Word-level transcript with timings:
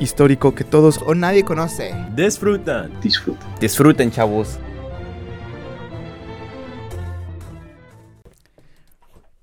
Histórico 0.00 0.54
que 0.54 0.64
todos 0.64 0.98
O 1.06 1.14
nadie 1.14 1.44
conoce. 1.44 1.94
disfrutan. 2.16 2.90
Disfruta. 3.00 3.46
Disfruten, 3.60 4.10
chavos. 4.10 4.58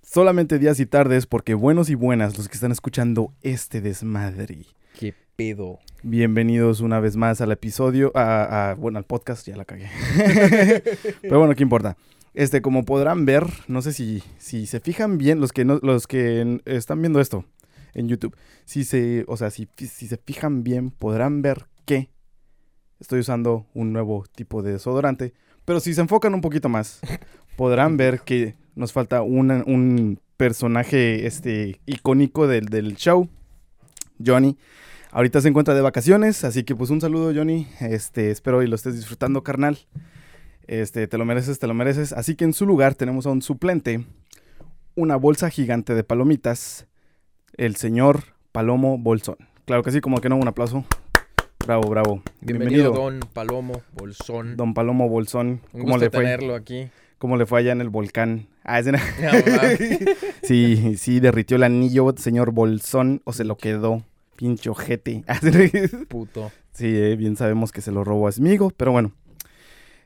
solamente 0.02 0.58
días 0.58 0.80
y 0.80 0.86
tardes 0.88 1.28
porque 1.28 1.54
buenos 1.54 1.90
y 1.92 1.96
buenas 1.96 2.38
los 2.38 2.48
que 2.48 2.56
están 2.56 2.72
escuchando 2.72 3.34
este 3.44 3.82
desmadre. 3.82 4.66
¿Qué 5.00 5.14
pedo? 5.36 5.78
Bienvenidos 6.02 6.80
una 6.82 7.00
vez 7.00 7.16
más 7.16 7.40
al 7.42 7.52
episodio, 7.52 8.12
a, 8.16 8.72
a- 8.72 8.76
bueno, 8.76 8.98
al 8.98 9.04
podcast, 9.06 9.46
ya 9.46 9.56
la 9.56 9.66
cagué. 9.66 9.90
Pero 11.22 11.38
bueno, 11.40 11.54
¿qué 11.54 11.62
importa? 11.62 11.98
Este, 12.34 12.62
como 12.64 12.84
podrán 12.84 13.26
ver, 13.26 13.46
no 13.68 13.82
sé 13.84 13.94
si, 13.94 14.24
si 14.40 14.66
se 14.66 14.80
fijan 14.80 15.18
bien, 15.20 15.40
los 15.40 15.52
que, 15.54 15.66
no, 15.66 15.80
los 15.84 16.08
que 16.08 16.62
están 16.66 17.00
viendo 17.02 17.20
esto 17.20 17.46
en 17.98 18.08
YouTube, 18.08 18.36
si 18.66 18.84
se, 18.84 19.26
o 19.28 19.36
sea, 19.38 19.50
si, 19.52 19.68
si 19.78 20.08
se 20.08 20.18
fijan 20.18 20.64
bien, 20.64 20.92
podrán 20.92 21.42
ver 21.42 21.66
que 21.86 22.10
estoy 23.00 23.20
usando 23.20 23.68
un 23.74 23.92
nuevo 23.92 24.26
tipo 24.34 24.62
de 24.62 24.74
desodorante, 24.74 25.34
pero 25.66 25.80
si 25.80 25.94
se 25.94 26.02
enfocan 26.02 26.34
un 26.34 26.42
poquito 26.42 26.70
más, 26.70 27.02
podrán 27.58 27.98
ver 27.98 28.22
que 28.22 28.56
nos 28.76 28.94
falta 28.94 29.22
un 29.22 30.20
personaje 30.38 31.26
este, 31.26 31.82
icónico 31.86 32.48
del, 32.48 32.68
del 32.68 32.96
show, 32.96 33.28
Johnny. 34.24 34.58
Ahorita 35.12 35.42
se 35.42 35.48
encuentra 35.48 35.74
de 35.74 35.82
vacaciones, 35.82 36.44
así 36.44 36.64
que 36.64 36.76
pues 36.76 36.90
un 36.90 37.02
saludo 37.02 37.34
Johnny, 37.34 37.68
este, 37.80 38.30
espero 38.30 38.62
y 38.62 38.68
lo 38.68 38.76
estés 38.76 38.96
disfrutando 38.96 39.44
carnal. 39.44 39.80
Este, 40.68 41.08
te 41.08 41.18
lo 41.18 41.26
mereces, 41.26 41.60
te 41.60 41.68
lo 41.68 41.74
mereces. 41.74 42.14
Así 42.14 42.36
que 42.36 42.44
en 42.44 42.54
su 42.54 42.66
lugar 42.66 42.94
tenemos 42.94 43.26
a 43.26 43.32
un 43.32 43.42
suplente, 43.42 44.06
una 44.96 45.16
bolsa 45.16 45.50
gigante 45.50 45.96
de 45.96 46.04
palomitas, 46.04 46.88
el 47.58 47.76
señor 47.76 48.24
Palomo 48.52 48.98
Bolsón. 48.98 49.38
Claro 49.66 49.84
que 49.84 49.92
sí, 49.92 50.00
como 50.00 50.22
que 50.22 50.30
no, 50.30 50.38
un 50.38 50.48
aplauso. 50.48 50.86
Bravo, 51.66 51.90
bravo. 51.90 52.22
Bienvenido, 52.40 52.94
Don 52.94 53.20
Palomo 53.34 53.82
Bolsón. 53.94 54.56
Don 54.56 54.74
Palomo 54.74 55.10
Bolsón. 55.10 55.62
Un 55.74 55.82
¿Cómo 55.82 55.94
gusto 55.94 56.06
le 56.06 56.10
fue? 56.12 56.24
tenerlo 56.24 56.56
aquí. 56.56 56.88
¿Cómo 57.18 57.36
le 57.36 57.48
fue 57.48 57.60
allá 57.60 57.72
en 57.72 57.82
el 57.82 57.90
volcán? 57.90 58.48
Ah. 58.64 58.82
No, 58.82 58.92
mames. 58.92 59.80
Sí, 60.44 60.96
sí, 60.98 61.20
derritió 61.20 61.58
el 61.58 61.64
anillo, 61.64 62.14
señor 62.16 62.52
Bolsón, 62.52 63.22
o 63.26 63.34
se 63.34 63.44
lo 63.44 63.58
quedó. 63.58 64.04
Pincho 64.36 64.72
ojete. 64.72 65.24
Puto. 66.08 66.52
Sí, 66.72 66.86
eh, 66.86 67.16
bien 67.16 67.36
sabemos 67.36 67.72
que 67.72 67.82
se 67.82 67.92
lo 67.92 68.04
robó 68.04 68.28
a 68.28 68.32
Smigo, 68.32 68.72
pero 68.78 68.92
bueno. 68.92 69.12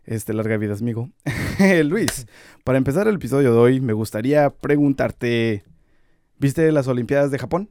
Este, 0.05 0.33
larga 0.33 0.55
vida, 0.57 0.75
Smigo. 0.75 1.09
Luis, 1.83 2.27
para 2.63 2.77
empezar 2.77 3.07
el 3.09 3.15
episodio 3.15 3.51
de 3.51 3.59
hoy, 3.59 3.81
me 3.81 3.93
gustaría 3.93 4.49
preguntarte. 4.49 5.63
¿Viste 6.41 6.71
las 6.71 6.87
Olimpiadas 6.87 7.29
de 7.29 7.37
Japón? 7.37 7.69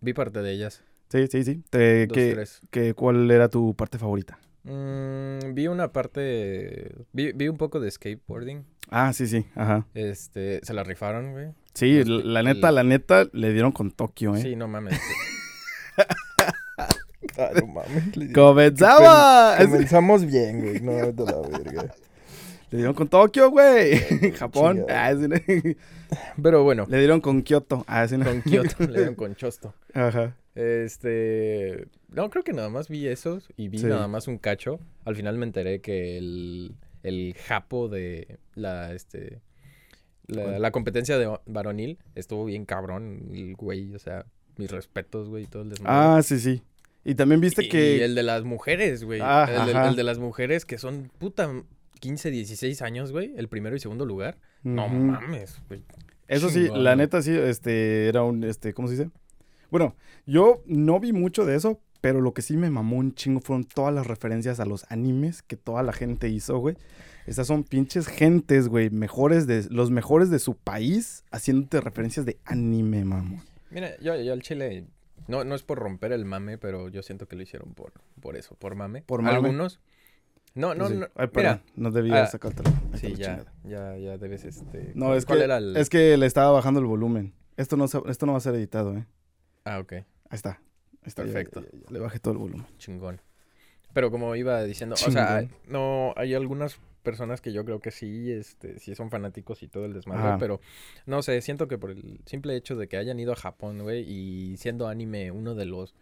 Vi 0.00 0.12
parte 0.12 0.42
de 0.42 0.50
ellas. 0.50 0.82
Sí, 1.08 1.28
sí, 1.28 1.44
sí. 1.44 1.62
Te- 1.70 2.08
Dos, 2.08 2.16
¿qué- 2.16 2.32
tres. 2.34 2.60
qué- 2.72 2.94
¿Cuál 2.94 3.30
era 3.30 3.48
tu 3.48 3.76
parte 3.76 3.96
favorita? 3.96 4.40
Mm, 4.64 5.54
vi 5.54 5.68
una 5.68 5.92
parte. 5.92 6.96
Vi, 7.12 7.30
vi 7.30 7.46
un 7.46 7.56
poco 7.56 7.78
de 7.78 7.88
skateboarding. 7.92 8.64
Ah, 8.90 9.12
sí, 9.12 9.28
sí, 9.28 9.46
ajá. 9.54 9.86
Este. 9.94 10.58
Se 10.64 10.74
la 10.74 10.82
rifaron, 10.82 11.30
güey. 11.30 11.52
Sí, 11.74 12.02
Los- 12.02 12.24
la 12.24 12.42
neta, 12.42 12.72
la 12.72 12.82
neta, 12.82 13.26
le 13.32 13.52
dieron 13.52 13.70
con 13.70 13.92
Tokio, 13.92 14.34
¿eh? 14.34 14.42
Sí, 14.42 14.56
no 14.56 14.66
mames. 14.66 14.98
Ah, 17.38 17.50
no 17.58 17.66
mames. 17.68 18.32
¡Comenzaba! 18.34 19.56
Comenzamos 19.60 20.26
bien, 20.26 20.60
güey. 20.60 20.80
No, 20.80 20.92
de 21.12 21.24
la 21.24 21.38
verga. 21.48 21.94
Le 22.70 22.78
dieron 22.78 22.94
con 22.94 23.08
Tokio, 23.08 23.50
güey. 23.50 23.98
Japón. 24.38 24.84
Ah, 24.88 25.12
sí, 25.14 25.26
¿no? 25.28 25.36
Pero 26.42 26.64
bueno, 26.64 26.86
Le 26.88 26.98
dieron 26.98 27.20
con 27.20 27.42
Kioto. 27.42 27.84
Ah, 27.86 28.06
sí, 28.06 28.16
¿no? 28.16 28.24
con 28.24 28.42
Kioto, 28.42 28.86
le 28.86 28.98
dieron 28.98 29.14
con 29.14 29.34
Chosto. 29.34 29.74
Ajá. 29.92 30.36
Este. 30.54 31.88
No, 32.08 32.30
creo 32.30 32.44
que 32.44 32.52
nada 32.52 32.68
más 32.68 32.88
vi 32.88 33.06
esos 33.06 33.48
y 33.56 33.68
vi 33.68 33.78
Sí. 33.78 33.86
nada 33.86 34.08
más 34.08 34.28
un 34.28 34.38
cacho. 34.38 34.80
Al 35.04 35.16
final 35.16 35.38
me 35.38 35.46
enteré 35.46 35.80
que 35.80 36.16
el, 36.18 36.74
el 37.02 37.34
japo 37.46 37.88
de 37.88 38.38
la, 38.54 38.92
este, 38.92 39.40
la, 40.26 40.70
competencia 40.70 41.18
de 41.18 41.38
varonil 41.46 41.98
estuvo 42.14 42.44
bien 42.44 42.66
cabrón, 42.66 43.30
el 43.32 43.54
güey, 43.54 43.94
o 43.94 43.98
sea, 43.98 44.26
mis 44.56 44.70
respetos, 44.70 45.28
güey, 45.28 45.44
y 45.44 45.46
todo 45.46 45.62
el 45.62 45.70
desmadre. 45.70 45.96
Ah, 45.96 46.22
sí, 46.22 46.38
sí. 46.40 46.62
Y 47.04 47.14
también 47.14 47.40
viste 47.40 47.64
y, 47.64 47.68
que... 47.68 47.96
y 47.96 48.00
el 48.00 48.14
de 48.14 48.22
las 48.22 48.44
mujeres, 48.44 49.04
güey. 49.04 49.20
Ah, 49.22 49.48
el, 49.48 49.74
el 49.90 49.96
de 49.96 50.02
las 50.02 50.18
mujeres 50.18 50.64
que 50.64 50.78
son, 50.78 51.10
puta, 51.18 51.50
15, 51.98 52.30
16 52.30 52.82
años, 52.82 53.12
güey, 53.12 53.34
el 53.36 53.48
primero 53.48 53.76
y 53.76 53.80
segundo 53.80 54.06
lugar. 54.06 54.38
No 54.62 54.88
mames, 54.88 55.60
güey. 55.68 55.82
Eso 56.28 56.48
sí, 56.48 56.64
chingón, 56.64 56.84
la 56.84 56.96
neta 56.96 57.22
sí, 57.22 57.32
este, 57.36 58.08
era 58.08 58.22
un, 58.22 58.44
este, 58.44 58.72
¿cómo 58.72 58.88
se 58.88 58.94
dice? 58.94 59.10
Bueno, 59.70 59.96
yo 60.26 60.62
no 60.66 61.00
vi 61.00 61.12
mucho 61.12 61.44
de 61.44 61.56
eso, 61.56 61.80
pero 62.00 62.20
lo 62.20 62.32
que 62.32 62.42
sí 62.42 62.56
me 62.56 62.70
mamó 62.70 62.96
un 62.96 63.14
chingo 63.14 63.40
fueron 63.40 63.64
todas 63.64 63.94
las 63.94 64.06
referencias 64.06 64.60
a 64.60 64.64
los 64.64 64.90
animes 64.90 65.42
que 65.42 65.56
toda 65.56 65.82
la 65.82 65.92
gente 65.92 66.28
hizo, 66.28 66.58
güey. 66.58 66.76
Estas 67.26 67.46
son 67.46 67.64
pinches 67.64 68.08
gentes, 68.08 68.68
güey, 68.68 68.90
mejores 68.90 69.46
de, 69.46 69.66
los 69.70 69.90
mejores 69.90 70.30
de 70.30 70.38
su 70.38 70.56
país, 70.56 71.24
haciéndote 71.30 71.80
referencias 71.80 72.26
de 72.26 72.38
anime, 72.44 73.04
mamón. 73.04 73.42
Mira, 73.70 73.96
yo, 74.00 74.16
yo 74.16 74.32
al 74.32 74.42
chile, 74.42 74.86
no, 75.28 75.44
no 75.44 75.54
es 75.54 75.62
por 75.62 75.78
romper 75.78 76.12
el 76.12 76.24
mame, 76.24 76.58
pero 76.58 76.88
yo 76.88 77.02
siento 77.02 77.28
que 77.28 77.36
lo 77.36 77.42
hicieron 77.42 77.74
por, 77.74 77.92
por 78.20 78.36
eso, 78.36 78.56
por 78.56 78.74
mame. 78.74 79.02
¿Por 79.02 79.22
mame? 79.22 79.36
Algunos. 79.36 79.80
No, 80.54 80.74
no, 80.74 80.88
Sí. 80.88 80.94
no. 80.96 81.06
Ay, 81.14 81.28
mira, 81.34 81.62
no 81.76 81.90
debía 81.90 82.24
ah, 82.24 82.26
sacártelo. 82.26 82.70
Sí, 82.94 83.14
ya, 83.14 83.36
chingada. 83.38 83.52
ya, 83.64 83.96
ya 83.96 84.18
debes, 84.18 84.44
este... 84.44 84.92
No, 84.94 85.06
¿cuál- 85.06 85.18
es 85.18 85.26
¿Cuál 85.26 85.38
que, 85.38 85.44
el...? 85.44 85.76
es 85.76 85.88
que 85.90 86.16
le 86.16 86.26
estaba 86.26 86.50
bajando 86.50 86.80
el 86.80 86.86
volumen. 86.86 87.32
Esto 87.56 87.76
no, 87.76 87.84
esto 87.84 88.26
no 88.26 88.32
va 88.32 88.38
a 88.38 88.40
ser 88.40 88.54
editado, 88.54 88.96
¿eh? 88.96 89.06
Ah, 89.64 89.78
ok, 89.78 89.92
Ahí 89.92 90.04
está. 90.32 90.50
Ahí 91.02 91.06
está, 91.06 91.24
ya- 91.24 91.32
Perfecto. 91.32 91.60
ya- 91.62 91.78
ya 91.84 91.90
le 91.90 91.98
bajé 91.98 92.18
todo 92.18 92.32
el 92.32 92.38
volumen. 92.38 92.66
chingón. 92.78 93.20
Pero 93.92 94.10
como 94.10 94.34
iba 94.36 94.62
diciendo, 94.64 94.94
o 94.94 95.10
sea, 95.10 95.48
no, 95.68 96.12
hay 96.16 96.34
algunas 96.34 96.78
personas 97.02 97.40
que 97.40 97.52
yo 97.52 97.64
creo 97.64 97.80
que 97.80 97.90
sí, 97.90 98.30
este, 98.30 98.78
sí 98.78 98.94
son 98.94 99.10
fanáticos 99.10 99.62
y 99.62 99.68
todo 99.68 99.84
el 99.86 99.94
desmadre, 99.94 100.22
Ajá. 100.28 100.38
pero 100.38 100.60
no 101.06 101.22
sé, 101.22 101.40
siento 101.40 101.66
que 101.66 101.78
por 101.78 101.90
el 101.90 102.20
simple 102.26 102.54
hecho 102.56 102.76
de 102.76 102.88
que 102.88 102.96
hayan 102.98 103.18
ido 103.18 103.32
a 103.32 103.36
Japón, 103.36 103.78
güey, 103.82 104.02
y 104.08 104.56
siendo 104.58 104.86
anime 104.86 105.30
uno 105.32 105.54
de 105.54 105.64
los, 105.64 105.94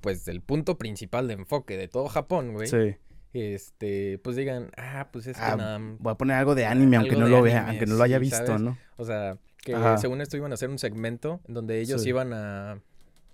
pues, 0.00 0.24
del 0.24 0.40
punto 0.42 0.76
principal 0.78 1.26
de 1.28 1.34
enfoque 1.34 1.76
de 1.76 1.88
todo 1.88 2.08
Japón, 2.08 2.52
güey, 2.52 2.68
Sí. 2.68 2.96
Este, 3.32 4.18
pues 4.18 4.36
digan, 4.36 4.70
ah, 4.76 5.08
pues 5.12 5.26
es 5.26 5.36
que 5.36 5.42
Ah, 5.42 5.56
nada, 5.56 5.78
Voy 5.98 6.12
a 6.12 6.16
poner 6.16 6.36
algo 6.36 6.54
de 6.54 6.66
anime, 6.66 6.96
aunque 6.98 7.16
no 7.16 7.26
lo 7.28 7.42
vea, 7.42 7.58
anime, 7.58 7.70
aunque 7.70 7.86
no 7.86 7.94
lo 7.96 8.02
haya 8.04 8.16
sí, 8.18 8.22
visto, 8.22 8.46
¿sabes? 8.46 8.60
¿no? 8.62 8.76
o 8.96 9.04
sea, 9.04 9.38
que 9.62 9.74
Ajá. 9.74 9.96
según 9.98 10.20
esto 10.20 10.36
iban 10.36 10.50
a 10.50 10.54
hacer 10.54 10.68
un 10.70 10.78
segmento 10.78 11.40
donde 11.48 11.80
ellos 11.80 12.02
Sí. 12.02 12.08
iban 12.10 12.32
a 12.32 12.78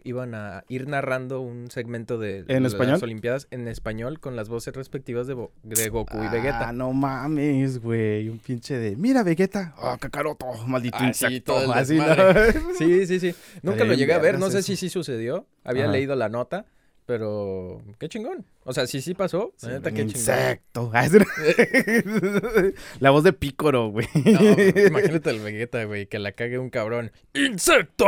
iban 0.04 0.34
a 0.34 0.64
ir 0.68 0.86
narrando 0.88 1.40
un 1.40 1.70
segmento 1.70 2.18
de, 2.18 2.44
de 2.44 2.54
¿En 2.54 2.62
las? 2.62 2.74
Olimpiadas 3.02 3.48
en 3.50 3.66
español 3.68 4.20
con 4.20 4.36
las 4.36 4.48
voces 4.48 4.74
respectivas 4.74 5.26
de, 5.26 5.34
Bo- 5.34 5.52
de 5.64 5.88
Goku 5.88 6.16
y 6.22 6.28
Vegeta. 6.28 6.68
Ah, 6.68 6.72
no 6.72 6.92
mames, 6.92 7.80
güey. 7.82 8.28
Un 8.28 8.38
pinche 8.38 8.78
de. 8.78 8.96
Mira, 8.96 9.22
Vegeta. 9.24 9.74
Ah, 9.76 9.98
cacaroto. 10.00 10.46
Maldito 10.66 10.96
Ah, 10.98 11.12
sí, 11.12 11.26
insecto. 11.26 11.60
el 11.62 11.72
Así, 11.72 11.96
¿no? 11.96 12.04
Sí, 12.78 13.06
sí, 13.06 13.20
sí. 13.20 13.34
Nunca 13.62 13.84
lo 13.84 13.92
llegué 13.92 14.14
a 14.14 14.18
ver, 14.18 14.38
no 14.38 14.48
sé 14.50 14.58
eso. 14.60 14.66
si 14.68 14.76
sí 14.76 14.88
sucedió. 14.88 15.46
Había 15.64 15.84
Ajá. 15.84 15.92
leído 15.92 16.14
la 16.14 16.28
nota, 16.28 16.64
pero 17.08 17.80
qué 17.98 18.06
chingón. 18.06 18.44
O 18.64 18.74
sea, 18.74 18.86
sí 18.86 19.00
sí 19.00 19.14
pasó. 19.14 19.54
Sí, 19.56 19.68
neta 19.68 19.92
qué 19.92 20.02
insecto. 20.02 20.92
La 23.00 23.08
voz 23.08 23.24
de 23.24 23.32
Pícoro, 23.32 23.88
güey. 23.88 24.06
No, 24.14 24.40
imagínate 24.86 25.30
el 25.30 25.40
Vegeta, 25.40 25.84
güey, 25.84 26.04
que 26.04 26.18
la 26.18 26.32
cague 26.32 26.58
un 26.58 26.68
cabrón. 26.68 27.10
¡Insecto! 27.32 28.04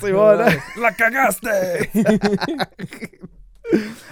Sí, 0.00 0.10
bueno. 0.10 0.46
¡La 0.80 0.96
cagaste! 0.96 1.90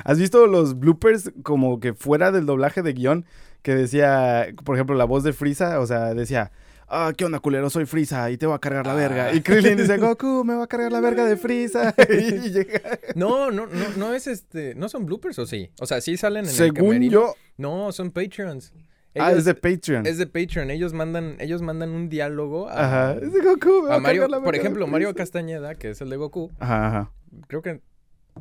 ¿Has 0.05 0.19
visto 0.19 0.47
los 0.47 0.79
bloopers 0.79 1.33
como 1.43 1.81
que 1.81 1.95
fuera 1.95 2.33
del 2.33 2.45
doblaje 2.45 2.83
de 2.83 2.93
guion? 2.93 3.25
Que 3.63 3.75
decía, 3.75 4.49
por 4.63 4.77
ejemplo, 4.77 4.95
la 4.95 5.07
voz 5.07 5.25
de 5.25 5.33
Frieza, 5.33 5.81
o 5.81 5.87
sea, 5.87 6.13
decía, 6.13 6.53
ah, 6.93 7.13
¿qué 7.17 7.25
onda, 7.25 7.41
culero? 7.41 7.69
Soy 7.71 7.87
Frieza 7.87 8.31
y 8.31 8.37
te 8.37 8.47
voy 8.47 8.55
a 8.55 8.59
cargar 8.59 8.87
la 8.87 8.95
verga. 8.95 9.27
Ah. 9.27 9.35
Y 9.35 9.41
Krillin 9.41 9.77
dice, 9.77 9.97
Goku, 9.99 10.45
me 10.47 10.55
va 10.55 10.65
a 10.65 10.67
cargar 10.67 10.93
la 10.93 11.01
verga 11.01 11.25
de 11.25 11.37
Frieza. 11.37 11.95
y 12.09 12.51
llega. 12.51 12.81
No, 13.15 13.51
no, 13.51 13.67
no, 13.67 13.85
no 13.97 14.15
es 14.15 14.27
este. 14.27 14.75
¿No 14.75 14.89
son 14.89 15.07
bloopers 15.07 15.39
o 15.39 15.47
sí? 15.47 15.71
O 15.81 15.87
sea, 15.87 16.01
sí 16.01 16.17
salen 16.17 16.45
en 16.45 16.51
el 16.51 16.55
Según 16.57 16.75
camerino. 16.91 17.13
yo, 17.13 17.35
No, 17.57 17.91
son 17.93 18.11
Patreons. 18.11 18.73
ah, 19.19 19.33
es 19.33 19.45
de 19.45 19.55
Patreon. 19.55 20.07
es 20.07 20.19
de 20.19 20.27
Patreon. 20.27 20.71
Ellos 20.71 20.93
mandan, 20.93 21.37
ellos 21.41 21.63
mandan 21.63 21.91
un 21.91 22.09
diálogo 22.09 22.69
a, 22.69 22.85
Ajá, 22.87 23.13
es 23.21 23.33
de 23.33 23.41
Goku, 23.41 23.83
me 23.83 23.89
va 23.89 23.95
a 23.97 24.01
Mario. 24.01 24.29
la 24.29 24.41
Por 24.41 24.55
ejemplo, 24.55 24.87
Mario. 24.87 25.15
Castañeda, 25.15 25.75
que 25.75 25.91
es 25.91 26.01
el 26.01 26.11
de 26.11 26.17
Goku. 26.17 26.51
Ajá, 26.61 26.87
ajá. 26.89 27.11
Creo 27.49 27.63
que 27.63 27.81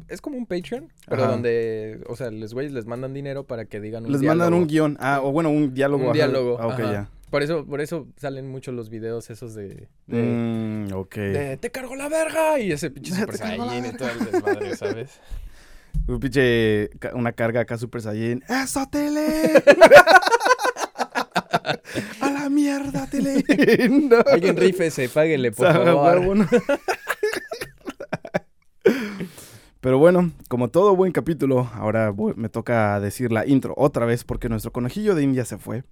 Es 0.07 0.21
como 0.21 0.38
un 0.38 0.45
Patreon, 0.45 0.92
pero 1.09 1.24
Ajá. 1.24 1.31
donde, 1.33 2.01
o 2.07 2.15
sea, 2.15 2.31
los 2.31 2.54
güeyes 2.54 2.71
les 2.71 2.86
mandan 2.86 3.13
dinero 3.13 3.44
para 3.45 3.65
que 3.65 3.81
digan 3.81 4.06
un 4.06 4.12
Les 4.13 4.21
mandan 4.21 4.54
un 4.54 4.68
guion. 4.68 4.97
Ah, 5.01 5.19
o 5.21 5.31
bueno, 5.33 5.50
un 5.50 5.74
diálogo. 5.74 6.04
Un 6.04 6.09
ajá. 6.09 6.13
diálogo. 6.13 6.57
Ah, 6.62 6.68
ok, 6.68 6.80
ya. 6.80 7.09
Por 7.31 7.42
eso, 7.42 7.66
por 7.66 7.81
eso 7.81 8.07
salen 8.18 8.48
mucho 8.50 8.72
los 8.74 8.89
videos 8.89 9.30
esos 9.31 9.56
de... 9.56 9.88
de, 10.06 10.22
Mm, 10.22 10.94
ok. 10.94 11.16
de, 11.16 11.57
te 11.57 11.72
cargo 11.72 11.95
la 11.95 12.10
verga 12.10 12.60
y 12.60 12.72
ese 12.72 12.92
pinche 12.92 13.16
Super 13.16 13.38
Saiyan 13.38 13.86
y 13.86 13.92
todo 13.94 14.10
el 14.10 14.31
desmadre, 14.31 14.75
¿sabes? 14.75 15.19
Un 16.07 16.19
pinche. 16.19 16.89
Una 17.13 17.31
carga 17.31 17.62
acá 17.62 17.78
Super 17.78 18.01
Saiyan. 18.01 18.44
¡Eso, 18.48 18.86
tele! 18.92 19.63
¡A 22.22 22.30
la 22.31 22.50
mierda, 22.50 23.07
tele! 23.07 23.44
No. 23.89 24.18
Alguien 24.31 24.57
rífese, 24.57 25.10
páguele, 25.10 25.51
por 25.51 25.72
favor. 25.72 26.48
Pero 29.80 29.98
bueno, 29.98 30.31
como 30.48 30.69
todo 30.69 30.95
buen 30.95 31.12
capítulo, 31.12 31.69
ahora 31.74 32.10
voy- 32.12 32.33
me 32.36 32.50
toca 32.50 33.00
decir 33.00 33.31
la 33.31 33.48
intro 33.48 33.74
otra 33.78 34.06
vez 34.06 34.24
porque 34.24 34.48
nuestro 34.50 34.72
conejillo 34.72 35.16
de 35.16 35.24
India 35.24 35.44
se 35.45 35.57
fue. 35.57 35.83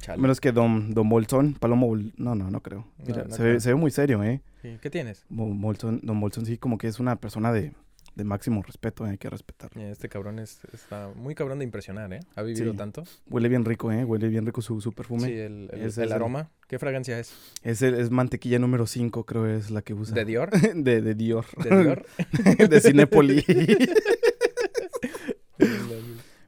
Chale. 0.00 0.20
menos 0.20 0.40
que 0.40 0.52
Don, 0.52 0.92
Don 0.94 1.08
Bolsón, 1.08 1.54
Palomo 1.54 1.86
Bol- 1.88 2.12
No, 2.16 2.34
no, 2.34 2.50
no 2.50 2.60
creo. 2.62 2.86
No, 2.98 3.04
Mira, 3.06 3.24
no 3.24 3.34
se, 3.34 3.42
ve, 3.42 3.48
creo. 3.50 3.60
se 3.60 3.68
ve 3.70 3.74
muy 3.74 3.90
serio, 3.90 4.22
¿eh? 4.24 4.40
Sí, 4.62 4.76
¿Qué 4.80 4.90
tienes? 4.90 5.24
Bolsón- 5.30 6.00
Don 6.02 6.20
Bolsón 6.20 6.46
sí 6.46 6.58
como 6.58 6.78
que 6.78 6.86
es 6.86 7.00
una 7.00 7.16
persona 7.16 7.52
de, 7.52 7.72
de 8.14 8.24
máximo 8.24 8.62
respeto, 8.62 9.06
¿eh? 9.06 9.10
hay 9.10 9.18
que 9.18 9.30
respetarlo. 9.30 9.80
Este 9.82 10.08
cabrón 10.08 10.38
es, 10.38 10.58
está 10.74 11.08
muy 11.14 11.34
cabrón 11.34 11.58
de 11.60 11.64
impresionar, 11.64 12.12
¿eh? 12.12 12.20
Ha 12.36 12.42
vivido 12.42 12.72
Sí. 12.72 12.76
tanto. 12.76 13.04
Huele 13.30 13.48
bien 13.48 13.64
rico, 13.64 13.90
¿eh? 13.92 14.04
Huele 14.04 14.28
bien 14.28 14.44
rico 14.46 14.60
su, 14.62 14.80
su 14.80 14.92
perfume. 14.92 15.26
Sí, 15.28 15.32
el, 15.32 15.70
el- 15.72 15.80
Es 15.82 15.96
el 15.98 16.04
ese. 16.06 16.14
aroma. 16.14 16.50
¿Qué 16.68 16.78
fragancia 16.78 17.18
es? 17.18 17.32
Es, 17.62 17.80
el- 17.82 17.94
es 17.94 18.10
mantequilla 18.10 18.58
número 18.58 18.86
5, 18.86 19.24
creo 19.24 19.46
es 19.46 19.70
la 19.70 19.82
que 19.82 19.94
usa. 19.94 20.14
¿De 20.14 20.24
Dior? 20.24 20.50
de, 20.74 21.00
de 21.02 21.14
Dior. 21.14 21.46
¿De 21.62 21.82
Dior? 21.82 22.06
de 22.68 22.80
Cinepoli. 22.80 23.44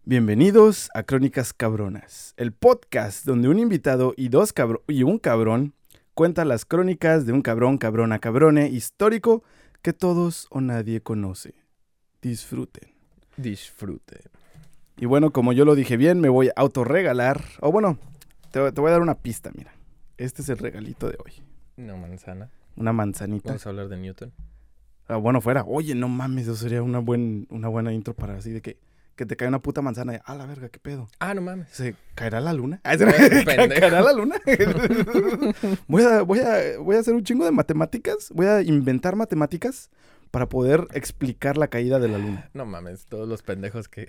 Bienvenidos 0.05 0.91
a 0.95 1.05
Crónicas 1.05 1.53
Cabronas, 1.53 2.35
el 2.37 2.53
podcast 2.53 3.25
donde 3.25 3.49
un 3.49 3.59
invitado 3.61 4.15
y, 4.17 4.29
dos 4.31 4.53
cabro- 4.53 4.83
y 4.89 5.05
un 5.05 5.19
cabrón 5.19 5.75
cuentan 6.15 6.49
las 6.49 6.65
crónicas 6.65 7.25
de 7.25 7.33
un 7.33 7.41
cabrón, 7.43 7.79
cabrona, 7.79 8.19
cabrone 8.19 8.69
histórico 8.69 9.45
que 9.81 9.93
todos 9.93 10.49
o 10.51 10.61
nadie 10.61 11.01
conoce. 11.01 11.55
Disfruten. 12.21 12.91
Disfrute. 13.37 14.23
Y 14.97 15.07
bueno, 15.07 15.31
como 15.31 15.53
yo 15.53 15.65
lo 15.65 15.75
dije 15.75 15.97
bien, 15.97 16.21
me 16.21 16.29
voy 16.29 16.49
a 16.49 16.53
autorregalar. 16.57 17.43
O 17.61 17.71
bueno, 17.73 17.97
te, 18.51 18.73
te 18.73 18.81
voy 18.81 18.89
a 18.89 18.93
dar 18.93 19.03
una 19.03 19.15
pista, 19.15 19.51
mira. 19.55 19.73
Este 20.19 20.43
es 20.43 20.49
el 20.49 20.59
regalito 20.59 21.09
de 21.09 21.17
hoy. 21.25 21.33
No, 21.77 21.97
manzana. 21.97 22.51
Una 22.77 22.93
manzanita. 22.93 23.51
Vamos 23.51 23.67
a 23.67 23.69
hablar 23.71 23.89
de 23.89 23.97
Newton. 23.97 24.33
Ah, 25.09 25.17
bueno, 25.17 25.41
fuera. 25.41 25.65
Oye, 25.67 25.95
no 25.95 26.09
mames, 26.09 26.45
eso 26.45 26.57
sería 26.57 26.83
una, 26.83 26.99
buen, 26.99 27.47
una 27.51 27.69
buena 27.69 27.93
intro 27.93 28.15
para 28.15 28.37
así 28.37 28.51
de 28.51 28.61
que, 28.61 28.79
que 29.17 29.27
te 29.27 29.37
cae 29.37 29.49
una 29.49 29.61
puta 29.61 29.83
manzana. 29.83 30.15
y, 30.15 30.19
A 30.25 30.35
la 30.35 30.47
verga, 30.47 30.69
qué 30.69 30.79
pedo. 30.79 31.09
Ah, 31.19 31.35
no 31.35 31.43
mames. 31.43 31.69
¿Se 31.71 31.95
caerá 32.15 32.41
la 32.41 32.53
luna? 32.53 32.81
Ah. 32.85 32.97
¿Caerá 33.47 34.01
la 34.01 34.13
luna? 34.13 34.37
voy, 35.89 36.03
a, 36.03 36.23
voy, 36.23 36.41
a, 36.41 36.79
voy 36.79 36.97
a 36.97 37.01
hacer 37.01 37.15
un 37.15 37.25
chingo 37.25 37.45
de 37.45 37.51
matemáticas. 37.51 38.31
Voy 38.35 38.47
a 38.47 38.63
inventar 38.63 39.17
matemáticas 39.17 39.91
para 40.31 40.49
poder 40.49 40.87
explicar 40.93 41.57
la 41.59 41.69
caída 41.69 41.99
de 41.99 42.09
la 42.09 42.19
luna. 42.19 42.51
No 42.55 42.65
mames, 42.67 43.07
todos 43.07 43.29
los 43.29 43.43
pendejos 43.43 43.89
que... 43.89 44.09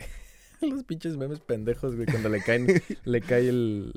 los 0.61 0.83
pinches 0.83 1.17
memes 1.17 1.39
pendejos, 1.39 1.95
güey, 1.95 2.07
cuando 2.07 2.29
le 2.29 2.41
caen... 2.41 2.67
le 3.03 3.21
cae 3.21 3.49
el... 3.49 3.93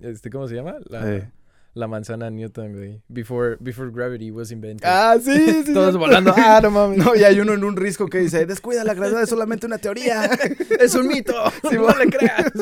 Este, 0.00 0.30
¿cómo 0.30 0.48
se 0.48 0.54
llama? 0.54 0.76
La, 0.86 1.16
Eh. 1.16 1.30
La 1.74 1.88
manzana 1.88 2.30
Newton, 2.30 2.72
güey. 2.74 3.02
Before, 3.08 3.56
before 3.60 3.90
gravity 3.90 4.30
was 4.30 4.50
invented. 4.50 4.86
Ah, 4.86 5.16
sí, 5.22 5.64
sí. 5.64 5.72
Todos 5.74 5.96
volando. 5.96 6.34
Ah, 6.36 6.60
no 6.62 6.70
mames. 6.70 6.98
No, 6.98 7.14
y 7.14 7.24
hay 7.24 7.40
uno 7.40 7.54
en 7.54 7.64
un 7.64 7.76
risco 7.76 8.06
que 8.08 8.18
dice, 8.18 8.44
descuida, 8.46 8.84
la 8.84 8.94
gravedad 8.94 9.22
es 9.22 9.28
solamente 9.28 9.66
una 9.66 9.78
teoría. 9.78 10.24
es 10.80 10.94
un 10.94 11.08
mito. 11.08 11.34
Sí, 11.68 11.76
no 11.76 11.96
le 11.96 12.10
creas. 12.10 12.52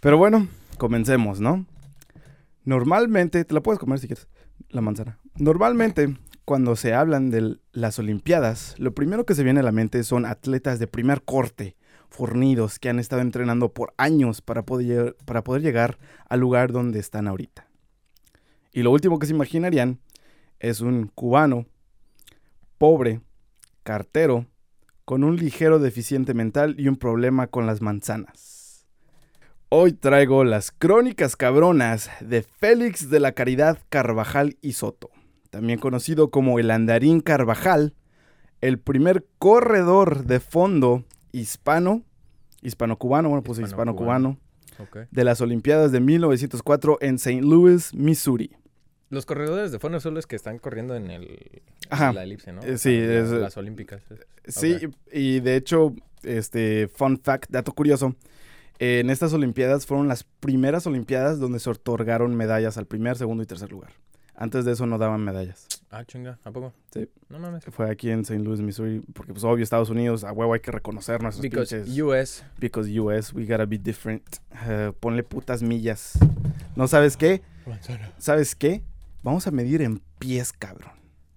Pero 0.00 0.16
bueno, 0.16 0.48
comencemos, 0.76 1.40
¿no? 1.40 1.66
Normalmente, 2.64 3.44
te 3.44 3.54
la 3.54 3.62
puedes 3.62 3.78
comer 3.78 3.98
si 3.98 4.06
quieres, 4.06 4.28
la 4.68 4.80
manzana. 4.80 5.18
Normalmente, 5.36 6.16
cuando 6.44 6.76
se 6.76 6.94
hablan 6.94 7.30
de 7.30 7.56
las 7.72 7.98
Olimpiadas, 7.98 8.74
lo 8.78 8.94
primero 8.94 9.26
que 9.26 9.34
se 9.34 9.42
viene 9.42 9.60
a 9.60 9.64
la 9.64 9.72
mente 9.72 10.04
son 10.04 10.24
atletas 10.24 10.78
de 10.78 10.86
primer 10.86 11.22
corte, 11.22 11.76
fornidos, 12.08 12.78
que 12.78 12.88
han 12.88 12.98
estado 12.98 13.22
entrenando 13.22 13.72
por 13.72 13.92
años 13.96 14.40
para 14.40 14.62
poder, 14.64 15.16
para 15.24 15.44
poder 15.44 15.62
llegar 15.62 15.98
al 16.28 16.40
lugar 16.40 16.72
donde 16.72 16.98
están 16.98 17.28
ahorita. 17.28 17.68
Y 18.72 18.82
lo 18.82 18.90
último 18.90 19.18
que 19.18 19.26
se 19.26 19.34
imaginarían 19.34 20.00
es 20.60 20.80
un 20.80 21.10
cubano, 21.14 21.66
pobre, 22.78 23.20
cartero, 23.82 24.46
con 25.04 25.24
un 25.24 25.36
ligero 25.36 25.78
deficiente 25.78 26.34
mental 26.34 26.74
y 26.78 26.88
un 26.88 26.96
problema 26.96 27.46
con 27.46 27.66
las 27.66 27.80
manzanas. 27.80 28.86
Hoy 29.70 29.92
traigo 29.92 30.44
las 30.44 30.70
crónicas 30.70 31.36
cabronas 31.36 32.10
de 32.20 32.42
Félix 32.42 33.10
de 33.10 33.20
la 33.20 33.32
Caridad 33.32 33.78
Carvajal 33.88 34.56
y 34.60 34.72
Soto, 34.72 35.10
también 35.50 35.78
conocido 35.78 36.30
como 36.30 36.58
el 36.58 36.70
Andarín 36.70 37.20
Carvajal, 37.20 37.94
el 38.60 38.78
primer 38.78 39.26
corredor 39.38 40.24
de 40.24 40.40
fondo 40.40 41.04
hispano, 41.32 42.02
hispano-cubano, 42.62 43.28
bueno, 43.28 43.42
pues 43.42 43.58
Hispano-cubano. 43.58 44.38
de 45.10 45.24
las 45.24 45.40
Olimpiadas 45.40 45.92
de 45.92 46.00
1904 46.00 46.98
en 47.00 47.16
St. 47.16 47.42
Louis, 47.42 47.94
Missouri. 47.94 48.50
Los 49.10 49.24
corredores 49.24 49.72
de 49.72 49.78
fondo 49.78 50.00
son 50.00 50.14
los 50.14 50.26
que 50.26 50.36
están 50.36 50.58
corriendo 50.58 50.94
en 50.94 51.10
el... 51.10 51.62
Ajá. 51.88 52.12
La 52.12 52.24
elipse, 52.24 52.52
¿no? 52.52 52.60
Eh, 52.62 52.76
sí, 52.78 52.94
es- 52.94 53.30
Las 53.30 53.56
olímpicas. 53.56 54.02
Sí, 54.46 54.76
y 55.12 55.40
de 55.40 55.56
hecho, 55.56 55.94
este, 56.22 56.88
fun 56.88 57.18
fact, 57.18 57.46
dato 57.50 57.72
curioso, 57.72 58.14
en 58.78 59.10
estas 59.10 59.32
Olimpiadas 59.32 59.86
fueron 59.86 60.08
las 60.08 60.24
primeras 60.24 60.86
Olimpiadas 60.86 61.38
donde 61.40 61.58
se 61.58 61.70
otorgaron 61.70 62.36
medallas 62.36 62.76
al 62.78 62.86
primer, 62.86 63.16
segundo 63.16 63.42
y 63.42 63.46
tercer 63.46 63.70
lugar. 63.70 63.92
Antes 64.40 64.64
de 64.64 64.70
eso 64.70 64.86
no 64.86 64.98
daban 64.98 65.24
medallas. 65.24 65.66
Ah, 65.90 66.04
chinga. 66.04 66.38
¿A 66.44 66.52
poco? 66.52 66.72
Sí. 66.92 67.08
No 67.28 67.40
mames. 67.40 67.64
Fue 67.64 67.90
aquí 67.90 68.08
en 68.10 68.20
St. 68.20 68.38
Louis, 68.38 68.60
Missouri, 68.60 69.02
porque 69.12 69.32
pues 69.32 69.42
obvio 69.42 69.64
Estados 69.64 69.90
Unidos, 69.90 70.22
a 70.22 70.30
huevo 70.30 70.54
hay 70.54 70.60
que 70.60 70.70
reconocer 70.70 71.20
nuestros 71.20 71.42
Because 71.42 71.74
pinches... 71.74 72.00
US... 72.00 72.44
Because 72.60 73.00
US, 73.00 73.34
we 73.34 73.44
gotta 73.44 73.66
be 73.66 73.78
different. 73.78 74.22
Eh, 74.68 74.92
ponle 75.00 75.24
putas 75.24 75.60
millas. 75.60 76.16
¿No 76.76 76.86
sabes 76.86 77.16
qué? 77.16 77.42
¿Sabes 78.18 78.54
qué? 78.54 78.84
Vamos 79.24 79.48
a 79.48 79.50
medir 79.50 79.82
en 79.82 80.00
pies, 80.20 80.52
cabrón. 80.52 80.92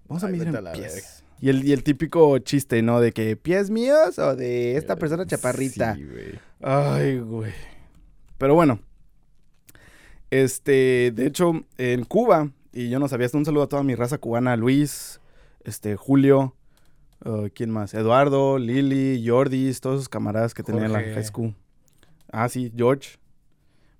Vamos 0.06 0.22
a 0.22 0.28
medir 0.28 0.54
a 0.54 0.60
en 0.60 0.72
pies. 0.72 1.24
Y 1.40 1.48
el, 1.48 1.64
y 1.64 1.72
el 1.72 1.82
típico 1.82 2.38
chiste, 2.38 2.82
¿no? 2.82 3.00
De 3.00 3.10
que 3.10 3.36
pies 3.36 3.68
míos 3.68 4.20
o 4.20 4.36
de 4.36 4.76
esta 4.76 4.94
persona 4.94 5.26
chaparrita. 5.26 5.96
Sí, 5.96 6.04
güey. 6.04 6.38
Ay, 6.60 7.18
güey. 7.18 7.52
Pero 8.38 8.54
bueno. 8.54 8.78
Este, 10.30 11.10
de 11.12 11.26
hecho, 11.26 11.64
en 11.78 12.04
Cuba, 12.04 12.48
y 12.72 12.88
yo 12.88 12.98
no 12.98 13.08
sabía 13.08 13.28
un 13.32 13.44
saludo 13.44 13.64
a 13.64 13.68
toda 13.68 13.82
mi 13.82 13.94
raza 13.94 14.18
cubana, 14.18 14.56
Luis, 14.56 15.20
este, 15.64 15.96
Julio, 15.96 16.54
uh, 17.24 17.48
¿quién 17.54 17.70
más? 17.70 17.94
Eduardo, 17.94 18.58
Lili, 18.58 19.22
Jordis, 19.26 19.80
todos 19.80 19.96
esos 19.96 20.08
camaradas 20.08 20.54
que 20.54 20.62
tenía 20.62 20.86
en 20.86 20.92
la 20.92 21.00
high 21.00 21.24
school. 21.24 21.54
Ah, 22.30 22.48
sí, 22.48 22.72
George. 22.74 23.18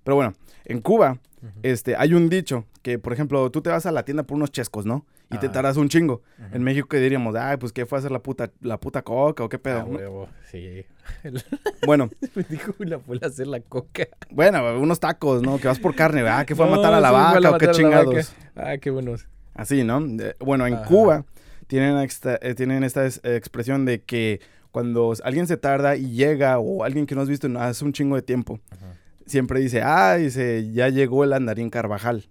Pero 0.03 0.15
bueno, 0.15 0.33
en 0.65 0.81
Cuba, 0.81 1.17
este, 1.61 1.95
hay 1.95 2.13
un 2.13 2.29
dicho 2.29 2.65
que, 2.81 2.99
por 2.99 3.13
ejemplo, 3.13 3.49
tú 3.51 3.61
te 3.61 3.69
vas 3.69 3.85
a 3.85 3.91
la 3.91 4.03
tienda 4.03 4.23
por 4.23 4.35
unos 4.37 4.51
chescos, 4.51 4.85
¿no? 4.85 5.05
Y 5.31 5.37
te 5.39 5.47
Ah. 5.47 5.51
tardas 5.51 5.77
un 5.77 5.89
chingo. 5.89 6.21
En 6.51 6.63
México, 6.63 6.87
¿qué 6.89 6.99
diríamos? 6.99 7.33
Ay, 7.35 7.57
pues, 7.57 7.71
¿qué 7.73 7.85
fue 7.85 7.97
a 7.97 7.99
hacer 7.99 8.11
la 8.11 8.19
puta, 8.21 8.51
la 8.61 8.79
puta 8.79 9.01
coca 9.01 9.43
o 9.43 9.49
qué 9.49 9.57
pedo? 9.57 9.79
Ah, 9.79 9.85
huevo, 9.85 10.29
sí. 10.51 10.85
Bueno, 11.85 12.09
Me 12.35 12.43
dijo 12.43 12.73
la 12.79 12.99
fue 12.99 13.17
a 13.21 13.27
hacer 13.27 13.47
la 13.47 13.59
coca. 13.59 14.07
bueno, 14.29 14.79
unos 14.79 14.99
tacos, 14.99 15.41
¿no? 15.41 15.57
Que 15.57 15.67
vas 15.67 15.79
por 15.79 15.95
carne, 15.95 16.21
¿verdad? 16.23 16.45
Que 16.45 16.55
fue 16.55 16.65
a 16.65 16.69
matar 16.69 16.93
a 16.93 16.99
la 17.01 17.09
a 17.09 17.11
vaca 17.11 17.51
o 17.51 17.57
qué 17.57 17.71
chingados. 17.71 18.33
Ah, 18.55 18.77
qué 18.79 18.89
buenos. 18.89 19.27
Así, 19.55 19.83
¿no? 19.83 20.01
Bueno, 20.39 20.65
en 20.67 20.75
Ajá. 20.75 20.85
Cuba 20.85 21.25
tienen 21.67 21.97
esta, 21.97 22.37
eh, 22.41 22.53
tienen 22.55 22.83
esta 22.83 23.05
es- 23.05 23.19
eh, 23.23 23.35
expresión 23.35 23.85
de 23.85 24.01
que 24.01 24.39
cuando 24.71 25.13
alguien 25.23 25.45
se 25.47 25.57
tarda 25.57 25.95
y 25.95 26.11
llega 26.11 26.57
o 26.59 26.83
alguien 26.83 27.05
que 27.05 27.15
no 27.15 27.21
has 27.21 27.29
visto 27.29 27.47
hace 27.59 27.85
un 27.85 27.93
chingo 27.93 28.15
de 28.15 28.21
tiempo, 28.23 28.59
Ajá. 28.71 28.95
Siempre 29.25 29.59
dice, 29.59 29.81
ah, 29.83 30.15
dice, 30.15 30.71
ya 30.71 30.89
llegó 30.89 31.23
el 31.23 31.33
andarín 31.33 31.69
Carvajal. 31.69 32.27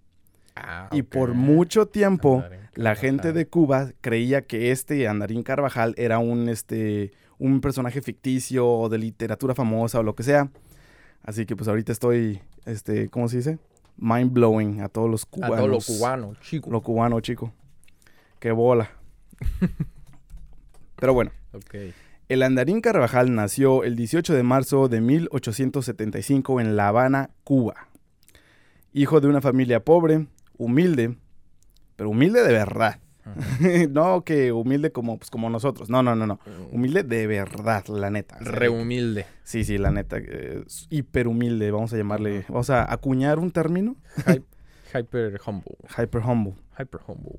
Ah, 0.56 0.88
Y 0.92 1.02
por 1.02 1.34
mucho 1.34 1.86
tiempo, 1.86 2.36
Andarín 2.36 2.60
la 2.74 2.94
gente 2.94 3.32
de 3.32 3.46
Cuba 3.46 3.92
creía 4.00 4.42
que 4.42 4.70
este 4.70 5.08
andarín 5.08 5.42
Carvajal 5.42 5.94
era 5.96 6.18
un, 6.18 6.48
este, 6.48 7.12
un 7.38 7.60
personaje 7.60 8.02
ficticio 8.02 8.68
o 8.68 8.88
de 8.88 8.98
literatura 8.98 9.54
famosa 9.54 10.00
o 10.00 10.02
lo 10.02 10.14
que 10.14 10.22
sea. 10.22 10.50
Así 11.22 11.46
que 11.46 11.56
pues 11.56 11.68
ahorita 11.68 11.92
estoy, 11.92 12.40
este, 12.66 13.08
¿cómo 13.08 13.28
se 13.28 13.38
dice? 13.38 13.58
Mind 13.96 14.32
blowing 14.32 14.80
a 14.80 14.88
todos 14.88 15.10
los 15.10 15.24
A 15.24 15.26
cubanos. 15.30 15.56
todo 15.58 15.68
lo 15.68 15.78
cubano, 15.80 16.34
chico. 16.40 16.70
Lo 16.70 16.80
cubano, 16.82 17.20
chico. 17.20 17.52
Qué 18.38 18.50
bola. 18.52 18.90
Pero 20.96 21.14
bueno, 21.14 21.30
Ok. 21.52 21.74
El 22.32 22.42
andarín 22.42 22.80
Carvajal 22.80 23.34
nació 23.34 23.84
el 23.84 23.96
18 23.96 24.34
de 24.34 24.42
marzo 24.42 24.88
de 24.88 25.00
1875 25.00 26.60
en 26.60 26.76
La 26.76 26.88
Habana, 26.88 27.30
Cuba. 27.44 27.88
Hijo 28.92 29.20
de 29.20 29.28
una 29.28 29.40
familia 29.40 29.84
pobre, 29.84 30.26
humilde, 30.58 31.16
pero 31.96 32.10
humilde 32.10 32.42
de 32.42 32.52
verdad. 32.52 32.98
no 33.90 34.24
que 34.24 34.50
humilde 34.52 34.90
como, 34.90 35.16
pues, 35.18 35.30
como 35.30 35.48
nosotros. 35.48 35.88
No, 35.88 36.02
no, 36.02 36.14
no, 36.16 36.26
no. 36.26 36.40
Humilde 36.72 37.02
de 37.04 37.26
verdad, 37.26 37.86
la 37.86 38.10
neta. 38.10 38.36
O 38.40 38.42
sea, 38.44 38.52
Re 38.52 38.68
humilde. 38.68 39.26
Sí, 39.44 39.64
sí, 39.64 39.78
la 39.78 39.90
neta. 39.92 40.16
eh, 40.18 40.64
hiper 40.90 41.28
humilde, 41.28 41.70
vamos 41.70 41.92
a 41.92 41.96
llamarle. 41.96 42.44
Vamos 42.48 42.70
a 42.70 42.92
acuñar 42.92 43.38
un 43.38 43.50
término. 43.52 43.96
Hy- 44.26 44.42
hyper 44.94 45.40
humble. 45.46 45.76
Hyper 45.96 46.20
humble. 46.22 46.54
Hyper 46.78 47.00
humble. 47.06 47.38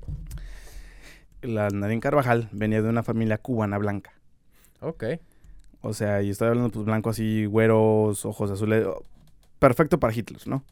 La 1.42 1.68
Narín 1.68 2.00
Carvajal 2.00 2.48
venía 2.52 2.80
de 2.80 2.88
una 2.88 3.02
familia 3.02 3.36
cubana 3.38 3.76
blanca. 3.76 4.12
Ok. 4.80 5.04
O 5.80 5.92
sea, 5.92 6.22
y 6.22 6.30
estoy 6.30 6.48
hablando 6.48 6.70
pues 6.70 6.84
blanco 6.84 7.10
así, 7.10 7.44
güeros, 7.44 8.24
ojos 8.24 8.50
azules. 8.50 8.86
oh, 8.86 9.04
Perfecto 9.58 9.98
para 9.98 10.12
Hitler, 10.12 10.40
¿no? 10.46 10.64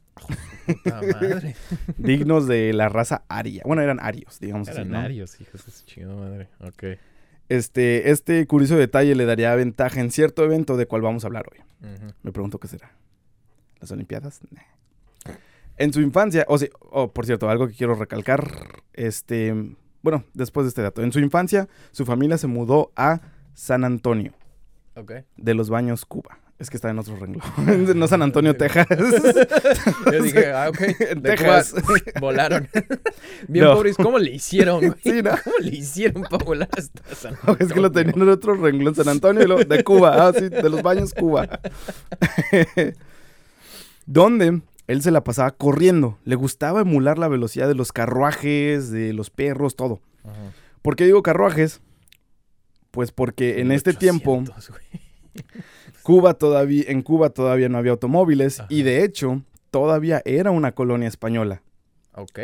Puta 0.67 1.01
madre. 1.13 1.57
Dignos 1.97 2.47
de 2.47 2.73
la 2.73 2.89
raza 2.89 3.25
aria. 3.29 3.63
Bueno, 3.65 3.83
eran 3.83 4.01
arios, 4.01 4.39
digamos 4.41 4.69
así, 4.69 4.79
Eran 4.81 4.93
¿no? 4.93 4.99
arios, 4.99 5.41
hijos 5.41 5.65
de 5.65 5.73
su 5.73 5.85
chingada 5.87 6.15
madre. 6.15 6.49
Ok. 6.61 6.99
Este, 7.49 8.11
este 8.11 8.47
curioso 8.47 8.77
detalle 8.77 9.15
le 9.15 9.25
daría 9.25 9.55
ventaja 9.55 10.01
en 10.01 10.11
cierto 10.11 10.45
evento 10.45 10.77
de 10.77 10.87
cual 10.87 11.03
vamos 11.03 11.25
a 11.25 11.27
hablar 11.29 11.47
hoy. 11.53 11.59
Me 12.23 12.33
pregunto 12.33 12.59
qué 12.59 12.69
será. 12.69 12.93
¿Las 13.81 13.91
Olimpiadas? 13.91 14.41
Nah. 14.51 15.35
En 15.77 15.93
su 15.93 16.01
infancia, 16.01 16.45
o 16.49 16.59
sea, 16.59 16.69
oh, 16.81 17.13
por 17.13 17.27
cierto, 17.27 17.51
algo 17.51 17.67
que 17.67 17.75
quiero 17.75 17.95
recalcar, 17.95 18.83
este, 18.93 19.75
bueno, 20.03 20.25
después 20.35 20.65
de 20.65 20.69
este 20.69 20.83
dato, 20.83 21.03
en 21.03 21.13
su 21.13 21.19
infancia, 21.19 21.69
su 21.91 22.05
familia 22.05 22.39
se 22.39 22.47
mudó 22.47 22.93
a 22.95 23.21
San 23.55 23.85
Antonio 23.85 24.33
Ok. 24.97 25.13
de 25.37 25.55
los 25.55 25.71
Baños, 25.71 26.05
Cuba. 26.05 26.39
Es 26.59 26.71
que 26.71 26.77
está 26.77 26.91
en 26.91 26.99
otro 27.01 27.17
renglón. 27.17 27.43
no 27.99 28.07
San 28.07 28.23
Antonio, 28.23 28.57
Texas. 28.57 28.87
Yo 30.13 30.23
dije, 30.23 30.53
ah, 30.53 30.69
ok. 30.69 30.81
En 31.01 31.23
de 31.23 31.31
Texas. 31.31 31.75
Cuba 31.75 31.99
volaron. 32.21 32.69
Bien 33.49 33.65
No. 33.65 33.75
pobres, 33.75 33.97
¿cómo 33.97 34.19
le 34.19 34.31
hicieron, 34.31 34.79
güey? 34.79 34.93
Sí, 35.03 35.23
¿no? 35.23 35.31
¿Cómo 35.43 35.57
le 35.61 35.71
hicieron 35.77 36.23
para 36.23 36.45
volar 36.45 36.69
hasta 36.77 37.15
San 37.17 37.33
es 37.35 37.73
que 37.73 37.81
lo 37.81 37.87
Antonio? 37.87 37.91
tenían 37.91 38.23
en 38.23 38.29
otro 38.29 38.55
renglón, 38.55 38.95
San 38.95 39.09
Antonio, 39.09 39.61
y 39.61 39.65
de 39.65 39.83
Cuba, 39.83 40.29
ah, 40.29 40.33
sí, 40.33 40.49
de 40.51 40.69
los 40.71 40.83
Baños, 40.83 41.15
Cuba. 41.15 41.49
Donde 44.07 44.61
él 44.87 45.03
se 45.03 45.11
la 45.11 45.25
pasaba 45.25 45.51
corriendo. 45.53 46.19
Le 46.25 46.35
gustaba 46.37 46.81
emular 46.83 47.19
la 47.19 47.29
velocidad 47.29 47.67
de 47.69 47.75
los 47.75 47.93
carruajes, 47.93 48.91
de 48.91 49.13
los 49.13 49.31
perros, 49.31 49.75
todo. 49.75 50.01
Ajá. 50.25 50.35
¿Por 50.83 50.97
qué 50.97 51.07
digo 51.07 51.23
carruajes? 51.23 51.81
Pues 52.93 53.11
porque 53.11 53.61
en 53.61 53.73
este 53.73 53.93
tiempo 53.95 54.37
1800, 54.41 54.71
güey. 54.71 55.03
Cuba 56.03 56.35
todavía, 56.35 56.85
en 56.89 57.03
Cuba 57.03 57.31
todavía 57.31 57.69
no 57.69 57.79
había 57.79 57.93
automóviles 57.93 58.61
Ajá. 58.61 58.69
y 58.71 58.83
de 58.83 59.03
hecho 59.05 59.43
todavía 59.71 60.23
era 60.25 60.51
una 60.51 60.73
colonia 60.73 61.09
española. 61.09 61.63
Ok. 62.15 62.39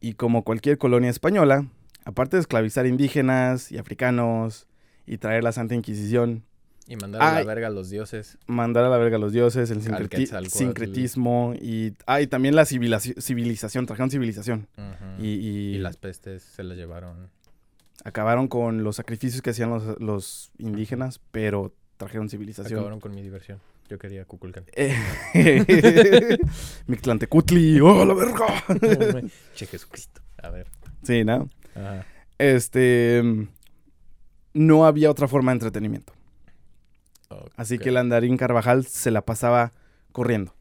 Y 0.00 0.14
como 0.14 0.42
cualquier 0.44 0.78
colonia 0.78 1.10
española, 1.10 1.66
aparte 2.04 2.36
de 2.36 2.40
esclavizar 2.40 2.86
indígenas 2.86 3.70
y 3.70 3.78
africanos 3.78 4.66
y 5.06 5.18
traer 5.18 5.44
la 5.44 5.52
Santa 5.52 5.74
Inquisición, 5.74 6.44
Y 6.88 6.96
mandar 6.96 7.22
a 7.22 7.36
Ay. 7.36 7.44
la 7.44 7.48
verga 7.54 7.68
a 7.68 7.70
los 7.70 7.90
dioses. 7.90 8.38
mandar 8.48 8.84
a 8.84 8.88
la 8.88 8.96
verga 8.98 9.16
a 9.16 9.20
los 9.20 9.32
dioses, 9.32 9.70
el 9.70 9.80
sincreti- 9.82 10.48
sincretismo 10.48 11.54
y, 11.60 11.94
ah, 12.06 12.20
y 12.20 12.26
también 12.26 12.56
la 12.56 12.62
civilizaci- 12.64 13.20
civilización, 13.20 13.86
trajeron 13.86 14.10
civilización. 14.10 14.66
Ujú. 14.76 15.22
Y, 15.24 15.28
y 15.28 15.74
Y 15.76 15.78
las 15.78 15.96
pestes 15.96 16.42
se 16.42 16.64
las 16.64 16.76
llevaron. 16.76 17.30
Acabaron 18.04 18.48
con 18.48 18.84
los 18.84 18.96
sacrificios 18.96 19.42
que 19.42 19.50
hacían 19.50 19.70
los, 19.70 20.00
los 20.00 20.52
indígenas, 20.58 21.20
pero 21.30 21.74
trajeron 21.96 22.28
civilización. 22.28 22.78
Acabaron 22.78 23.00
con 23.00 23.14
mi 23.14 23.22
diversión. 23.22 23.60
Yo 23.88 23.98
quería 23.98 24.24
Kukulkan. 24.24 24.64
Eh, 24.74 24.96
Mictlantecutli, 26.86 27.80
¡oh, 27.80 28.04
la 28.04 28.14
verga! 28.14 28.46
che, 29.54 29.66
Jesucristo. 29.66 30.22
A 30.42 30.50
ver. 30.50 30.68
sí, 31.02 31.24
¿no? 31.24 31.48
Ajá. 31.74 32.06
Este. 32.38 33.22
No 34.54 34.86
había 34.86 35.10
otra 35.10 35.28
forma 35.28 35.52
de 35.52 35.56
entretenimiento. 35.56 36.12
Así 37.56 37.78
que 37.78 37.88
el 37.88 37.96
andarín 37.96 38.36
Carvajal 38.36 38.84
se 38.86 39.10
la 39.10 39.22
pasaba 39.22 39.72
corriendo. 40.12 40.54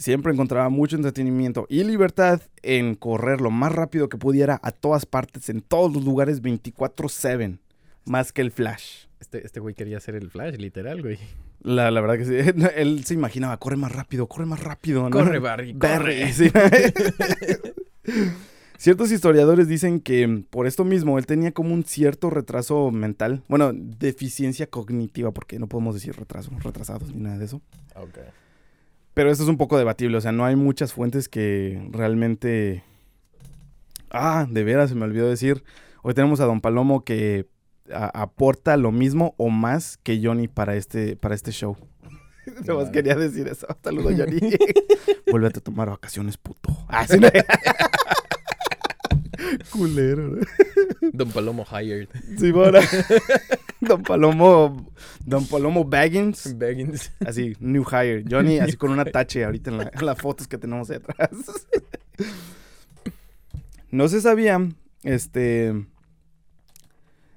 Siempre 0.00 0.32
encontraba 0.32 0.70
mucho 0.70 0.96
entretenimiento 0.96 1.66
y 1.68 1.84
libertad 1.84 2.40
en 2.62 2.94
correr 2.94 3.42
lo 3.42 3.50
más 3.50 3.70
rápido 3.70 4.08
que 4.08 4.16
pudiera 4.16 4.58
a 4.62 4.70
todas 4.70 5.04
partes, 5.04 5.50
en 5.50 5.60
todos 5.60 5.92
los 5.92 6.02
lugares 6.02 6.40
24/7. 6.40 7.58
Más 8.06 8.32
que 8.32 8.40
el 8.40 8.50
Flash. 8.50 9.04
Este, 9.20 9.44
este 9.44 9.60
güey 9.60 9.74
quería 9.74 9.98
hacer 9.98 10.14
el 10.14 10.30
flash, 10.30 10.56
literal, 10.56 11.02
güey. 11.02 11.18
La, 11.60 11.90
la 11.90 12.00
verdad 12.00 12.16
que 12.16 12.24
sí. 12.24 12.34
Él 12.76 13.04
se 13.04 13.12
imaginaba, 13.12 13.58
corre 13.58 13.76
más 13.76 13.92
rápido, 13.92 14.26
corre 14.26 14.46
más 14.46 14.64
rápido. 14.64 15.02
¿no? 15.02 15.10
Corre, 15.10 15.38
Barry, 15.38 15.74
Barry, 15.74 16.32
corre. 16.32 16.32
sí. 16.32 16.50
Ciertos 18.78 19.12
historiadores 19.12 19.68
dicen 19.68 20.00
que 20.00 20.44
por 20.48 20.66
esto 20.66 20.86
mismo 20.86 21.18
él 21.18 21.26
tenía 21.26 21.52
como 21.52 21.74
un 21.74 21.84
cierto 21.84 22.30
retraso 22.30 22.90
mental, 22.90 23.42
bueno, 23.48 23.72
deficiencia 23.74 24.66
cognitiva, 24.66 25.32
porque 25.32 25.58
no 25.58 25.66
podemos 25.66 25.92
decir 25.94 26.16
retraso, 26.16 26.50
retrasados 26.64 27.14
ni 27.14 27.20
nada 27.20 27.36
de 27.36 27.44
eso. 27.44 27.60
Ok. 27.96 28.16
Pero 29.20 29.30
esto 29.30 29.44
es 29.44 29.50
un 29.50 29.58
poco 29.58 29.76
debatible, 29.76 30.16
o 30.16 30.20
sea, 30.22 30.32
no 30.32 30.46
hay 30.46 30.56
muchas 30.56 30.94
fuentes 30.94 31.28
que 31.28 31.86
realmente... 31.90 32.82
Ah, 34.10 34.46
de 34.48 34.64
veras, 34.64 34.88
se 34.88 34.96
me 34.96 35.04
olvidó 35.04 35.28
decir. 35.28 35.62
Hoy 36.02 36.14
tenemos 36.14 36.40
a 36.40 36.46
Don 36.46 36.62
Palomo 36.62 37.04
que 37.04 37.46
aporta 37.92 38.78
lo 38.78 38.92
mismo 38.92 39.34
o 39.36 39.50
más 39.50 39.98
que 39.98 40.22
Johnny 40.24 40.48
para 40.48 40.74
este, 40.74 41.16
para 41.16 41.34
este 41.34 41.52
show. 41.52 41.76
Nada 42.66 42.80
más 42.80 42.88
quería 42.88 43.14
decir 43.14 43.46
eso. 43.46 43.66
Saludos, 43.84 44.14
Johnny. 44.16 44.40
Vuélvete 45.30 45.58
a 45.58 45.64
tomar 45.64 45.90
vacaciones, 45.90 46.38
puto. 46.38 46.74
Ah, 46.88 47.06
sí, 47.06 47.20
no. 47.20 47.28
Culero. 49.70 50.28
¿no? 50.28 50.40
Don 51.12 51.30
Palomo 51.30 51.64
hired. 51.70 52.08
Sí, 52.38 52.50
bueno. 52.50 52.78
Don 53.80 54.02
Palomo. 54.02 54.90
Don 55.24 55.46
Palomo 55.46 55.84
Baggins. 55.84 56.56
Baggins. 56.58 57.12
Así, 57.26 57.56
new 57.60 57.84
hire. 57.84 58.24
Johnny, 58.30 58.58
así 58.58 58.76
con 58.76 58.90
una 58.90 59.04
tache 59.04 59.44
ahorita 59.44 59.70
en, 59.70 59.78
la- 59.78 59.90
en 59.92 60.06
las 60.06 60.18
fotos 60.18 60.46
que 60.48 60.58
tenemos 60.58 60.90
ahí 60.90 60.96
atrás. 60.96 61.30
No 63.90 64.08
se 64.08 64.20
sabía, 64.20 64.68
este... 65.02 65.86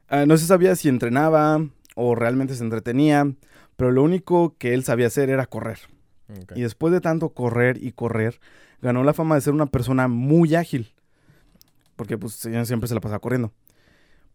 ah, 0.07 0.25
no 0.25 0.37
se 0.37 0.45
sabía 0.45 0.75
si 0.75 0.87
entrenaba 0.89 1.65
o 1.95 2.15
realmente 2.15 2.55
se 2.55 2.63
entretenía, 2.63 3.31
pero 3.75 3.91
lo 3.91 4.03
único 4.03 4.55
que 4.57 4.73
él 4.73 4.83
sabía 4.83 5.07
hacer 5.07 5.29
era 5.29 5.45
correr. 5.47 5.79
Y 6.55 6.61
después 6.61 6.91
de 6.93 7.01
tanto 7.01 7.29
correr 7.29 7.77
y 7.81 7.91
correr, 7.91 8.39
ganó 8.81 9.03
la 9.03 9.13
fama 9.13 9.35
de 9.35 9.41
ser 9.41 9.53
una 9.53 9.65
persona 9.67 10.07
muy 10.07 10.55
ágil. 10.55 10.92
Porque 11.95 12.17
pues 12.17 12.33
señor 12.33 12.65
siempre 12.65 12.87
se 12.87 12.95
la 12.95 13.01
pasaba 13.01 13.19
corriendo. 13.19 13.51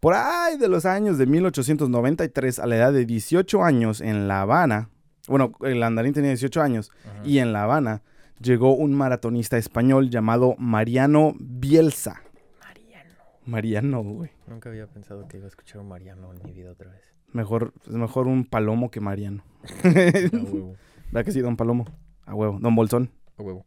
Por 0.00 0.14
ahí 0.14 0.56
de 0.58 0.68
los 0.68 0.86
años 0.86 1.18
de 1.18 1.26
1893, 1.26 2.58
a 2.60 2.66
la 2.66 2.76
edad 2.76 2.92
de 2.92 3.04
18 3.04 3.64
años 3.64 4.00
en 4.00 4.28
La 4.28 4.42
Habana, 4.42 4.90
bueno, 5.26 5.52
el 5.62 5.82
andarín 5.82 6.12
tenía 6.14 6.30
18 6.30 6.62
años, 6.62 6.90
Ajá. 7.04 7.20
y 7.24 7.38
en 7.38 7.52
La 7.52 7.64
Habana 7.64 8.02
llegó 8.40 8.74
un 8.74 8.94
maratonista 8.94 9.58
español 9.58 10.08
llamado 10.10 10.54
Mariano 10.58 11.34
Bielsa. 11.40 12.22
Mariano. 12.60 13.14
Mariano, 13.44 14.02
güey. 14.02 14.30
Nunca 14.46 14.68
había 14.68 14.86
pensado 14.86 15.26
que 15.26 15.38
iba 15.38 15.46
a 15.46 15.48
escuchar 15.48 15.80
un 15.80 15.88
Mariano 15.88 16.32
en 16.32 16.42
mi 16.44 16.52
vida 16.52 16.70
otra 16.70 16.90
vez. 16.90 17.02
Mejor, 17.32 17.74
es 17.86 17.92
mejor 17.92 18.26
un 18.28 18.44
palomo 18.44 18.90
que 18.90 19.00
Mariano. 19.00 19.42
A 19.84 19.88
huevo. 19.88 20.76
¿Verdad 21.10 21.24
que 21.24 21.32
sí, 21.32 21.40
don 21.40 21.56
Palomo? 21.56 21.86
A 22.24 22.34
huevo. 22.34 22.58
Don 22.60 22.74
Bolsón. 22.74 23.10
A 23.36 23.42
huevo. 23.42 23.66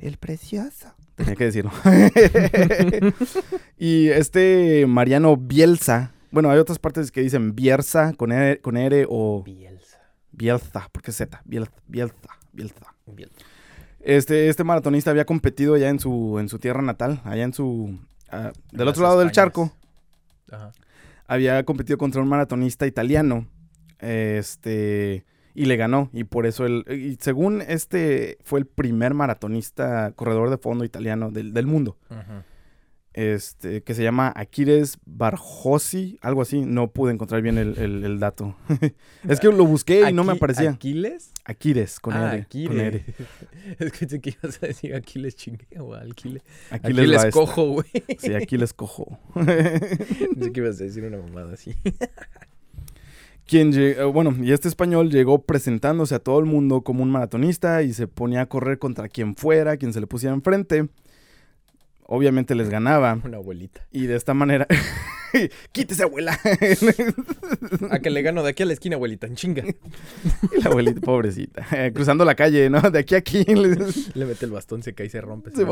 El 0.00 0.16
precioso. 0.16 0.94
Tenía 1.14 1.36
que 1.36 1.44
decirlo. 1.44 1.70
y 3.78 4.08
este 4.08 4.86
Mariano 4.86 5.36
Bielsa. 5.36 6.12
Bueno, 6.30 6.50
hay 6.50 6.58
otras 6.58 6.78
partes 6.78 7.12
que 7.12 7.20
dicen 7.20 7.54
Bierza 7.54 8.12
con 8.14 8.32
R, 8.32 8.60
con 8.60 8.76
R 8.76 9.06
o 9.08 9.42
Bielsa. 9.44 9.98
Bielsa, 10.32 10.88
porque 10.90 11.12
es 11.12 11.16
Z. 11.16 11.40
Bielsa, 11.44 11.72
Bielsa, 11.86 12.16
Bielsa. 12.52 12.94
Bielsa. 13.06 13.36
Este, 14.00 14.48
este 14.48 14.64
maratonista 14.64 15.10
había 15.10 15.24
competido 15.24 15.76
ya 15.76 15.88
en 15.88 16.00
su, 16.00 16.38
en 16.38 16.48
su 16.48 16.58
tierra 16.58 16.82
natal, 16.82 17.20
allá 17.24 17.44
en 17.44 17.54
su... 17.54 17.98
ah, 18.30 18.52
del 18.72 18.88
otro 18.88 19.04
lado 19.04 19.20
del 19.20 19.30
charco. 19.30 19.72
Ajá. 20.50 20.72
Había 21.26 21.64
competido 21.64 21.96
contra 21.96 22.20
un 22.20 22.28
maratonista 22.28 22.86
italiano. 22.86 23.46
Este... 24.00 25.24
Y 25.54 25.66
le 25.66 25.76
ganó. 25.76 26.10
Y 26.12 26.24
por 26.24 26.46
eso 26.46 26.66
él... 26.66 26.84
Y 26.88 27.16
según 27.20 27.62
este, 27.62 28.38
fue 28.42 28.58
el 28.58 28.66
primer 28.66 29.14
maratonista 29.14 30.12
corredor 30.16 30.50
de 30.50 30.58
fondo 30.58 30.84
italiano 30.84 31.30
del, 31.30 31.52
del 31.52 31.66
mundo. 31.66 31.96
Ajá. 32.08 32.44
Este, 33.12 33.84
que 33.84 33.94
se 33.94 34.02
llama 34.02 34.32
Aquiles 34.34 34.98
Barjosi, 35.06 36.18
algo 36.20 36.42
así. 36.42 36.62
No 36.62 36.90
pude 36.90 37.12
encontrar 37.12 37.42
bien 37.42 37.58
el, 37.58 37.78
el- 37.78 38.04
el 38.04 38.18
dato. 38.18 38.56
es 39.28 39.38
que 39.38 39.46
lo 39.52 39.64
busqué 39.64 40.10
y 40.10 40.12
no 40.12 40.24
me 40.24 40.32
aparecía. 40.32 40.70
¿Aquiles? 40.70 41.30
Aquiles, 41.44 42.00
con 42.00 42.14
ah, 42.14 42.32
R. 42.34 42.42
Aquiles. 42.42 43.02
Escuché 43.78 44.20
que 44.20 44.30
ibas 44.30 44.60
a 44.60 44.66
decir 44.66 44.96
Aquiles 44.96 45.36
chingue 45.36 45.68
o 45.78 45.94
Aquiles. 45.94 46.42
Aquiles, 46.70 47.26
cojo, 47.26 47.68
güey. 47.68 47.86
Sí, 48.18 48.34
Aquiles 48.34 48.72
cojo. 48.72 49.20
Pensé 49.34 50.52
que 50.52 50.60
ibas 50.60 50.80
a 50.80 50.84
decir 50.84 51.04
una 51.04 51.18
mamada 51.18 51.52
así. 51.52 51.76
Quien 53.46 53.72
eh, 53.74 54.02
bueno, 54.04 54.34
y 54.42 54.52
este 54.52 54.68
español 54.68 55.10
llegó 55.10 55.42
presentándose 55.42 56.14
a 56.14 56.18
todo 56.18 56.38
el 56.38 56.46
mundo 56.46 56.80
como 56.82 57.02
un 57.02 57.10
maratonista 57.10 57.82
y 57.82 57.92
se 57.92 58.06
ponía 58.06 58.42
a 58.42 58.46
correr 58.46 58.78
contra 58.78 59.08
quien 59.08 59.36
fuera, 59.36 59.76
quien 59.76 59.92
se 59.92 60.00
le 60.00 60.06
pusiera 60.06 60.34
enfrente. 60.34 60.88
obviamente 62.06 62.54
les 62.54 62.70
ganaba. 62.70 63.18
Una 63.24 63.36
abuelita. 63.38 63.86
Y 63.92 64.06
de 64.06 64.16
esta 64.16 64.34
manera... 64.34 64.66
¡Quítese, 65.72 66.04
abuela! 66.04 66.38
A 67.90 67.98
que 67.98 68.08
le 68.10 68.22
gano 68.22 68.44
de 68.44 68.50
aquí 68.50 68.62
a 68.62 68.66
la 68.66 68.72
esquina, 68.72 68.94
abuelita, 68.94 69.26
en 69.26 69.34
chinga. 69.34 69.64
Y 69.64 70.62
la 70.62 70.70
abuelita, 70.70 71.00
pobrecita. 71.00 71.66
eh, 71.72 71.90
cruzando 71.92 72.24
la 72.24 72.36
calle, 72.36 72.70
¿no? 72.70 72.80
De 72.80 73.00
aquí 73.00 73.16
a 73.16 73.18
aquí. 73.18 73.44
Le 73.44 74.26
mete 74.26 74.44
el 74.44 74.52
bastón, 74.52 74.84
se 74.84 74.94
cae 74.94 75.06
y 75.06 75.10
se 75.10 75.20
rompe. 75.20 75.50
Se 75.50 75.66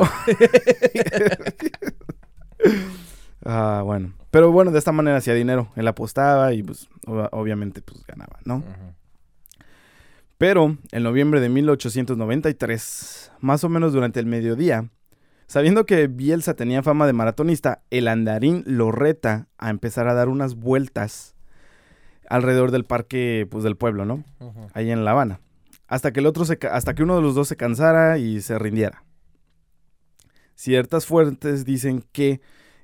ah, 3.45 3.83
bueno. 3.85 4.15
Pero 4.31 4.51
bueno, 4.51 4.71
de 4.71 4.79
esta 4.79 4.93
manera 4.93 5.19
hacía 5.19 5.35
dinero. 5.35 5.71
Él 5.77 5.87
apostaba 5.89 6.53
y 6.55 6.63
pues 6.63 6.89
ob- 7.07 7.29
obviamente 7.33 7.83
pues 7.83 8.05
ganaba, 8.07 8.39
¿no? 8.45 8.63
Pero 10.39 10.77
en 10.91 11.03
noviembre 11.03 11.41
de 11.41 11.49
1893, 11.49 13.33
más 13.41 13.63
o 13.65 13.69
menos 13.69 13.93
durante 13.93 14.19
el 14.21 14.27
mediodía, 14.27 14.89
sabiendo 15.47 15.87
que 15.87 16.09
Bielsa 16.09 16.55
tenía 16.55 16.83
fama 16.83 17.07
de 17.07 17.13
maratonista, 17.13 17.83
el 17.91 18.09
andarín 18.09 18.65
lo 18.67 18.91
reta 18.91 19.47
a 19.59 19.71
empezar 19.71 20.09
a 20.09 20.15
dar 20.15 20.29
unas 20.29 20.57
vueltas 20.57 21.35
alrededor 22.29 22.71
del 22.71 22.85
parque 22.85 23.47
pues, 23.51 23.63
del 23.63 23.77
pueblo, 23.77 24.05
¿no? 24.05 24.25
Ujú. 24.41 24.69
Ahí 24.75 24.91
en 24.91 25.05
La 25.05 25.13
Habana. 25.13 25.41
Hasta 25.87 26.13
que 26.13 26.21
el 26.21 26.27
otro 26.27 26.45
se 26.47 26.59
hasta 26.71 26.95
que 26.95 27.03
uno 27.03 27.17
de 27.17 27.23
los 27.23 27.35
dos 27.35 27.47
se 27.49 27.57
cansara 27.57 28.17
y 28.19 28.41
se 28.41 28.59
rindiera. 28.59 29.05
Ciertas 30.55 31.07
fuentes 31.07 31.65
dicen 31.65 32.05
que 32.13 32.41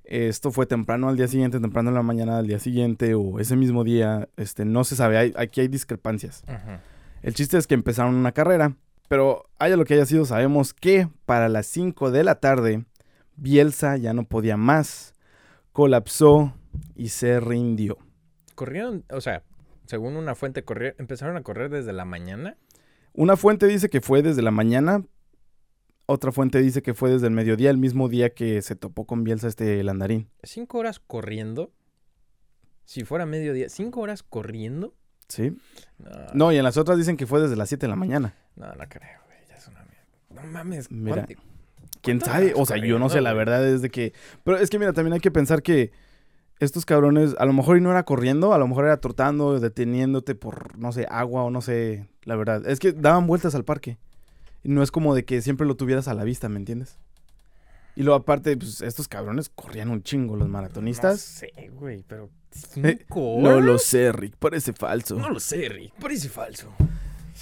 esto 0.08 0.50
fue 0.50 0.66
temprano 0.66 1.08
al 1.08 1.16
día 1.16 1.28
siguiente, 1.28 1.60
temprano 1.60 1.90
en 1.90 1.94
la 1.94 2.02
mañana 2.02 2.36
del 2.38 2.46
día 2.46 2.58
siguiente 2.58 3.14
o 3.14 3.38
ese 3.40 3.56
mismo 3.56 3.84
día, 3.84 4.28
este 4.36 4.64
no 4.64 4.84
se 4.84 4.96
sabe, 4.96 5.18
hay- 5.18 5.34
aquí 5.36 5.60
hay 5.60 5.68
discrepancias. 5.68 6.42
El 7.22 7.34
chiste 7.34 7.58
es 7.58 7.66
que 7.66 7.74
empezaron 7.74 8.14
una 8.14 8.32
carrera, 8.32 8.74
pero 9.08 9.48
haya 9.58 9.76
lo 9.76 9.84
que 9.84 9.94
haya 9.94 10.06
sido, 10.06 10.24
sabemos 10.24 10.72
que 10.74 11.08
para 11.26 11.48
las 11.48 11.66
5 11.66 12.10
de 12.10 12.24
la 12.24 12.36
tarde, 12.36 12.84
Bielsa 13.36 13.96
ya 13.96 14.12
no 14.14 14.24
podía 14.24 14.56
más, 14.56 15.14
colapsó 15.72 16.54
y 16.94 17.08
se 17.08 17.40
rindió. 17.40 17.98
Corrieron, 18.54 19.04
o 19.10 19.20
sea, 19.20 19.42
según 19.86 20.16
una 20.16 20.34
fuente, 20.34 20.64
corrier- 20.64 20.94
empezaron 20.98 21.36
a 21.36 21.42
correr 21.42 21.70
desde 21.70 21.92
la 21.92 22.04
mañana. 22.04 22.56
Una 23.12 23.36
fuente 23.36 23.66
dice 23.66 23.88
que 23.88 24.00
fue 24.00 24.22
desde 24.22 24.42
la 24.42 24.50
mañana, 24.50 25.02
otra 26.10 26.32
fuente 26.32 26.60
dice 26.60 26.82
que 26.82 26.94
fue 26.94 27.10
desde 27.10 27.26
el 27.26 27.32
mediodía, 27.34 27.68
el 27.70 27.76
mismo 27.78 28.08
día 28.08 28.30
que 28.30 28.62
se 28.62 28.74
topó 28.74 29.04
con 29.06 29.24
Bielsa 29.24 29.46
este 29.46 29.82
Landarín. 29.84 30.28
Cinco 30.42 30.78
horas 30.78 31.00
corriendo. 31.00 31.70
Si 32.86 33.04
fuera 33.04 33.26
mediodía, 33.26 33.68
cinco 33.68 34.00
horas 34.00 34.22
corriendo. 34.22 34.94
¿Sí? 35.28 35.52
No, 35.98 36.10
No, 36.32 36.52
y 36.52 36.56
en 36.56 36.64
las 36.64 36.78
otras 36.78 36.96
dicen 36.96 37.18
que 37.18 37.26
fue 37.26 37.40
desde 37.42 37.56
las 37.56 37.68
7 37.68 37.84
de 37.84 37.90
la 37.90 37.96
mañana. 37.96 38.34
no, 38.56 38.66
no 38.72 38.84
creo, 38.88 39.20
güey. 39.26 39.38
Ya 39.46 39.56
es 39.56 39.68
una 39.68 39.80
mierda. 39.84 40.42
No 40.42 40.50
mames. 40.50 40.90
Mira, 40.90 41.26
¿cuánto- 41.26 41.42
¿Quién 42.00 42.18
¿Cuántas 42.20 42.32
sabe? 42.34 42.52
O 42.56 42.64
sea, 42.64 42.78
yo 42.78 42.98
no 42.98 43.10
sé, 43.10 43.20
la 43.20 43.34
verdad 43.34 43.66
es 43.68 43.82
de 43.82 43.90
que... 43.90 44.14
Pero 44.44 44.56
es 44.56 44.70
que 44.70 44.78
mira, 44.78 44.94
también 44.94 45.12
hay 45.14 45.20
que 45.20 45.30
pensar 45.30 45.62
que 45.62 45.92
estos 46.60 46.86
cabrones, 46.86 47.34
a 47.38 47.44
lo 47.44 47.52
mejor 47.52 47.76
y 47.76 47.80
no 47.82 47.90
era 47.90 48.04
corriendo, 48.04 48.54
a 48.54 48.58
lo 48.58 48.66
mejor 48.66 48.86
era 48.86 49.00
trotando, 49.00 49.60
deteniéndote 49.60 50.34
por, 50.34 50.78
no 50.78 50.90
sé, 50.92 51.06
agua 51.10 51.42
o 51.44 51.50
no 51.50 51.60
sé, 51.60 52.08
la 52.24 52.36
verdad. 52.36 52.66
Es 52.66 52.78
que 52.78 52.92
daban 52.92 53.26
vueltas 53.26 53.54
al 53.54 53.64
parque. 53.64 53.98
No 54.64 54.82
es 54.82 54.90
como 54.90 55.14
de 55.14 55.24
que 55.24 55.40
siempre 55.42 55.66
lo 55.66 55.76
tuvieras 55.76 56.08
a 56.08 56.14
la 56.14 56.24
vista, 56.24 56.48
¿me 56.48 56.56
entiendes? 56.58 56.98
Y 57.96 58.02
luego 58.02 58.16
aparte, 58.20 58.56
pues 58.56 58.80
estos 58.80 59.08
cabrones 59.08 59.48
corrían 59.48 59.90
un 59.90 60.02
chingo, 60.02 60.36
los 60.36 60.46
No 60.46 60.52
maratonistas. 60.52 61.20
sé, 61.20 61.50
güey, 61.72 62.04
pero 62.06 62.30
Eh, 62.76 62.98
cinco 62.98 63.38
No 63.40 63.50
horas. 63.50 63.64
lo 63.64 63.78
sé, 63.78 64.12
Rick, 64.12 64.36
parece 64.36 64.72
falso. 64.72 65.16
No 65.16 65.30
lo 65.30 65.40
sé, 65.40 65.68
Rick. 65.68 65.92
Parece 66.00 66.28
falso. 66.28 66.72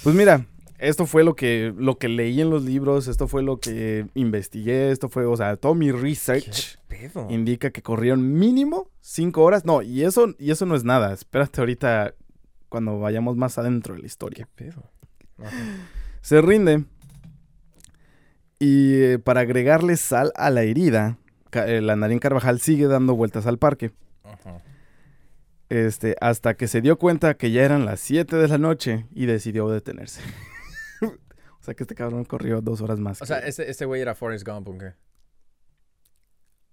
Pues 0.03 0.15
mira, 0.15 0.45
esto 0.79 1.05
fue 1.05 1.23
lo 1.23 1.35
que, 1.35 1.73
lo 1.77 1.97
que 1.97 2.07
leí 2.09 2.41
en 2.41 2.49
los 2.49 2.63
libros, 2.63 3.07
esto 3.07 3.27
fue 3.27 3.41
lo 3.43 3.59
que 3.59 4.07
investigué, 4.15 4.91
esto 4.91 5.09
fue, 5.09 5.25
o 5.25 5.35
sea, 5.37 5.55
todo 5.57 5.75
mi 5.75 5.91
research 5.91 6.77
¿Qué 6.89 7.09
pedo? 7.09 7.27
indica 7.29 7.69
que 7.71 7.81
corrieron 7.81 8.33
mínimo 8.37 8.89
cinco 9.01 9.43
horas. 9.43 9.63
No, 9.65 9.81
y 9.81 10.03
eso, 10.03 10.33
y 10.39 10.51
eso 10.51 10.65
no 10.65 10.75
es 10.75 10.83
nada. 10.83 11.13
Espérate 11.13 11.61
ahorita 11.61 12.13
cuando 12.69 12.99
vayamos 12.99 13.37
más 13.37 13.57
adentro 13.57 13.93
de 13.93 13.99
la 13.99 14.03
¿Qué 14.03 14.07
historia. 14.07 14.49
pedo? 14.55 14.83
Ajá. 15.39 15.51
Se 16.21 16.41
rinde. 16.41 16.83
Y 18.59 19.01
eh, 19.01 19.19
para 19.19 19.41
agregarle 19.41 19.97
sal 19.97 20.31
a 20.35 20.49
la 20.49 20.63
herida, 20.63 21.17
Ca- 21.49 21.67
el 21.67 21.89
andarín 21.89 22.19
Carvajal 22.19 22.59
sigue 22.59 22.87
dando 22.87 23.15
vueltas 23.15 23.45
al 23.45 23.57
parque. 23.57 23.91
Ajá. 24.23 24.61
Este, 25.69 26.15
hasta 26.21 26.55
que 26.55 26.67
se 26.67 26.81
dio 26.81 26.97
cuenta 26.97 27.35
que 27.35 27.51
ya 27.51 27.63
eran 27.63 27.85
las 27.85 27.99
7 27.99 28.35
de 28.37 28.47
la 28.47 28.57
noche 28.57 29.05
y 29.13 29.25
decidió 29.25 29.69
detenerse. 29.69 30.21
o 31.01 31.63
sea 31.63 31.73
que 31.73 31.83
este 31.83 31.93
cabrón 31.95 32.23
corrió 32.25 32.61
dos 32.61 32.81
horas 32.81 32.99
más. 32.99 33.21
O 33.21 33.25
sea, 33.25 33.39
ese, 33.39 33.69
ese 33.69 33.85
güey 33.85 34.01
era 34.01 34.15
Forrest 34.15 34.47
Gump, 34.47 34.69
¿o 34.69 34.77
qué? 34.77 34.93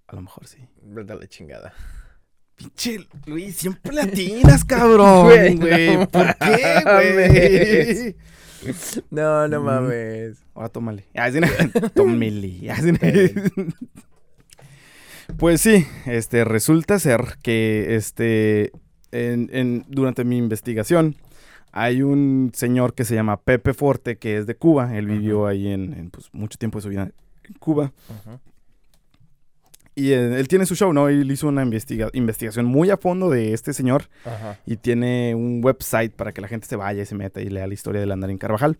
a 0.06 0.14
lo 0.16 0.22
mejor 0.22 0.46
sí. 0.46 0.68
Dale 0.82 1.26
chingada. 1.28 1.72
Pinche 2.54 2.98
Luis, 3.26 3.56
siempre 3.56 3.92
latinas, 3.92 4.64
cabrón. 4.64 5.24
Güey, 5.26 5.56
Güey, 5.56 5.96
no 5.96 6.08
¿por 6.08 6.36
qué, 6.36 6.82
güey? 6.84 8.16
No, 9.10 9.48
no 9.48 9.60
Mm. 9.60 9.64
mames. 9.64 10.38
Ahora 10.54 10.68
tómale. 10.68 11.06
Sí, 11.32 11.40
no. 11.40 11.48
Pues 15.38 15.60
sí, 15.62 15.86
este, 16.06 16.44
resulta 16.44 16.98
ser 16.98 17.38
que 17.42 17.96
este, 17.96 18.72
en, 19.10 19.48
en- 19.52 19.84
durante 19.88 20.22
mi 20.24 20.36
investigación 20.36 21.16
hay 21.72 22.02
un 22.02 22.52
señor 22.54 22.94
que 22.94 23.04
se 23.04 23.14
llama 23.14 23.40
Pepe 23.40 23.72
Forte, 23.74 24.16
que 24.16 24.36
es 24.36 24.46
de 24.46 24.54
Cuba. 24.54 24.96
Él 24.96 25.06
vivió 25.06 25.46
ahí 25.46 25.68
en, 25.68 25.94
en, 25.94 26.10
pues, 26.10 26.28
mucho 26.32 26.58
tiempo 26.58 26.78
de 26.78 26.82
su 26.82 26.88
vida 26.90 27.10
en 27.44 27.54
Cuba. 27.54 27.92
Ajá. 28.10 28.38
Y 29.96 30.10
eh, 30.10 30.40
él 30.40 30.48
tiene 30.48 30.66
su 30.66 30.74
show, 30.74 30.92
¿no? 30.92 31.08
Él 31.08 31.30
hizo 31.30 31.46
una 31.46 31.62
investiga- 31.62 32.10
investigación 32.14 32.66
muy 32.66 32.90
a 32.90 32.96
fondo 32.96 33.30
de 33.30 33.52
este 33.52 33.72
señor 33.72 34.08
Ajá. 34.24 34.58
y 34.66 34.76
tiene 34.76 35.36
un 35.36 35.60
website 35.64 36.12
para 36.12 36.32
que 36.32 36.40
la 36.40 36.48
gente 36.48 36.66
se 36.66 36.74
vaya 36.74 37.02
y 37.02 37.06
se 37.06 37.14
meta 37.14 37.40
y 37.40 37.48
lea 37.48 37.66
la 37.68 37.74
historia 37.74 38.00
del 38.00 38.10
Andarín 38.10 38.38
Carvajal. 38.38 38.76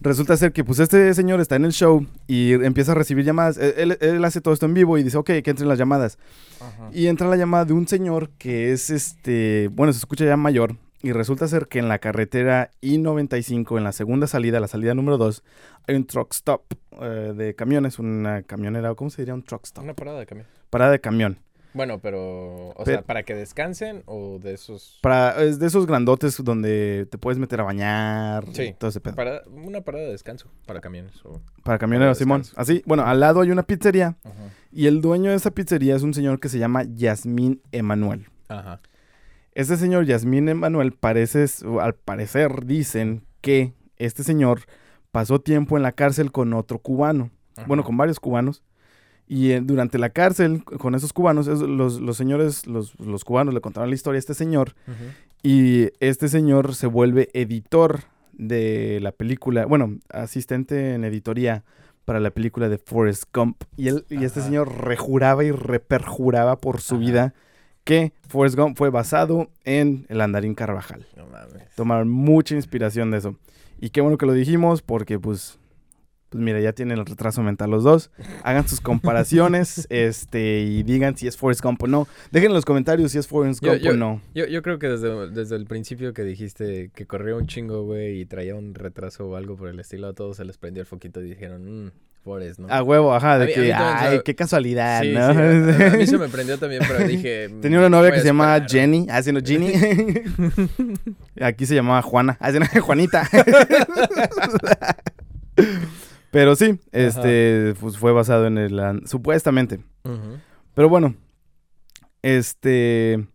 Resulta 0.00 0.36
ser 0.36 0.52
que 0.52 0.64
pues 0.64 0.80
este 0.80 1.14
señor 1.14 1.40
está 1.40 1.54
en 1.56 1.64
el 1.64 1.72
show 1.72 2.04
y 2.26 2.52
empieza 2.52 2.92
a 2.92 2.94
recibir 2.96 3.24
llamadas. 3.24 3.58
Él, 3.58 3.74
él- 3.92 3.98
él 4.00 4.24
hace 4.24 4.40
todo 4.40 4.52
esto 4.54 4.66
en 4.66 4.74
vivo 4.74 4.98
y 4.98 5.04
dice, 5.04 5.16
ok, 5.18 5.26
que 5.42 5.50
entren 5.50 5.68
las 5.68 5.78
llamadas. 5.78 6.18
Ajá. 6.60 6.90
Y 6.92 7.06
entra 7.06 7.28
la 7.28 7.36
llamada 7.36 7.64
de 7.64 7.72
un 7.72 7.86
señor 7.86 8.30
que 8.36 8.72
es 8.72 8.90
este, 8.90 9.68
bueno, 9.72 9.92
se 9.92 9.98
escucha 10.00 10.24
ya 10.24 10.36
mayor. 10.36 10.76
Y 11.04 11.12
resulta 11.12 11.46
ser 11.48 11.66
que 11.68 11.78
en 11.78 11.88
la 11.88 11.98
carretera 11.98 12.70
I-95, 12.80 13.76
en 13.76 13.84
la 13.84 13.92
segunda 13.92 14.26
salida, 14.26 14.58
la 14.58 14.68
salida 14.68 14.94
número 14.94 15.18
2, 15.18 15.42
hay 15.86 15.96
un 15.96 16.06
truck 16.06 16.32
stop 16.32 16.62
eh, 17.00 17.32
de 17.36 17.54
camiones, 17.54 17.98
una 17.98 18.42
camionera, 18.42 18.94
¿cómo 18.94 19.10
se 19.10 19.20
diría? 19.22 19.34
Un 19.34 19.42
truck 19.42 19.64
stop. 19.64 19.84
Una 19.84 19.94
parada 19.94 20.18
de 20.20 20.26
camión. 20.26 20.46
Parada 20.70 20.90
de 20.92 21.00
camión. 21.00 21.38
Bueno, 21.74 21.98
pero, 21.98 22.68
o 22.68 22.74
Pero- 22.84 22.98
sea, 22.98 23.02
para 23.02 23.24
que 23.24 23.34
descansen 23.34 24.02
o 24.06 24.38
de 24.38 24.54
esos... 24.54 24.98
Para, 25.02 25.42
es 25.42 25.58
de 25.58 25.66
esos 25.66 25.86
grandotes 25.86 26.42
donde 26.42 27.06
te 27.10 27.18
puedes 27.18 27.36
meter 27.38 27.60
a 27.60 27.64
bañar. 27.64 28.46
Sí. 28.52 28.74
todo 28.78 28.88
ese 28.90 29.00
pedo. 29.00 29.16
Para, 29.16 29.42
una 29.50 29.80
parada 29.82 30.04
de 30.04 30.12
descanso 30.12 30.48
para 30.66 30.80
camiones. 30.80 31.22
o- 31.26 31.40
Para 31.64 31.78
camioneros, 31.78 32.16
Simón. 32.16 32.44
Así, 32.56 32.82
bueno, 32.86 33.04
al 33.04 33.18
lado 33.20 33.40
hay 33.40 33.50
una 33.50 33.64
pizzería. 33.64 34.16
Ajá. 34.24 34.34
Y 34.72 34.86
el 34.86 35.00
dueño 35.00 35.30
de 35.30 35.36
esa 35.36 35.50
pizzería 35.50 35.96
es 35.96 36.02
un 36.02 36.14
señor 36.14 36.38
que 36.40 36.48
se 36.48 36.58
llama 36.60 36.84
Yasmín 36.84 37.60
Emanuel. 37.72 38.26
Ajá. 38.48 38.80
Este 39.54 39.76
señor 39.76 40.04
Yasmín 40.04 40.48
Emanuel 40.48 40.92
parece, 40.92 41.46
al 41.80 41.94
parecer 41.94 42.64
dicen 42.66 43.22
que 43.40 43.72
este 43.98 44.24
señor 44.24 44.60
pasó 45.12 45.40
tiempo 45.40 45.76
en 45.76 45.82
la 45.84 45.92
cárcel 45.92 46.32
con 46.32 46.52
otro 46.54 46.78
cubano. 46.78 47.30
Ajá. 47.56 47.66
Bueno, 47.68 47.84
con 47.84 47.96
varios 47.96 48.18
cubanos. 48.18 48.62
Y 49.28 49.52
eh, 49.52 49.60
durante 49.62 49.98
la 49.98 50.10
cárcel, 50.10 50.64
con 50.64 50.94
esos 50.94 51.12
cubanos, 51.12 51.46
es- 51.46 51.60
los, 51.60 52.00
los 52.00 52.16
señores, 52.16 52.66
los, 52.66 52.98
los 52.98 53.24
cubanos 53.24 53.54
le 53.54 53.60
contaron 53.60 53.88
la 53.90 53.94
historia 53.94 54.18
a 54.18 54.20
este 54.20 54.34
señor. 54.34 54.74
Y 55.42 55.90
este 56.00 56.28
señor 56.28 56.74
se 56.74 56.86
vuelve 56.88 57.28
editor 57.32 58.00
de 58.32 58.98
la 59.02 59.12
película, 59.12 59.66
bueno, 59.66 59.98
asistente 60.10 60.94
en 60.94 61.04
editoría 61.04 61.62
para 62.04 62.18
la 62.18 62.30
película 62.32 62.68
de 62.68 62.78
Forrest 62.78 63.24
Gump. 63.32 63.62
Y, 63.76 63.88
él, 63.88 64.04
y 64.10 64.24
este 64.24 64.40
señor 64.42 64.84
rejuraba 64.84 65.44
y 65.44 65.52
reperjuraba 65.52 66.60
por 66.60 66.80
su 66.80 66.96
Ajá. 66.96 67.04
vida 67.04 67.34
que 67.84 68.12
Forrest 68.28 68.56
Gump 68.56 68.76
fue 68.76 68.90
basado 68.90 69.48
en 69.64 70.06
el 70.08 70.20
andarín 70.20 70.54
Carvajal. 70.54 71.06
No 71.16 71.26
mames. 71.26 71.62
Tomaron 71.76 72.08
mucha 72.08 72.54
inspiración 72.54 73.10
de 73.10 73.18
eso. 73.18 73.36
Y 73.78 73.90
qué 73.90 74.00
bueno 74.00 74.18
que 74.18 74.26
lo 74.26 74.32
dijimos 74.32 74.82
porque 74.82 75.18
pues... 75.18 75.58
Pues 76.30 76.42
mira, 76.42 76.58
ya 76.60 76.72
tienen 76.72 76.98
el 76.98 77.06
retraso 77.06 77.42
mental 77.42 77.70
los 77.70 77.84
dos. 77.84 78.10
Hagan 78.42 78.66
sus 78.66 78.80
comparaciones 78.80 79.86
este, 79.90 80.62
y 80.62 80.82
digan 80.82 81.16
si 81.16 81.28
es 81.28 81.36
Forrest 81.36 81.62
Gump 81.62 81.80
o 81.84 81.86
no. 81.86 82.08
Dejen 82.32 82.50
en 82.50 82.54
los 82.54 82.64
comentarios 82.64 83.12
si 83.12 83.18
es 83.18 83.28
Forrest 83.28 83.62
Yo- 83.62 83.70
Gump 83.72 83.82
yo- 83.82 83.90
o 83.92 83.94
no. 83.94 84.20
Yo, 84.34 84.46
yo 84.46 84.60
creo 84.62 84.80
que 84.80 84.88
desde, 84.88 85.30
desde 85.30 85.54
el 85.54 85.66
principio 85.66 86.12
que 86.12 86.24
dijiste 86.24 86.90
que 86.92 87.06
corría 87.06 87.36
un 87.36 87.46
chingo, 87.46 87.84
güey, 87.84 88.20
y 88.20 88.26
traía 88.26 88.56
un 88.56 88.74
retraso 88.74 89.28
o 89.28 89.36
algo 89.36 89.54
por 89.54 89.68
el 89.68 89.78
estilo, 89.78 90.08
a 90.08 90.12
todos 90.12 90.38
se 90.38 90.44
les 90.44 90.58
prendió 90.58 90.80
el 90.80 90.86
foquito 90.88 91.20
y 91.20 91.28
dijeron, 91.28 91.84
mmm, 91.86 91.90
¿no? 92.58 92.66
A 92.68 92.82
huevo, 92.82 93.14
ajá, 93.14 93.38
de 93.38 93.44
A 93.44 93.46
mí 93.48 93.52
que, 93.54 93.72
ay, 93.74 94.20
qué 94.24 94.34
casualidad, 94.34 95.02
Sí, 95.02 95.12
¿no? 95.12 95.32
sí, 95.32 95.82
a, 95.82 95.92
a 95.92 95.96
mí 95.96 96.06
se 96.06 96.18
me 96.18 96.28
prendió 96.28 96.58
también, 96.58 96.82
pero 96.86 97.06
dije... 97.06 97.48
"Mm, 97.48 97.60
Tenía 97.60 97.78
una 97.78 97.88
novia 97.90 98.08
voy 98.10 98.16
que 98.16 98.20
se 98.22 98.26
llamaba 98.28 98.56
esperar". 98.56 98.70
Jenny, 98.70 99.06
haciendo 99.10 99.40
Ginny. 99.42 99.72
Aquí 101.40 101.66
se 101.66 101.74
llamaba 101.74 102.00
Juana, 102.02 102.36
haciendo 102.40 102.68
Juanita. 102.80 103.28
Pero 106.30 106.56
sí, 106.56 106.80
este, 106.92 107.74
pues 107.80 107.96
fue 107.96 108.12
basado 108.12 108.46
en 108.46 108.58
el... 108.58 109.02
Supuestamente. 109.06 109.80
Pero 110.74 110.88
bueno, 110.88 111.14
este... 112.22 113.26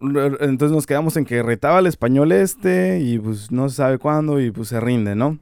Entonces 0.00 0.72
nos 0.72 0.86
quedamos 0.86 1.16
en 1.16 1.24
que 1.24 1.42
retaba 1.42 1.78
al 1.78 1.86
español 1.86 2.30
este 2.32 3.00
y 3.00 3.18
pues 3.18 3.50
no 3.50 3.70
se 3.70 3.76
sabe 3.76 3.96
cuándo 3.98 4.38
y 4.38 4.50
pues 4.50 4.68
se 4.68 4.78
rinde, 4.78 5.14
¿no? 5.14 5.38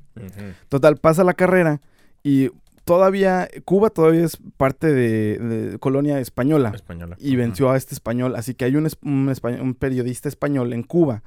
Total, 0.69 0.99
pasa 0.99 1.25
la 1.25 1.35
carrera 1.35 1.81
y 2.23 2.51
todavía, 2.85 3.49
Cuba 3.65 3.91
todavía 3.91 4.25
es 4.25 4.39
parte 4.57 4.93
de, 4.93 5.39
de 5.39 5.79
colonia 5.79 6.19
española 6.21 6.73
Española. 6.75 7.17
y 7.19 7.37
venció 7.37 7.71
a 7.71 7.77
este 7.77 7.95
español. 7.95 8.35
Así 8.37 8.55
que 8.55 8.65
hay 8.65 8.77
un, 8.77 8.89
un 9.03 9.75
periodista 9.75 10.29
español 10.29 10.73
en 10.73 10.83
Cuba 10.83 11.23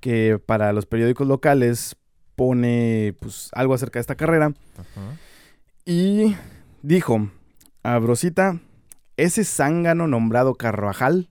que 0.00 0.38
para 0.44 0.72
los 0.72 0.86
periódicos 0.86 1.26
locales 1.26 1.96
pone 2.36 3.14
pues 3.20 3.50
algo 3.52 3.74
acerca 3.74 3.98
de 3.98 4.02
esta 4.02 4.14
carrera 4.16 4.54
y 5.84 6.36
dijo, 6.82 7.28
a 7.82 7.98
Brosita, 7.98 8.60
ese 9.16 9.44
zángano 9.44 10.06
nombrado 10.06 10.54
Carvajal, 10.54 11.28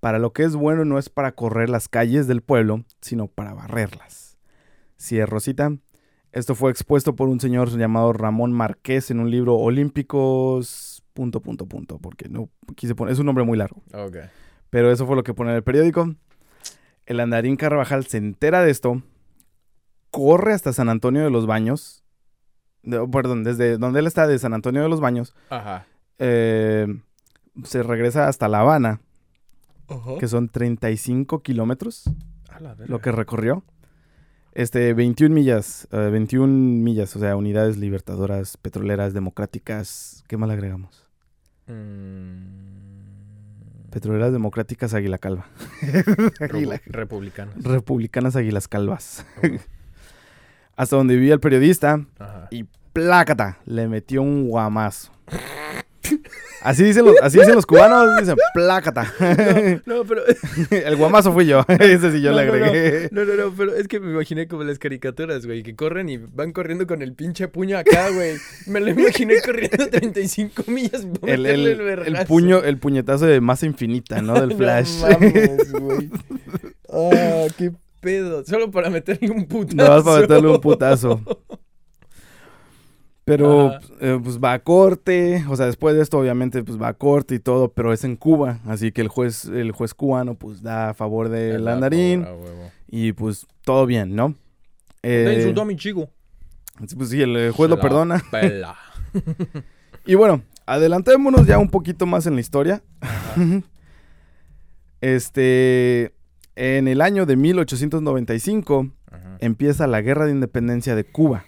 para 0.00 0.18
lo 0.18 0.32
que 0.32 0.44
es 0.44 0.54
bueno 0.54 0.84
no 0.84 0.98
es 0.98 1.08
para 1.08 1.32
correr 1.32 1.68
las 1.70 1.88
calles 1.88 2.26
del 2.26 2.42
pueblo, 2.42 2.84
sino 3.00 3.26
para 3.28 3.54
barrerlas. 3.54 4.36
Si 4.96 5.18
es 5.18 5.28
Rosita, 5.28 5.72
esto 6.38 6.54
fue 6.54 6.70
expuesto 6.70 7.14
por 7.16 7.28
un 7.28 7.40
señor 7.40 7.70
llamado 7.76 8.12
Ramón 8.12 8.52
Marqués 8.52 9.10
en 9.10 9.20
un 9.20 9.30
libro 9.30 9.54
Olímpicos... 9.56 11.02
punto, 11.14 11.40
punto, 11.40 11.66
punto, 11.66 11.98
porque 11.98 12.28
no 12.28 12.50
quise 12.76 12.94
poner, 12.94 13.12
es 13.12 13.18
un 13.18 13.26
nombre 13.26 13.44
muy 13.44 13.56
largo. 13.56 13.82
Ok. 13.94 14.16
Pero 14.70 14.90
eso 14.92 15.06
fue 15.06 15.16
lo 15.16 15.22
que 15.22 15.32
pone 15.34 15.50
en 15.50 15.56
el 15.56 15.62
periódico. 15.62 16.14
El 17.06 17.20
andarín 17.20 17.56
Carvajal 17.56 18.04
se 18.06 18.18
entera 18.18 18.62
de 18.62 18.70
esto, 18.70 19.02
corre 20.10 20.52
hasta 20.52 20.72
San 20.72 20.88
Antonio 20.88 21.22
de 21.22 21.30
los 21.30 21.46
Baños, 21.46 22.02
de- 22.82 23.06
perdón, 23.08 23.44
desde 23.44 23.78
donde 23.78 24.00
él 24.00 24.06
está, 24.06 24.26
de 24.26 24.38
San 24.38 24.52
Antonio 24.54 24.82
de 24.82 24.88
los 24.88 25.00
Baños, 25.00 25.34
Ajá. 25.50 25.86
eh, 26.18 26.86
se 27.64 27.82
regresa 27.82 28.28
hasta 28.28 28.48
La 28.48 28.60
Habana, 28.60 29.00
Ajá. 29.88 30.18
que 30.18 30.26
son 30.28 30.48
35 30.48 31.42
kilómetros, 31.42 32.04
lo 32.86 33.00
que 33.00 33.12
recorrió. 33.12 33.62
Este, 34.56 34.94
21 34.94 35.34
millas, 35.34 35.86
eh, 35.92 36.08
21 36.10 36.46
millas, 36.82 37.14
o 37.14 37.20
sea, 37.20 37.36
unidades 37.36 37.76
libertadoras, 37.76 38.56
petroleras, 38.56 39.12
democráticas. 39.12 40.24
¿Qué 40.28 40.38
más 40.38 40.48
le 40.48 40.54
agregamos? 40.54 41.06
Mm. 41.66 43.90
Petroleras 43.90 44.32
democráticas 44.32 44.94
Águila 44.94 45.18
Calva. 45.18 45.44
Águila- 46.40 46.76
Repu- 46.80 46.86
Republicanos. 46.86 47.62
Republicanas 47.62 48.34
Águilas 48.34 48.66
Calvas. 48.66 49.26
Hasta 50.76 50.96
donde 50.96 51.16
vivía 51.16 51.34
el 51.34 51.40
periodista, 51.40 52.06
Ajá. 52.18 52.48
y 52.50 52.64
plácata, 52.94 53.58
le 53.66 53.88
metió 53.88 54.22
un 54.22 54.48
guamazo. 54.48 55.12
Así 56.62 56.82
dicen 56.84 57.04
los, 57.04 57.14
así 57.22 57.38
dicen 57.38 57.54
los 57.54 57.66
cubanos, 57.66 58.18
dicen 58.18 58.34
plácata. 58.54 59.12
No, 59.86 60.04
pero. 60.04 60.22
el 60.70 60.96
guamazo 60.96 61.32
fui 61.32 61.46
yo. 61.46 61.64
Ese 61.68 62.10
sí 62.12 62.20
yo 62.22 62.32
No, 62.32 62.38
le 62.38 62.46
no, 62.46 62.56
no. 62.56 62.64
agregué. 62.64 63.08
No, 63.12 63.24
no, 63.24 63.34
no, 63.34 63.52
pero 63.56 63.74
es 63.74 63.86
que 63.88 64.00
me 64.00 64.10
imaginé 64.12 64.48
como 64.48 64.64
las 64.64 64.78
caricaturas, 64.78 65.46
güey, 65.46 65.62
que 65.62 65.76
corren 65.76 66.08
y 66.08 66.16
van 66.16 66.52
corriendo 66.52 66.86
con 66.86 67.02
el 67.02 67.12
pinche 67.14 67.46
puño 67.48 67.78
acá, 67.78 68.10
güey. 68.10 68.36
Me 68.66 68.80
lo 68.80 68.90
imaginé 68.90 69.40
corriendo 69.44 69.88
35 69.88 70.64
millas 70.68 71.06
para 71.20 71.34
El, 71.34 71.46
el- 71.46 71.66
el, 71.66 72.16
el 72.16 72.26
puño, 72.26 72.62
el 72.64 72.78
puñetazo 72.78 73.26
de 73.26 73.40
masa 73.40 73.66
infinita, 73.66 74.20
¿no? 74.22 74.34
Del 74.40 74.50
No 74.50 74.56
flash. 74.56 75.00
mames, 75.02 75.72
güey. 75.72 76.10
Ah, 76.92 77.46
qué 77.56 77.72
pedo. 78.00 78.44
Solo 78.44 78.70
para 78.70 78.90
meterle 78.90 79.30
un 79.30 79.46
putazo. 79.46 79.96
No 79.98 80.04
para 80.04 80.20
meterle 80.22 80.48
un 80.48 80.60
putazo. 80.60 81.20
Pero 83.26 83.70
Ajá. 83.70 83.80
eh, 84.00 84.20
pues 84.22 84.38
va 84.38 84.52
a 84.52 84.60
corte, 84.60 85.44
o 85.48 85.56
sea, 85.56 85.66
después 85.66 85.96
de 85.96 86.02
esto 86.02 86.16
obviamente 86.16 86.62
pues 86.62 86.80
va 86.80 86.86
a 86.86 86.94
corte 86.94 87.34
y 87.34 87.40
todo, 87.40 87.72
pero 87.72 87.92
es 87.92 88.04
en 88.04 88.14
Cuba, 88.14 88.60
así 88.66 88.92
que 88.92 89.00
el 89.00 89.08
juez 89.08 89.46
el 89.46 89.72
juez 89.72 89.94
cubano 89.94 90.36
pues 90.36 90.62
da 90.62 90.90
a 90.90 90.94
favor 90.94 91.28
del 91.28 91.56
El 91.56 91.66
andarín 91.66 92.24
y 92.86 93.10
pues 93.14 93.48
todo 93.62 93.84
bien, 93.84 94.14
¿no? 94.14 94.36
Eh, 95.02 95.34
insultó 95.38 95.62
a 95.62 95.64
mi 95.64 95.74
chico. 95.74 96.08
pues 96.96 97.08
sí, 97.08 97.20
el, 97.20 97.34
el 97.36 97.50
juez 97.50 97.68
lo 97.68 97.74
Se 97.74 97.82
perdona. 97.82 98.22
Pela. 98.30 98.76
Y 100.06 100.14
bueno, 100.14 100.42
adelantémonos 100.66 101.48
ya 101.48 101.58
un 101.58 101.68
poquito 101.68 102.06
más 102.06 102.28
en 102.28 102.36
la 102.36 102.40
historia. 102.40 102.80
este, 105.00 106.12
en 106.54 106.86
el 106.86 107.00
año 107.00 107.26
de 107.26 107.34
1895 107.34 108.88
Ajá. 109.10 109.36
empieza 109.40 109.88
la 109.88 110.00
Guerra 110.00 110.26
de 110.26 110.30
Independencia 110.30 110.94
de 110.94 111.02
Cuba 111.02 111.44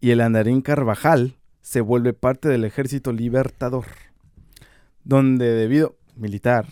y 0.00 0.10
el 0.10 0.20
andarín 0.20 0.60
Carvajal 0.62 1.34
se 1.62 1.80
vuelve 1.80 2.12
parte 2.14 2.48
del 2.48 2.64
Ejército 2.64 3.12
Libertador, 3.12 3.86
donde 5.04 5.46
debido 5.54 5.96
militar, 6.16 6.66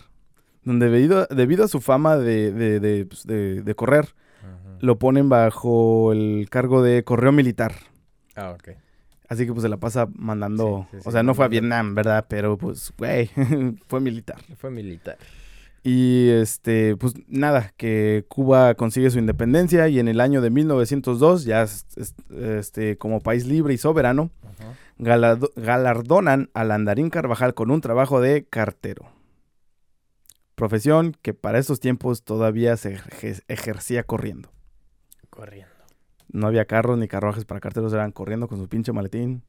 donde 0.63 0.89
debido, 0.89 1.25
debido 1.27 1.63
a 1.65 1.67
su 1.67 1.81
fama 1.81 2.17
de, 2.17 2.51
de- 2.51 2.79
de, 2.79 3.05
pues, 3.05 3.25
de- 3.25 3.61
de 3.61 3.75
correr, 3.75 4.09
Ajá. 4.39 4.77
lo 4.81 4.99
ponen 4.99 5.29
bajo 5.29 6.11
el 6.11 6.47
cargo 6.49 6.81
de 6.83 7.03
correo 7.03 7.31
militar. 7.31 7.73
Ah, 8.35 8.51
ok. 8.51 8.69
Así 9.27 9.45
que 9.45 9.51
pues 9.53 9.61
se 9.61 9.69
la 9.69 9.77
pasa 9.77 10.07
mandando, 10.15 10.87
Sí, 10.89 10.97
sí, 10.97 11.03
sí, 11.03 11.09
o 11.09 11.11
sea, 11.11 11.21
no 11.21 11.35
fue 11.35 11.45
a. 11.45 11.47
Vietnam, 11.49 11.93
¿verdad? 11.93 12.25
Pero 12.27 12.57
pues, 12.57 12.91
güey, 12.97 13.29
fue 13.87 13.99
militar. 13.99 14.37
Fue 14.57 14.71
militar. 14.71 15.17
Y 15.83 16.29
este, 16.29 16.97
pues 16.97 17.13
nada, 17.27 17.73
que 17.77 18.25
Cuba 18.27 18.75
consigue 18.75 19.09
su 19.09 19.19
independencia 19.19 19.87
y 19.87 19.99
en 19.99 20.07
el 20.09 20.19
año 20.19 20.41
de 20.41 20.49
1902, 20.49 21.45
ya 21.45 21.63
es- 21.63 21.85
es- 21.95 22.15
este, 22.37 22.97
como 22.97 23.21
país 23.21 23.45
libre 23.45 23.73
y 23.73 23.77
soberano, 23.77 24.29
galardonan 25.55 26.49
al 26.53 26.71
andarín 26.71 27.09
Carvajal 27.09 27.53
con 27.53 27.71
un 27.71 27.79
trabajo 27.81 28.19
de 28.19 28.45
cartero. 28.45 29.05
Profesión 30.55 31.15
que 31.21 31.33
para 31.33 31.57
esos 31.59 31.79
tiempos 31.79 32.23
todavía 32.23 32.75
se 32.75 32.95
eje- 32.97 33.41
ejercía 33.47 34.03
corriendo. 34.03 34.49
Corriendo. 35.29 35.69
No 36.31 36.47
había 36.47 36.65
carros 36.65 36.97
ni 36.97 37.07
carruajes 37.07 37.45
para 37.45 37.61
carteros, 37.61 37.93
eran 37.93 38.11
corriendo 38.11 38.47
con 38.49 38.57
su 38.59 38.67
pinche 38.67 38.91
maletín. 38.91 39.43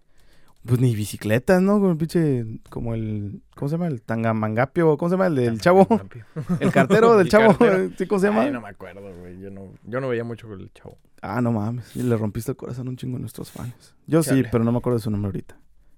Pues 0.67 0.79
ni 0.79 0.95
bicicletas, 0.95 1.63
¿no? 1.63 1.81
Con 1.81 1.91
el 1.93 1.97
pinche, 1.97 2.45
como 2.69 2.95
el, 2.95 3.41
¿cómo 3.57 3.71
se 3.71 3.77
llama? 3.77 3.87
El 3.87 4.03
tangamangapio, 4.03 4.99
¿cómo 4.99 5.09
se 5.09 5.15
llama? 5.15 5.29
El 5.29 5.35
del 5.37 5.61
chavo. 5.61 5.87
El 6.61 6.71
cartero 6.71 7.17
del 7.17 7.27
El 7.27 7.31
chavo, 7.31 7.57
cartero. 7.57 7.91
¿sí, 7.97 8.07
¿cómo 8.07 8.21
se 8.21 8.27
llama? 8.27 8.43
Ay, 8.43 8.53
no 8.53 8.61
me 8.61 8.69
acuerdo, 8.69 9.01
güey. 9.21 9.41
Yo 9.41 9.51
no, 9.51 9.73
yo 9.85 10.01
no 10.01 10.09
veía 10.09 10.23
mucho 10.23 10.49
con 10.49 10.61
el 10.61 10.71
chavo. 10.75 10.99
Ah, 11.23 11.41
no 11.41 11.53
mames. 11.53 11.97
Y 11.97 12.03
le 12.03 12.15
rompiste 12.17 12.51
el 12.51 12.57
corazón 12.59 12.89
a 12.89 12.91
un 12.91 12.97
chingo 12.97 13.17
de 13.17 13.21
nuestros 13.21 13.51
fans. 13.51 13.95
Yo 14.07 14.23
sí, 14.23 14.43
pero 14.53 14.63
no 14.63 14.73
me 14.73 14.79
acuerdo 14.79 14.99
de 14.99 15.03
su 15.03 15.11
nombre 15.11 15.29
ahorita. 15.29 15.57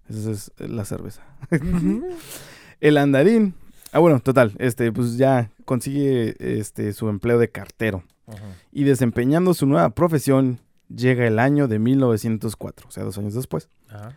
Esa 0.09 0.31
es 0.31 0.53
la 0.59 0.85
cerveza. 0.85 1.23
el 2.81 2.99
andarín. 2.99 3.55
Ah, 3.91 3.99
bueno, 3.99 4.21
total. 4.21 4.53
Este, 4.59 4.93
pues 4.93 5.17
ya 5.17 5.51
consigue 5.65 6.37
este, 6.39 6.93
su 6.93 7.09
empleo 7.09 7.39
de 7.39 7.51
cartero. 7.51 8.05
Ajá. 8.29 8.45
Y 8.71 8.85
desempeñando 8.85 9.55
su 9.55 9.67
nueva 9.67 9.91
profesión, 9.91 10.61
llega 10.89 11.27
el 11.27 11.41
año 11.41 11.67
de 11.67 11.81
1904, 11.81 12.89
o 12.89 12.91
sea, 12.93 13.03
dos 13.03 13.19
años 13.19 13.35
después. 13.35 13.69
Ajá. 13.89 14.17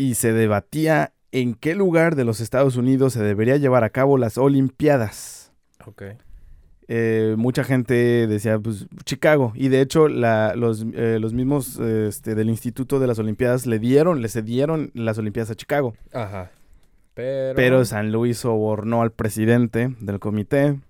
Y 0.00 0.14
se 0.14 0.32
debatía 0.32 1.12
en 1.32 1.54
qué 1.54 1.74
lugar 1.74 2.16
de 2.16 2.24
los 2.24 2.40
Estados 2.40 2.76
Unidos 2.76 3.12
se 3.12 3.22
debería 3.22 3.56
llevar 3.56 3.84
a 3.84 3.90
cabo 3.90 4.16
las 4.18 4.38
Olimpiadas. 4.38 5.52
Ok. 5.86 6.02
eh, 6.92 7.36
mucha 7.38 7.62
gente 7.62 8.26
decía, 8.26 8.58
pues, 8.58 8.86
Chicago. 9.04 9.52
Y 9.54 9.68
de 9.68 9.80
hecho, 9.80 10.08
la- 10.08 10.56
los, 10.56 10.84
eh, 10.94 11.18
los 11.20 11.32
mismos 11.32 11.78
este, 11.78 12.34
del 12.34 12.48
Instituto 12.50 12.98
de 12.98 13.06
las 13.06 13.18
Olimpiadas 13.20 13.64
le 13.66 13.78
dieron, 13.78 14.20
le 14.22 14.28
cedieron 14.28 14.90
las 14.94 15.16
Olimpiadas 15.18 15.50
a 15.52 15.54
Chicago. 15.54 15.94
Ajá. 16.12 16.50
Pero. 17.14 17.54
Pero 17.54 17.84
San 17.84 18.10
Luis 18.10 18.38
sobornó 18.38 19.02
al 19.02 19.12
presidente 19.12 19.94
del 20.00 20.18
comité 20.18 20.80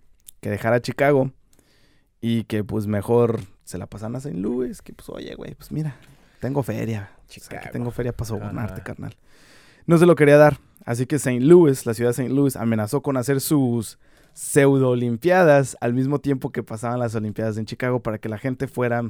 que 0.40 0.48
dejara 0.48 0.80
Chicago 0.80 1.32
y 2.22 2.44
que 2.44 2.64
pues 2.64 2.86
mejor 2.86 3.40
se 3.64 3.76
la 3.76 3.86
pasan 3.86 4.14
a 4.14 4.18
St. 4.18 4.38
Louis. 4.38 4.80
Que 4.80 4.94
pues, 4.94 5.08
oye, 5.10 5.34
güey, 5.34 5.54
pues 5.54 5.70
mira, 5.70 5.96
tengo 6.40 6.62
feria. 6.62 7.10
O 7.38 7.40
sea, 7.42 7.48
que 7.48 7.56
Chicago. 7.56 7.72
tengo 7.72 7.90
feria 7.90 8.12
para 8.12 8.28
sobornarte, 8.28 8.82
carnal. 8.82 9.14
No 9.86 9.98
se 9.98 10.06
lo 10.06 10.14
quería 10.14 10.36
dar. 10.36 10.58
Así 10.84 11.06
que 11.06 11.16
St. 11.16 11.40
Louis, 11.40 11.84
la 11.86 11.94
ciudad 11.94 12.10
de 12.10 12.22
St. 12.22 12.34
Louis, 12.34 12.56
amenazó 12.56 13.02
con 13.02 13.16
hacer 13.16 13.40
sus 13.40 13.98
pseudo 14.32 14.90
olimpiadas 14.90 15.76
al 15.80 15.92
mismo 15.92 16.20
tiempo 16.20 16.50
que 16.52 16.62
pasaban 16.62 16.98
las 17.00 17.14
olimpiadas 17.14 17.56
en 17.58 17.66
Chicago 17.66 18.00
para 18.00 18.18
que 18.18 18.28
la 18.28 18.38
gente 18.38 18.68
fuera, 18.68 19.02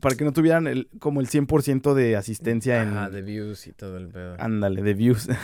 para 0.00 0.16
que 0.16 0.24
no 0.24 0.32
tuvieran 0.32 0.66
el, 0.66 0.88
como 0.98 1.20
el 1.20 1.28
100% 1.28 1.94
de 1.94 2.16
asistencia 2.16 2.82
en... 2.82 2.88
Ajá, 2.88 3.10
de 3.10 3.22
views 3.22 3.66
y 3.66 3.72
todo 3.72 3.96
el 3.98 4.08
pedo. 4.08 4.36
Ándale, 4.38 4.82
de 4.82 4.94
views, 4.94 5.28
Ah, 5.30 5.36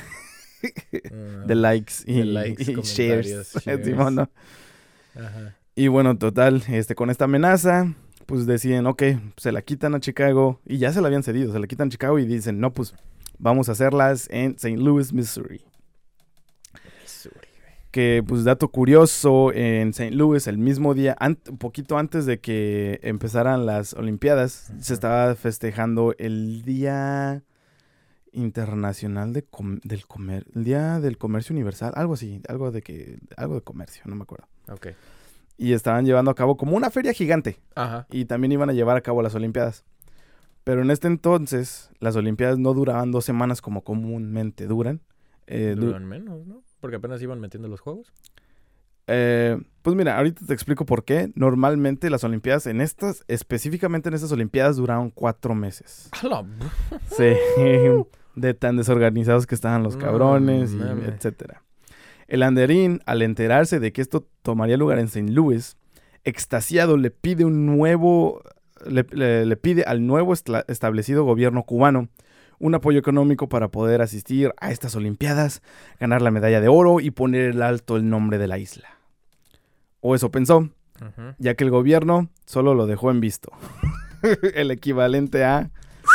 de 1.47 1.55
likes 1.55 1.95
y, 2.07 2.19
De 2.19 2.25
likes, 2.25 2.63
y 2.63 2.75
shares. 2.77 3.53
shares. 3.65 3.89
Ajá. 5.15 5.57
Y 5.77 5.89
bueno, 5.89 6.17
total, 6.17 6.63
este, 6.69 6.95
con 6.95 7.11
esta 7.11 7.25
amenaza, 7.25 7.93
pues 8.27 8.47
deciden, 8.47 8.87
ok, 8.87 9.03
se 9.37 9.53
la 9.53 9.63
quitan 9.63 9.95
a 9.95 10.01
Chicago 10.01 10.61
y 10.67 10.79
ya 10.79 10.93
se 10.93 11.01
la 11.01 11.07
habían 11.09 11.23
cedido, 11.23 11.53
se 11.53 11.59
la 11.59 11.67
quitan 11.67 11.89
a 11.89 11.91
Chicago 11.91 12.19
y 12.19 12.27
dicen, 12.27 12.61
no, 12.61 12.73
pues 12.73 12.95
vamos 13.39 13.69
a 13.69 13.73
hacerlas 13.73 14.29
en 14.31 14.53
St. 14.53 14.77
Louis, 14.79 15.13
Missouri. 15.13 15.61
Que, 17.91 18.25
pues, 18.27 18.43
dato 18.43 18.69
curioso, 18.69 19.53
en 19.53 19.91
St. 19.91 20.11
Louis, 20.17 20.47
el 20.49 20.59
mismo 20.59 20.95
día, 20.95 21.17
un 21.21 21.37
poquito 21.59 21.97
antes 21.97 22.27
de 22.27 22.41
que 22.41 22.99
empezaran 23.05 23.67
las 23.67 23.95
Olimpiadas, 23.95 24.73
se 24.81 24.93
estaba 24.95 25.33
festejando 25.37 26.13
el 26.19 26.63
Día 26.63 27.45
Internacional 28.33 29.33
de 29.33 29.45
Com- 29.45 29.79
del 29.85 30.07
Comer, 30.09 30.45
el 30.57 30.65
Día 30.65 30.99
del 30.99 31.19
Comercio 31.19 31.53
Universal, 31.53 31.93
algo 31.95 32.15
así, 32.15 32.43
algo 32.49 32.73
de 32.73 32.83
que, 32.83 33.19
algo 33.37 33.55
de 33.55 33.61
comercio, 33.61 34.03
no 34.07 34.17
me 34.17 34.23
acuerdo. 34.23 34.49
Ok. 34.73 34.89
Y 35.57 35.73
estaban 35.73 36.05
llevando 36.05 36.31
a 36.31 36.35
cabo 36.35 36.57
como 36.57 36.77
una 36.77 36.91
feria 36.91 37.13
gigante 37.13 37.61
Ajá. 37.77 38.07
y 38.11 38.25
también 38.25 38.53
iban 38.53 38.71
a 38.71 38.73
llevar 38.73 38.97
a 38.97 39.01
cabo 39.03 39.23
las 39.23 39.35
Olimpiadas. 39.35 39.85
Pero 40.65 40.83
en 40.83 40.91
este 40.91 41.07
entonces, 41.09 41.91
las 42.01 42.17
Olimpiadas 42.17 42.59
no 42.59 42.73
duraban 42.75 43.13
dos 43.13 43.25
semanas 43.25 43.61
como 43.61 43.85
comúnmente 43.85 44.67
duran. 44.67 45.01
Eh, 45.47 45.75
du- 45.77 45.87
Duran 45.87 46.07
menos, 46.07 46.47
¿no? 46.47 46.63
Porque 46.81 46.97
apenas 46.97 47.21
iban 47.23 47.39
metiendo 47.41 47.69
los 47.69 47.81
juegos. 47.81 48.13
eh, 49.07 49.61
pues 49.83 49.95
mira, 49.95 50.17
ahorita 50.17 50.47
te 50.47 50.55
explico 50.55 50.87
por 50.87 51.05
qué. 51.05 51.31
Normalmente 51.35 52.09
las 52.11 52.25
Olimpiadas, 52.25 52.67
en 52.67 52.81
estas, 52.81 53.23
específicamente 53.29 54.09
en 54.09 54.15
estas 54.15 54.33
Olimpiadas, 54.33 54.77
duraron 54.77 55.11
cuatro 55.11 55.55
meses. 55.55 56.09
¡A 56.23 56.27
la 56.27 56.45
Sí, 57.11 57.35
de 58.35 58.55
tan 58.55 58.77
desorganizados 58.79 59.47
que 59.47 59.55
estaban 59.55 59.83
los 59.83 59.97
No 59.97 60.03
cabrones, 60.05 60.73
y 60.73 60.81
etcétera. 60.81 61.63
El 62.29 62.43
Anderín, 62.43 63.01
al 63.07 63.23
enterarse 63.23 63.81
de 63.81 63.93
que 63.93 64.01
esto 64.03 64.27
tomaría 64.43 64.77
lugar 64.77 64.99
en 64.99 65.07
St. 65.07 65.31
Louis, 65.33 65.77
extasiado 66.25 66.97
le 66.97 67.11
pide 67.11 67.45
un 67.45 67.67
nuevo, 67.67 68.43
le, 68.87 69.05
le- 69.11 69.45
le 69.47 69.57
pide 69.57 69.85
al 69.85 70.07
nuevo 70.07 70.33
establecido 70.33 71.25
gobierno 71.25 71.63
cubano 71.65 72.09
un 72.59 72.75
apoyo 72.75 72.99
económico 72.99 73.49
para 73.49 73.69
poder 73.69 74.01
asistir 74.01 74.55
a 74.61 74.71
estas 74.71 74.95
Olimpiadas, 74.97 75.61
ganar 76.01 76.23
la 76.23 76.31
medalla 76.31 76.61
de 76.61 76.69
oro 76.69 77.01
y 77.01 77.11
poner 77.11 77.51
el 77.51 77.63
alto 77.63 77.97
el 77.97 78.09
nombre 78.09 78.39
de 78.39 78.47
la 78.47 78.59
isla. 78.59 78.89
O 80.01 80.15
eso 80.15 80.31
pensó, 80.31 80.71
ya 81.39 81.55
que 81.55 81.65
el 81.65 81.71
gobierno 81.71 82.31
solo 82.47 82.75
lo 82.75 82.87
dejó 82.87 83.11
en 83.11 83.21
visto. 83.21 83.51
el 84.55 84.71
equivalente 84.71 85.45
a 85.45 85.71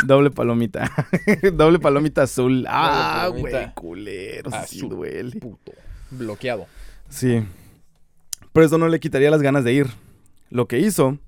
doble 0.06 0.30
palomita. 0.30 0.90
doble 1.52 1.78
palomita 1.78 2.22
azul. 2.22 2.64
Ah, 2.68 3.26
güey, 3.28 3.74
culero, 3.74 4.50
sí 4.66 4.80
duele. 4.88 5.38
Puto. 5.38 5.72
Bloqueado. 6.10 6.66
Sí. 7.08 7.42
Pero 8.52 8.64
esto 8.64 8.78
no 8.78 8.88
le 8.88 9.00
quitaría 9.00 9.30
las 9.30 9.42
ganas 9.42 9.64
de 9.64 9.72
ir. 9.72 9.86
Lo 10.50 10.66
que 10.66 10.78
hizo 10.80 11.18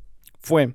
fue, 0.40 0.74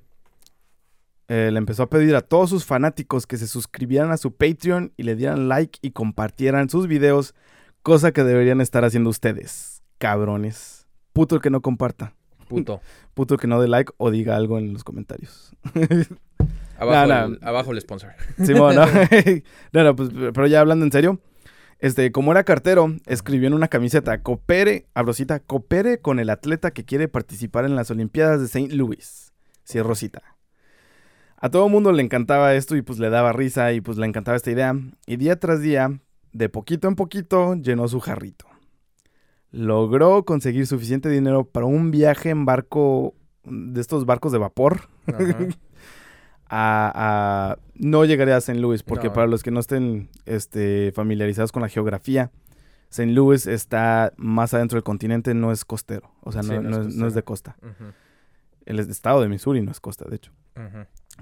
eh, 1.28 1.50
le 1.52 1.58
empezó 1.58 1.84
a 1.84 1.90
pedir 1.90 2.16
a 2.16 2.22
todos 2.22 2.50
sus 2.50 2.66
fanáticos 2.66 3.28
que 3.28 3.38
se 3.38 3.48
suscribieran 3.48 4.12
a 4.12 4.18
su 4.18 4.34
Patreon 4.36 4.94
y 4.96 5.04
le 5.04 5.16
dieran 5.16 5.50
like 5.50 5.80
y 5.82 5.92
compartieran 5.92 6.70
sus 6.70 6.88
videos, 6.88 7.36
cosa 7.84 8.12
que 8.14 8.24
deberían 8.24 8.62
estar 8.62 8.86
haciendo 8.86 9.10
ustedes, 9.10 9.84
cabrones. 9.98 10.88
Puto 11.12 11.36
el 11.36 11.42
que 11.42 11.50
no 11.50 11.62
comparta. 11.62 12.14
Puto. 12.48 12.80
Puto 13.14 13.34
el 13.34 13.40
que 13.42 13.48
no 13.48 13.60
dé 13.60 13.68
like 13.68 13.92
o 13.98 14.12
diga 14.12 14.36
algo 14.38 14.58
en 14.58 14.72
los 14.72 14.84
comentarios. 14.86 15.52
Abajo, 16.80 17.12
El, 17.12 17.32
no. 17.32 17.38
abajo 17.42 17.72
el 17.72 17.82
sponsor. 17.82 18.12
Simón, 18.46 18.76
¿no? 18.76 18.86
no, 19.74 19.84
no, 19.84 19.96
pues, 19.96 20.10
pero 20.32 20.46
ya 20.46 20.60
hablando 20.60 20.86
en 20.86 20.92
serio, 20.92 21.20
este, 21.80 22.12
como 22.12 22.32
era 22.32 22.44
cartero, 22.44 22.96
escribió 23.06 23.48
en 23.48 23.54
una 23.54 23.68
camiseta, 23.68 24.22
coopere, 24.24 24.88
abrosita, 24.94 25.40
coopere 25.40 26.00
con 26.00 26.20
el 26.20 26.30
atleta 26.30 26.72
que 26.72 26.86
quiere 26.86 27.08
participar 27.08 27.66
en 27.66 27.76
las 27.76 27.92
Olimpiadas 27.92 28.40
de 28.40 28.46
St. 28.46 28.76
Louis. 28.76 29.32
Cierro 29.64 29.96
cita. 29.96 30.24
A 31.40 31.50
todo 31.50 31.70
mundo 31.70 31.92
le 31.92 32.02
encantaba 32.02 32.56
esto 32.56 32.76
y 32.76 32.82
pues 32.82 32.98
le 32.98 33.12
daba 33.12 33.32
risa 33.32 33.72
y 33.74 33.82
pues 33.82 33.98
le 33.98 34.08
encantaba 34.08 34.38
esta 34.38 34.50
idea. 34.50 34.76
Y 35.06 35.18
día 35.18 35.40
tras 35.40 35.62
día, 35.62 36.00
de 36.32 36.50
poquito 36.50 36.88
en 36.88 36.96
poquito, 36.96 37.54
llenó 37.56 37.88
su 37.88 38.00
jarrito. 38.00 38.48
Logró 39.52 40.26
conseguir 40.26 40.66
suficiente 40.66 41.10
dinero 41.10 41.46
para 41.46 41.68
un 41.68 41.92
viaje 41.92 42.32
en 42.32 42.46
barco, 42.46 43.14
de 43.44 43.80
estos 43.80 44.06
barcos 44.06 44.32
de 44.32 44.40
vapor, 44.40 44.90
Ajá. 45.06 45.38
a, 46.50 46.92
a- 46.96 47.58
no 47.76 48.06
llegaré 48.06 48.34
a 48.34 48.38
St. 48.38 48.60
Louis 48.60 48.84
porque 48.84 49.08
No. 49.08 49.14
para 49.14 49.28
los 49.28 49.44
que 49.44 49.52
no 49.52 49.60
estén 49.60 50.10
este, 50.26 50.92
familiarizados 50.94 51.52
con 51.52 51.62
la 51.62 51.70
geografía, 51.70 52.32
St. 52.90 53.12
Louis 53.12 53.48
está 53.48 54.14
más 54.18 54.54
adentro 54.54 54.78
del 54.78 54.84
continente, 54.84 55.34
no 55.34 55.52
es 55.52 55.66
costero, 55.66 56.12
o 56.22 56.32
sea, 56.32 56.42
no, 56.42 56.48
Sí, 56.48 56.54
no 56.54 56.70
es 56.70 56.78
no 56.78 56.82
es, 56.90 56.96
no 56.96 57.08
es 57.08 57.14
de 57.14 57.24
costa. 57.24 57.58
El 58.66 58.80
estado 58.80 59.22
de 59.22 59.30
Missouri 59.30 59.62
no 59.62 59.72
es 59.72 59.80
costa, 59.80 60.06
de 60.10 60.16
hecho. 60.18 60.32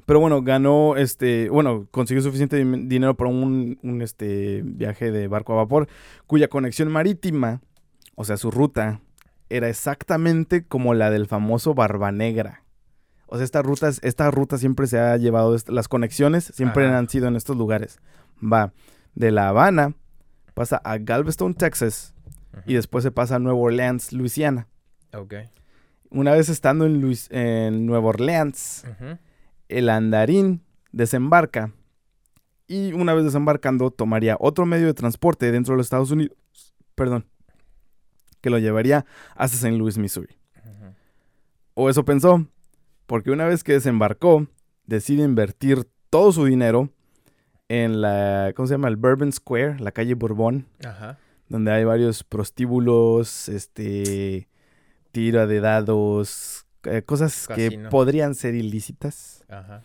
Pero 0.06 0.20
bueno, 0.20 0.42
ganó, 0.44 0.96
este, 0.98 1.50
bueno, 1.50 1.88
consiguió 1.92 2.22
suficiente 2.22 2.64
dinero 2.64 3.16
para 3.16 3.30
un, 3.30 3.80
un, 3.82 4.02
este, 4.02 4.62
viaje 4.64 5.12
de 5.12 5.28
barco 5.28 5.54
a 5.54 5.58
vapor, 5.58 5.88
cuya 6.28 6.48
conexión 6.50 6.92
marítima, 6.92 7.62
o 8.16 8.24
sea, 8.26 8.38
su 8.38 8.52
ruta, 8.52 9.00
era 9.50 9.70
exactamente 9.70 10.64
como 10.66 10.94
la 10.94 11.10
del 11.12 11.28
famoso 11.28 11.74
Barba 11.76 12.12
Negra. 12.12 12.64
O 13.28 13.38
sea, 13.38 13.44
esta 13.46 13.62
ruta, 13.62 13.88
es- 13.88 14.00
esta 14.04 14.30
ruta 14.32 14.58
siempre 14.58 14.88
se 14.88 15.00
ha 15.00 15.18
llevado, 15.18 15.56
las 15.68 15.88
conexiones 15.88 16.46
siempre 16.54 16.88
Ajá. 16.88 16.98
han 17.00 17.10
sido 17.10 17.28
en 17.28 17.36
estos 17.36 17.58
lugares. 17.58 18.00
Va 18.42 18.74
de 19.16 19.32
La 19.32 19.50
Habana, 19.50 19.94
pasa 20.54 20.78
a 20.84 20.98
Galveston, 20.98 21.54
Texas, 21.54 22.14
y 22.66 22.76
después 22.76 23.04
se 23.04 23.12
pasa 23.12 23.36
a 23.36 23.40
Nueva 23.40 23.60
Orleans, 23.60 24.14
Luisiana. 24.14 24.68
Ok. 25.14 25.34
Una 26.10 26.32
vez 26.34 26.50
estando 26.50 26.86
en, 26.86 27.02
Luis- 27.02 27.28
en 27.32 27.86
Nueva 27.86 28.08
Orleans, 28.10 28.86
el 29.68 29.90
andarín 29.90 30.62
desembarca 30.92 31.72
y 32.68 32.94
una 32.94 33.14
vez 33.14 33.26
desembarcando 33.26 33.92
tomaría 33.92 34.38
otro 34.40 34.66
medio 34.66 34.86
de 34.88 34.94
transporte 34.94 35.52
dentro 35.52 35.74
de 35.74 35.78
los 35.78 35.88
Estados 35.88 36.12
Unidos, 36.12 36.38
perdón, 36.96 37.26
que 38.42 38.50
lo 38.50 38.60
llevaría 38.60 39.06
hasta 39.36 39.56
St. 39.58 39.72
Louis, 39.78 39.98
Missouri. 39.98 40.38
O 41.74 41.90
eso 41.90 42.06
pensó, 42.06 42.48
porque 43.06 43.32
una 43.32 43.46
vez 43.46 43.64
que 43.64 43.74
desembarcó, 43.74 44.48
decide 44.86 45.24
invertir 45.24 45.88
todo 46.10 46.32
su 46.32 46.46
dinero 46.46 46.90
en 47.68 48.02
la, 48.02 48.54
¿cómo 48.56 48.68
se 48.68 48.74
llama? 48.76 48.88
El 48.88 48.96
Bourbon 48.96 49.32
Square, 49.32 49.80
la 49.80 49.92
calle 49.92 50.14
Bourbon, 50.14 50.68
Ajá. 50.86 51.18
donde 51.50 51.72
hay 51.72 51.84
varios 51.84 52.24
prostíbulos, 52.24 53.50
este, 53.50 54.48
tira 55.12 55.48
de 55.48 55.60
dados, 55.60 56.66
eh, 56.84 57.02
cosas 57.02 57.48
que 57.48 57.88
podrían 57.90 58.36
ser 58.36 58.54
ilícitas. 58.56 59.44
Ajá. 59.50 59.82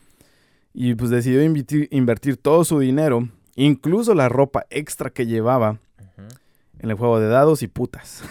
Y 0.72 0.94
pues 0.94 1.10
decidió 1.10 1.42
invitir- 1.42 1.88
invertir 1.90 2.36
todo 2.36 2.64
su 2.64 2.78
dinero, 2.78 3.28
incluso 3.56 4.14
la 4.14 4.28
ropa 4.28 4.66
extra 4.70 5.10
que 5.10 5.26
llevaba, 5.26 5.78
en 6.78 6.88
el 6.90 6.96
juego 6.96 7.18
de 7.20 7.28
dados 7.28 7.62
y 7.62 7.68
putas. 7.68 8.22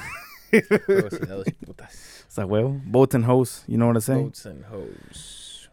Juegos 0.85 1.13
y 1.21 1.25
dados 1.27 1.47
y 1.47 1.51
putas. 1.51 2.08
Sea, 2.39 2.45
huevo. 2.45 2.79
Boat 2.85 3.15
and 3.15 3.25
hose, 3.27 3.63
you 3.67 3.75
know 3.75 3.87
what 3.87 3.95
I'm 3.95 4.01
saying? 4.01 4.23
Boats 4.25 4.45
and 4.45 4.63
hoes. 4.65 5.69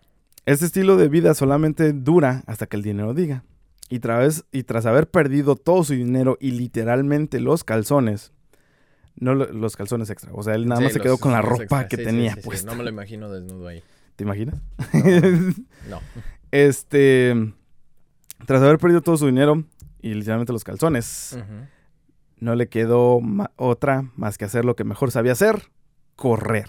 Este 0.46 0.64
estilo 0.66 0.96
de 0.96 1.08
vida 1.08 1.34
solamente 1.34 1.92
dura 1.92 2.42
hasta 2.46 2.66
que 2.66 2.76
el 2.76 2.82
dinero 2.82 3.14
diga. 3.14 3.42
Y, 3.88 3.98
tras 4.00 4.44
y 4.52 4.62
tras 4.64 4.84
haber 4.86 5.08
perdido 5.08 5.54
todo 5.56 5.84
su 5.84 5.92
dinero 5.94 6.36
y 6.40 6.50
literalmente 6.52 7.38
los 7.40 7.62
calzones, 7.64 8.32
no 9.18 9.34
lo- 9.34 9.50
los 9.52 9.76
calzones 9.76 10.10
extra, 10.10 10.30
o 10.34 10.42
sea, 10.42 10.54
él 10.56 10.66
nada 10.66 10.78
Sí, 10.80 10.84
más 10.84 10.92
se 10.92 11.00
quedó 11.00 11.18
con 11.18 11.32
la 11.32 11.40
ropa 11.42 11.62
extra. 11.62 11.88
que 11.88 11.96
Sí, 11.96 12.02
tenía 12.04 12.34
sí, 12.34 12.40
puesta. 12.42 12.70
No 12.70 12.76
me 12.76 12.82
lo 12.84 12.90
imagino 12.90 13.30
desnudo 13.30 13.68
ahí. 13.68 13.82
¿Te 14.16 14.24
imaginas? 14.24 14.60
No. 15.88 16.00
este, 16.50 17.52
tras 18.46 18.62
haber 18.62 18.78
perdido 18.78 19.00
todo 19.02 19.16
su 19.16 19.26
dinero 19.26 19.64
y 20.02 20.14
literalmente 20.14 20.52
los 20.52 20.64
calzones, 20.64 21.38
no 22.38 22.54
le 22.54 22.68
quedó 22.68 23.20
ma- 23.20 23.50
otra 23.56 24.10
más 24.16 24.36
que 24.38 24.44
hacer 24.44 24.64
lo 24.64 24.74
que 24.76 24.84
mejor 24.84 25.10
sabía 25.10 25.32
hacer, 25.32 25.70
correr. 26.16 26.66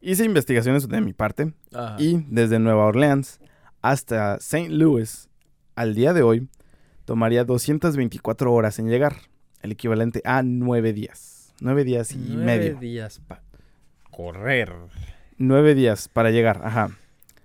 Hice 0.00 0.24
investigaciones 0.24 0.88
de 0.88 1.00
mi 1.00 1.12
parte 1.12 1.52
Ajá. 1.74 1.96
y 1.98 2.24
desde 2.28 2.58
Nueva 2.58 2.86
Orleans 2.86 3.40
hasta 3.82 4.36
St. 4.36 4.68
Louis 4.70 5.28
al 5.74 5.94
día 5.94 6.12
de 6.12 6.22
hoy 6.22 6.48
tomaría 7.04 7.44
224 7.44 8.52
horas 8.52 8.78
en 8.78 8.88
llegar, 8.88 9.16
el 9.62 9.72
equivalente 9.72 10.22
a 10.24 10.42
nueve 10.42 10.92
días. 10.92 11.52
Nueve 11.60 11.84
días 11.84 12.12
y 12.12 12.16
Nueve 12.18 12.44
medio. 12.44 12.76
días 12.78 13.20
para 13.26 13.42
correr. 14.10 14.72
Nueve 15.38 15.74
días 15.74 16.08
para 16.08 16.30
llegar, 16.30 16.60
ajá. 16.64 16.90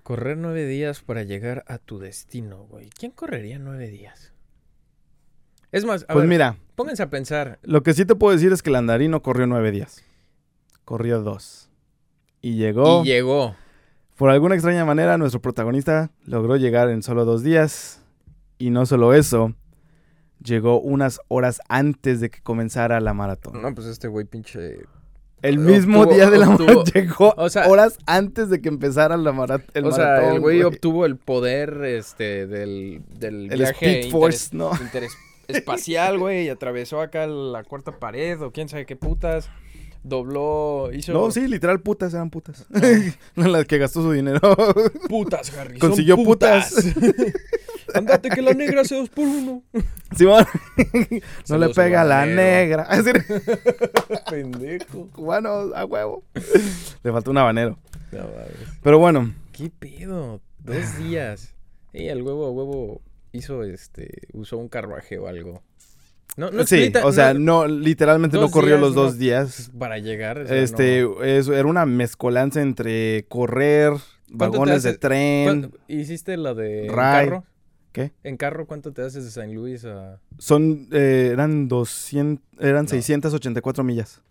Correr 0.03 0.37
nueve 0.37 0.65
días 0.65 1.01
para 1.01 1.23
llegar 1.23 1.63
a 1.67 1.77
tu 1.77 1.99
destino, 1.99 2.65
güey. 2.69 2.89
¿Quién 2.89 3.11
correría 3.11 3.59
nueve 3.59 3.87
días? 3.89 4.33
Es 5.71 5.85
más, 5.85 6.03
a 6.03 6.07
pues 6.13 6.23
ver, 6.23 6.27
mira, 6.29 6.57
pónganse 6.75 7.03
a 7.03 7.09
pensar. 7.09 7.59
lo 7.63 7.81
que 7.83 7.93
sí 7.93 8.05
te 8.05 8.15
puedo 8.15 8.33
decir 8.35 8.51
es 8.51 8.61
que 8.61 8.69
el 8.71 8.75
andarín 8.75 9.11
no 9.11 9.21
corrió 9.21 9.47
nueve 9.47 9.71
días. 9.71 10.03
Corrió 10.85 11.21
dos. 11.21 11.69
Y 12.41 12.55
llegó... 12.55 13.03
Y 13.03 13.07
llegó. 13.07 13.55
Por 14.17 14.29
alguna 14.29 14.55
extraña 14.55 14.85
manera, 14.85 15.17
nuestro 15.17 15.41
protagonista 15.41 16.11
logró 16.25 16.55
llegar 16.57 16.89
en 16.89 17.01
solo 17.03 17.25
dos 17.25 17.43
días. 17.43 18.03
Y 18.57 18.69
no 18.69 18.85
solo 18.85 19.13
eso, 19.15 19.55
llegó 20.43 20.79
unas 20.79 21.19
horas 21.27 21.59
antes 21.69 22.19
de 22.21 22.29
que 22.29 22.41
comenzara 22.41 22.99
la 22.99 23.13
maratón. 23.13 23.61
No, 23.61 23.73
pues 23.73 23.87
este 23.87 24.07
güey 24.07 24.25
pinche... 24.25 24.79
El 25.41 25.57
mismo 25.57 26.03
obtuvo- 26.03 26.13
día 26.13 26.29
de 26.29 26.37
la 26.37 26.45
maratón 26.51 26.83
llegó 26.93 27.33
o 27.35 27.49
sea- 27.49 27.67
horas 27.67 27.97
antes 28.05 28.51
de 28.51 28.61
que 28.61 28.69
empezara 28.69 29.17
la 29.17 29.31
mara- 29.31 29.63
el 29.73 29.85
o 29.85 29.91
sea, 29.91 30.05
maratón. 30.05 30.33
el 30.35 30.39
güey 30.39 30.61
obtuvo 30.61 31.03
el 31.07 31.17
poder 31.17 31.83
este 31.83 32.45
del, 32.45 33.01
del 33.17 33.51
El 33.51 33.57
viaje 33.57 34.01
Speed 34.01 34.11
Force, 34.11 34.55
güey, 36.19 36.45
y 36.45 36.49
atravesó 36.49 37.01
acá 37.01 37.25
la 37.25 37.63
cuarta 37.63 37.97
pared 37.97 38.39
o 38.39 38.51
quién 38.51 38.69
sabe 38.69 38.85
qué 38.85 38.95
putas. 38.95 39.49
Dobló, 40.03 40.89
hizo 40.93 41.13
No, 41.13 41.29
sí, 41.29 41.47
literal, 41.47 41.81
putas 41.81 42.13
eran 42.13 42.29
putas. 42.29 42.65
No, 43.35 43.47
las 43.47 43.65
que 43.65 43.77
gastó 43.77 44.01
su 44.01 44.11
dinero. 44.11 44.39
putas, 45.07 45.55
Harry. 45.57 45.79
Consiguió 45.79 46.17
putas. 46.17 46.73
Andate 47.93 48.29
que 48.33 48.41
la 48.41 48.53
negra 48.53 48.81
hace 48.81 48.95
dos 48.95 49.09
por 49.09 49.25
uno. 49.25 49.63
Simón. 50.15 50.45
Se 51.43 51.53
no 51.53 51.59
le 51.59 51.69
pega 51.73 52.01
a 52.01 52.05
la 52.05 52.25
negra. 52.25 52.87
Es 52.91 53.05
decir, 53.05 53.23
Pendejo. 54.29 55.07
Cubanos, 55.11 55.71
a 55.75 55.85
huevo. 55.85 56.23
Le 57.03 57.11
faltó 57.11 57.31
un 57.31 57.37
habanero. 57.37 57.77
No. 58.11 58.27
Pero 58.81 58.99
bueno, 58.99 59.33
¿Qué 59.51 59.69
pedo? 59.69 60.41
Dos 60.59 60.97
días. 60.97 61.53
Y 61.93 62.07
el 62.07 62.23
huevo 62.23 62.45
a 62.47 62.51
huevo 62.51 63.01
hizo 63.31 63.63
este. 63.63 64.27
usó 64.33 64.57
un 64.57 64.69
carruaje 64.69 65.17
o 65.19 65.27
algo. 65.27 65.61
No, 66.37 66.49
no 66.49 66.65
sí, 66.65 66.91
o 67.03 67.11
sea, 67.11 67.33
no, 67.33 67.67
literalmente 67.67 68.37
no 68.37 68.49
corrió 68.49 68.75
días, 68.77 68.81
los 68.81 68.95
dos 68.95 69.13
no. 69.13 69.19
días. 69.19 69.71
para 69.77 69.97
llegar. 69.99 70.39
o 70.39 70.47
sea, 70.47 70.57
Este, 70.57 71.01
no. 71.01 71.21
es- 71.23 71.47
era 71.49 71.67
una 71.67 71.85
mezcolanza 71.85 72.61
entre 72.61 73.25
correr, 73.27 73.93
vagones 74.29 74.83
de 74.83 74.97
tren. 74.97 75.43
¿Cuánto- 75.43 75.77
¿Hiciste 75.87 76.37
la 76.37 76.53
de 76.53 76.85
en 76.87 76.93
carro? 76.93 77.43
¿Qué? 77.91 78.13
¿En 78.23 78.37
carro 78.37 78.65
cuánto 78.65 78.93
te 78.93 79.01
haces 79.01 79.25
de 79.25 79.31
San 79.31 79.53
Luis 79.53 79.83
a...? 79.83 80.21
Son, 80.37 80.87
eh, 80.93 81.31
eran 81.33 81.67
200, 81.67 82.41
eran 82.59 82.83
No. 82.85 82.89
684 82.89 83.83
millas. 83.83 84.21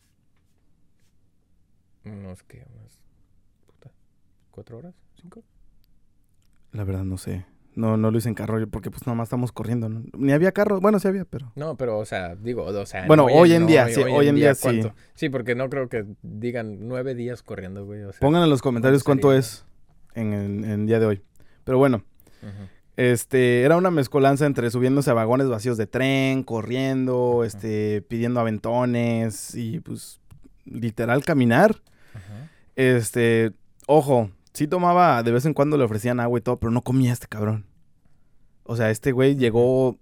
Unos, 2.07 2.43
¿qué? 2.45 2.65
Unos... 2.79 2.99
puta, 3.67 3.93
¿Cuatro 4.51 4.79
horas? 4.79 4.95
¿Cinco? 5.21 5.45
La 6.73 6.85
verdad 6.85 7.05
no 7.05 7.19
sé. 7.19 7.45
No, 7.81 7.97
no 7.97 8.11
lo 8.11 8.19
hice 8.19 8.29
en 8.29 8.35
carro 8.35 8.59
porque 8.69 8.91
pues 8.91 9.07
nada 9.07 9.17
más 9.17 9.27
estamos 9.27 9.53
corriendo. 9.53 9.89
¿no? 9.89 10.03
Ni 10.19 10.33
había 10.33 10.53
carro. 10.53 10.81
Bueno, 10.81 10.99
sí 10.99 11.09
había, 11.09 11.25
pero... 11.25 11.51
No, 11.57 11.77
pero, 11.79 11.99
o 11.99 12.05
sea, 12.05 12.35
digo, 12.37 12.65
o 12.65 12.87
sea... 12.87 13.07
Bueno, 13.07 13.25
hoy 13.25 13.55
en 13.55 13.63
no, 13.63 13.69
día, 13.69 13.89
sí, 13.89 14.03
hoy 14.03 14.29
en 14.29 14.35
día 14.35 14.55
sí. 14.55 14.63
¿cuánto? 14.63 14.95
Sí, 15.15 15.31
porque 15.31 15.55
no 15.55 15.71
creo 15.71 15.89
que 15.89 16.05
digan 16.21 16.87
nueve 16.89 17.15
días 17.15 17.43
corriendo, 17.43 17.87
güey, 17.87 18.03
o 18.03 18.13
sea... 18.13 18.21
Pongan 18.21 18.43
en 18.43 18.51
los 18.51 18.61
comentarios 18.61 19.03
cuánto 19.03 19.33
es 19.33 19.65
en 20.15 20.35
el 20.35 20.65
en 20.65 20.81
el 20.83 20.87
día 20.87 21.01
de 21.01 21.07
hoy. 21.07 21.23
Pero 21.65 21.79
bueno, 21.79 22.05
este, 22.97 23.63
era 23.63 23.79
una 23.79 23.91
mezcolanza 23.91 24.45
entre 24.45 24.71
subiéndose 24.71 25.11
a 25.11 25.15
vagones 25.15 25.49
vacíos 25.49 25.79
de 25.79 25.87
tren, 25.87 26.43
corriendo, 26.43 27.45
este, 27.45 28.03
pidiendo 28.03 28.41
aventones 28.41 29.55
y 29.55 29.81
pues 29.81 30.21
literal 30.67 31.25
caminar. 31.25 31.81
Ajá. 32.13 32.51
Este, 32.77 33.53
ojo, 33.87 34.31
sí 34.53 34.67
tomaba, 34.67 35.23
de 35.23 35.33
vez 35.33 35.47
en 35.47 35.55
cuando 35.55 35.79
le 35.79 35.85
ofrecían 35.85 36.21
agua 36.21 36.39
y 36.39 36.43
todo, 36.43 36.59
pero 36.59 36.71
no 36.71 36.83
comía 36.83 37.13
este 37.13 37.27
cabrón. 37.27 37.65
O 38.71 38.77
sea, 38.77 38.91
este 38.91 39.11
güey 39.11 39.35
llegó 39.35 39.99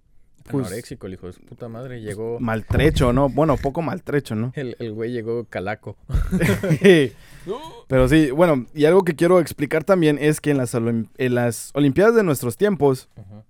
pues, 0.49 0.67
Anoréxico, 0.67 1.07
el 1.07 1.13
hijo 1.13 1.25
de 1.27 1.33
su 1.33 1.41
puta 1.41 1.67
madre, 1.69 2.01
llegó... 2.01 2.39
maltrecho, 2.39 3.13
¿no? 3.13 3.27
Bueno, 3.33 3.57
poco 3.57 3.81
maltrecho, 3.81 4.35
¿no? 4.35 4.51
El, 4.55 4.75
el 4.79 4.93
güey 4.93 5.11
llegó 5.11 5.45
calaco. 5.45 5.97
Pero 7.87 8.07
sí, 8.07 8.31
bueno, 8.31 8.65
y 8.73 8.85
algo 8.85 9.03
que 9.03 9.15
quiero 9.15 9.39
explicar 9.39 9.83
también 9.83 10.17
es 10.21 10.39
que 10.41 10.51
en 10.51 10.57
las, 10.57 10.75
olim- 10.75 11.09
en 11.17 11.35
las 11.35 11.71
Olimpiadas 11.73 12.15
de 12.15 12.23
nuestros 12.23 12.57
tiempos, 12.57 13.09
Ajá, 13.15 13.43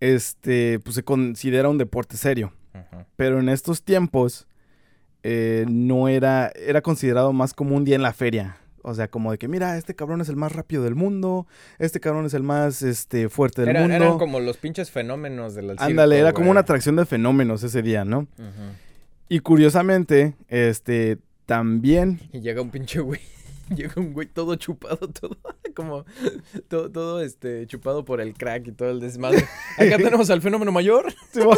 este, 0.00 0.80
pues 0.80 0.96
se 0.96 1.02
considera 1.02 1.68
un 1.68 1.78
deporte 1.78 2.16
serio. 2.16 2.52
ajá. 2.74 3.06
Pero 3.16 3.40
en 3.40 3.48
estos 3.48 3.82
tiempos 3.82 4.46
eh, 5.22 5.64
no 5.68 6.08
era, 6.08 6.52
era 6.56 6.82
considerado 6.82 7.32
más 7.32 7.54
como 7.54 7.74
un 7.76 7.84
día 7.84 7.96
en 7.96 8.02
la 8.02 8.12
feria. 8.12 8.56
O 8.86 8.92
sea, 8.94 9.08
como 9.08 9.32
de 9.32 9.38
que, 9.38 9.48
mira, 9.48 9.78
este 9.78 9.94
cabrón 9.94 10.20
es 10.20 10.28
el 10.28 10.36
más 10.36 10.52
rápido 10.52 10.84
del 10.84 10.94
mundo, 10.94 11.46
este 11.78 12.00
cabrón 12.00 12.26
es 12.26 12.34
el 12.34 12.42
más 12.42 12.82
este, 12.82 13.30
fuerte 13.30 13.62
del 13.62 13.70
Era- 13.70 13.80
mundo. 13.80 13.94
eran 13.96 14.18
como 14.18 14.40
los 14.40 14.58
pinches 14.58 14.90
fenómenos 14.90 15.54
del 15.54 15.74
Ándale, 15.78 16.18
era 16.18 16.34
como 16.34 16.50
una 16.50 16.60
atracción 16.60 16.94
de 16.96 17.06
fenómenos 17.06 17.62
ese 17.62 17.80
día, 17.80 18.04
¿no? 18.04 18.26
Y 19.28 19.40
curiosamente, 19.40 20.34
este, 20.48 21.16
también 21.46 22.20
Y 22.32 22.40
llega 22.40 22.60
un 22.60 22.70
pinche 22.70 23.00
güey. 23.00 23.20
Llega 23.74 23.94
un 23.96 24.12
güey 24.12 24.26
todo 24.26 24.54
chupado, 24.56 25.08
todo 25.20 25.38
como 25.74 26.04
todo, 26.68 26.90
todo 26.90 27.22
este 27.22 27.66
chupado 27.66 28.04
por 28.04 28.20
el 28.20 28.34
crack 28.34 28.68
y 28.68 28.72
todo 28.72 28.90
el 28.90 29.00
desmadre. 29.00 29.42
Acá 29.78 29.96
tenemos 29.96 30.28
al 30.28 30.42
fenómeno 30.42 30.70
mayor. 30.70 31.10
Simón. 31.32 31.56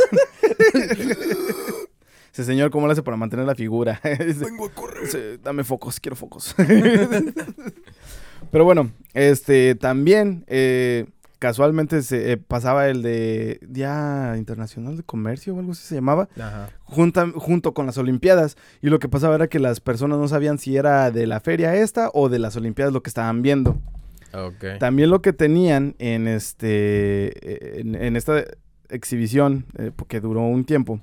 Ese 2.37 2.45
señor, 2.45 2.71
¿cómo 2.71 2.85
lo 2.87 2.93
hace 2.93 3.03
para 3.03 3.17
mantener 3.17 3.47
la 3.47 3.55
figura? 3.55 3.99
Vengo 4.05 4.67
a 4.67 4.71
correr. 4.71 5.41
dame 5.43 5.65
focos, 5.65 5.99
quiero 5.99 6.17
focos. 6.17 6.55
Pero 8.51 8.65
bueno, 8.65 8.91
este 9.15 9.75
también 9.75 10.45
eh, 10.47 11.07
casualmente 11.39 12.03
se 12.03 12.33
eh, 12.33 12.37
pasaba 12.37 12.89
el 12.89 13.01
de 13.01 13.59
Día 13.67 14.35
Internacional 14.37 14.99
de 14.99 15.03
Comercio 15.03 15.55
o 15.55 15.59
algo 15.61 15.73
así 15.73 15.83
se 15.87 15.95
llamaba, 15.95 16.29
Ajá. 16.39 16.69
junta- 16.85 17.33
junto 17.35 17.73
con 17.73 17.87
las 17.87 17.97
Olimpiadas. 17.97 18.57
Y 18.83 18.89
lo 18.91 18.99
que 18.99 19.09
pasaba 19.09 19.35
era 19.35 19.49
que 19.49 19.59
las 19.59 19.81
personas 19.81 20.19
no 20.19 20.29
sabían 20.29 20.59
si 20.59 20.77
era 20.77 21.11
de 21.11 21.27
la 21.27 21.41
feria 21.41 21.75
esta 21.75 22.11
o 22.13 22.29
de 22.29 22.39
las 22.39 22.55
Olimpiadas 22.57 22.93
lo 22.93 23.03
que 23.03 23.09
estaban 23.11 23.41
viendo. 23.41 23.79
También 24.79 25.09
lo 25.09 25.23
que 25.23 25.33
tenían 25.33 25.95
en 25.99 26.29
este 26.29 27.81
en, 27.81 27.95
en 27.95 28.17
esta 28.17 28.45
exhibición, 28.91 29.65
eh, 29.79 29.91
porque 29.97 30.21
duró 30.21 30.43
un 30.43 30.67
tiempo, 30.67 31.01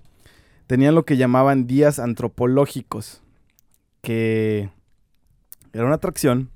tenían 0.67 0.95
lo 0.95 1.03
que 1.05 1.17
llamaban 1.17 1.67
días 1.67 1.99
antropológicos, 1.99 3.21
que 4.01 4.69
era 5.73 5.85
una 5.85 5.95
atracción 5.95 6.49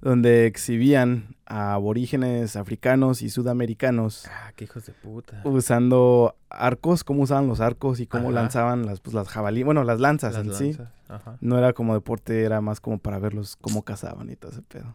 donde 0.00 0.46
exhibían 0.46 1.36
a 1.44 1.74
aborígenes 1.74 2.56
africanos 2.56 3.20
y 3.22 3.28
sudamericanos 3.28 4.26
Ah, 4.30 4.52
qué 4.56 4.64
hijos 4.64 4.86
de 4.86 4.92
puta. 4.94 5.42
usando 5.44 6.36
arcos, 6.48 7.04
cómo 7.04 7.22
usaban 7.24 7.48
los 7.48 7.60
arcos 7.60 8.00
y 8.00 8.06
cómo 8.06 8.28
Ajá. 8.30 8.40
lanzaban 8.40 8.86
las, 8.86 9.00
pues, 9.00 9.14
las 9.14 9.28
jabalí, 9.28 9.62
bueno, 9.62 9.84
las 9.84 10.00
lanzas 10.00 10.34
Las 10.46 10.60
en 10.60 10.74
sí. 10.74 10.80
Ajá. 11.08 11.36
No 11.40 11.58
era 11.58 11.72
como 11.72 11.92
deporte, 11.94 12.44
era 12.44 12.60
más 12.60 12.80
como 12.80 12.98
para 12.98 13.18
verlos 13.18 13.56
cómo 13.56 13.82
cazaban 13.82 14.30
y 14.30 14.36
todo 14.36 14.52
ese 14.52 14.62
pedo. 14.62 14.94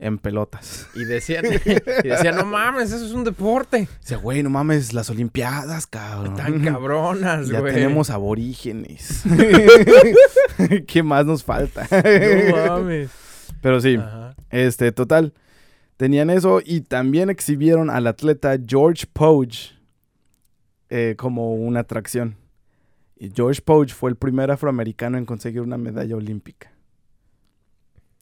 En 0.00 0.18
pelotas. 0.18 0.88
Y 0.94 1.04
decían, 1.04 1.44
y 1.46 2.08
decían, 2.08 2.36
no 2.36 2.44
mames, 2.44 2.90
eso 2.92 3.06
es 3.06 3.12
un 3.12 3.22
deporte. 3.24 3.88
Dice, 4.00 4.16
güey, 4.16 4.42
no 4.42 4.50
mames, 4.50 4.92
las 4.92 5.08
Olimpiadas, 5.08 5.86
cabrón. 5.86 6.36
Tan 6.36 6.62
cabronas, 6.64 7.48
Ya 7.48 7.60
güey. 7.60 7.72
tenemos 7.74 8.10
aborígenes. 8.10 9.22
¿Qué 10.86 11.02
más 11.02 11.26
nos 11.26 11.44
falta? 11.44 11.86
No 11.90 12.56
mames. 12.66 13.10
Pero 13.60 13.80
sí, 13.80 13.96
Ajá. 13.96 14.34
este, 14.50 14.92
total. 14.92 15.32
Tenían 15.96 16.28
eso 16.28 16.60
y 16.64 16.80
también 16.80 17.30
exhibieron 17.30 17.88
al 17.88 18.06
atleta 18.08 18.56
George 18.66 19.06
Poge 19.12 19.70
eh, 20.90 21.14
como 21.16 21.54
una 21.54 21.80
atracción. 21.80 22.36
Y 23.16 23.30
George 23.34 23.62
Poge 23.62 23.94
fue 23.94 24.10
el 24.10 24.16
primer 24.16 24.50
afroamericano 24.50 25.16
en 25.18 25.24
conseguir 25.24 25.60
una 25.62 25.78
medalla 25.78 26.16
olímpica. 26.16 26.72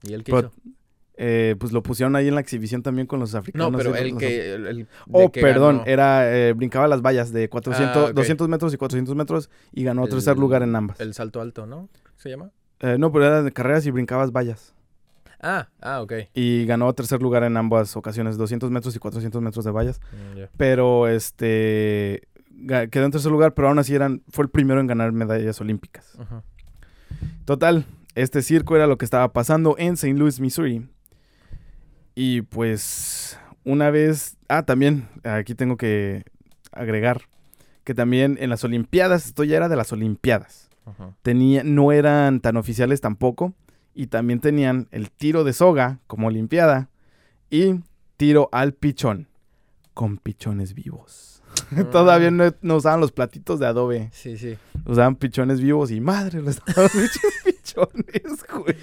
¿Y 0.02 0.12
él 0.12 0.22
qué 0.22 0.32
Pero- 0.32 0.52
hizo? 0.54 0.72
Eh, 1.16 1.56
pues 1.58 1.72
lo 1.72 1.82
pusieron 1.82 2.16
ahí 2.16 2.28
en 2.28 2.34
la 2.34 2.40
exhibición 2.40 2.82
también 2.82 3.06
con 3.06 3.20
los 3.20 3.34
africanos. 3.34 3.70
No, 3.70 3.76
pero 3.78 3.94
el 3.94 4.16
que... 4.16 4.54
El, 4.54 4.66
el- 4.66 4.88
Oh, 5.10 5.30
que 5.30 5.40
perdón, 5.42 5.78
ganó. 5.78 5.86
era, 5.90 6.34
eh, 6.36 6.52
brincaba 6.54 6.88
las 6.88 7.02
vallas 7.02 7.32
de 7.32 7.48
400, 7.50 7.96
Ah, 7.96 8.04
ok. 8.10 8.12
200 8.14 8.48
metros 8.48 8.72
y 8.72 8.76
400 8.78 9.14
metros 9.14 9.50
y 9.72 9.84
ganó 9.84 10.04
El- 10.04 10.10
tercer 10.10 10.38
lugar 10.38 10.62
en 10.62 10.74
ambas. 10.74 10.98
El 11.00 11.12
salto 11.14 11.40
alto, 11.40 11.66
¿no? 11.66 11.88
¿Se 12.16 12.30
llama? 12.30 12.50
Eh, 12.80 12.96
no, 12.98 13.12
pero 13.12 13.26
era 13.26 13.42
de 13.42 13.52
carreras 13.52 13.84
y 13.86 13.90
brincabas 13.90 14.32
vallas. 14.32 14.74
Ah, 15.40 15.68
ah, 15.80 16.00
ok. 16.02 16.12
Y 16.34 16.64
ganó 16.66 16.92
tercer 16.94 17.20
lugar 17.20 17.42
en 17.44 17.56
ambas 17.56 17.96
ocasiones, 17.96 18.36
200 18.38 18.70
metros 18.70 18.94
y 18.96 18.98
400 18.98 19.42
metros 19.42 19.64
de 19.64 19.70
vallas. 19.70 20.00
Mm. 20.34 20.40
Pero 20.56 21.08
este 21.08 22.22
quedó 22.90 23.04
en 23.06 23.10
tercer 23.10 23.30
lugar, 23.32 23.54
pero 23.54 23.68
aún 23.68 23.78
así 23.80 23.92
eran, 23.94 24.22
fue 24.28 24.44
el 24.44 24.50
primero 24.50 24.80
en 24.80 24.86
ganar 24.86 25.10
medallas 25.12 25.60
olímpicas. 25.60 26.16
Total, 27.44 27.84
este 28.14 28.42
circo 28.42 28.76
era 28.76 28.86
lo 28.86 28.98
que 28.98 29.04
estaba 29.04 29.32
pasando 29.32 29.74
en 29.78 29.94
St. 29.94 30.14
Louis, 30.14 30.38
Missouri. 30.40 30.86
Y 32.14 32.42
pues 32.42 33.38
una 33.64 33.90
vez, 33.90 34.36
ah, 34.48 34.64
también 34.64 35.08
aquí 35.24 35.54
tengo 35.54 35.76
que 35.76 36.24
agregar 36.72 37.22
que 37.84 37.94
también 37.94 38.36
en 38.40 38.50
las 38.50 38.64
Olimpiadas, 38.64 39.26
esto 39.26 39.44
ya 39.44 39.56
era 39.56 39.68
de 39.68 39.76
las 39.76 39.92
Olimpiadas, 39.92 40.70
Ajá. 40.84 41.14
tenía, 41.22 41.64
no 41.64 41.90
eran 41.92 42.40
tan 42.40 42.56
oficiales 42.56 43.00
tampoco 43.00 43.54
y 43.94 44.06
también 44.06 44.40
tenían 44.40 44.88
el 44.90 45.10
tiro 45.10 45.42
de 45.44 45.52
soga 45.52 45.98
como 46.06 46.28
Olimpiada 46.28 46.90
y 47.50 47.80
tiro 48.16 48.48
al 48.52 48.72
pichón 48.72 49.28
con 49.94 50.16
pichones 50.18 50.74
vivos. 50.74 51.31
Todavía 51.92 52.30
no, 52.30 52.52
no 52.62 52.76
usaban 52.76 53.00
los 53.00 53.12
platitos 53.12 53.58
de 53.60 53.66
adobe, 53.66 54.10
Sí, 54.12 54.36
sí. 54.38 54.56
usaban 54.86 55.16
pichones 55.16 55.60
vivos 55.60 55.90
y 55.90 56.00
madre, 56.00 56.42
los 56.42 56.60
pichones, 57.44 58.44
güey. 58.54 58.76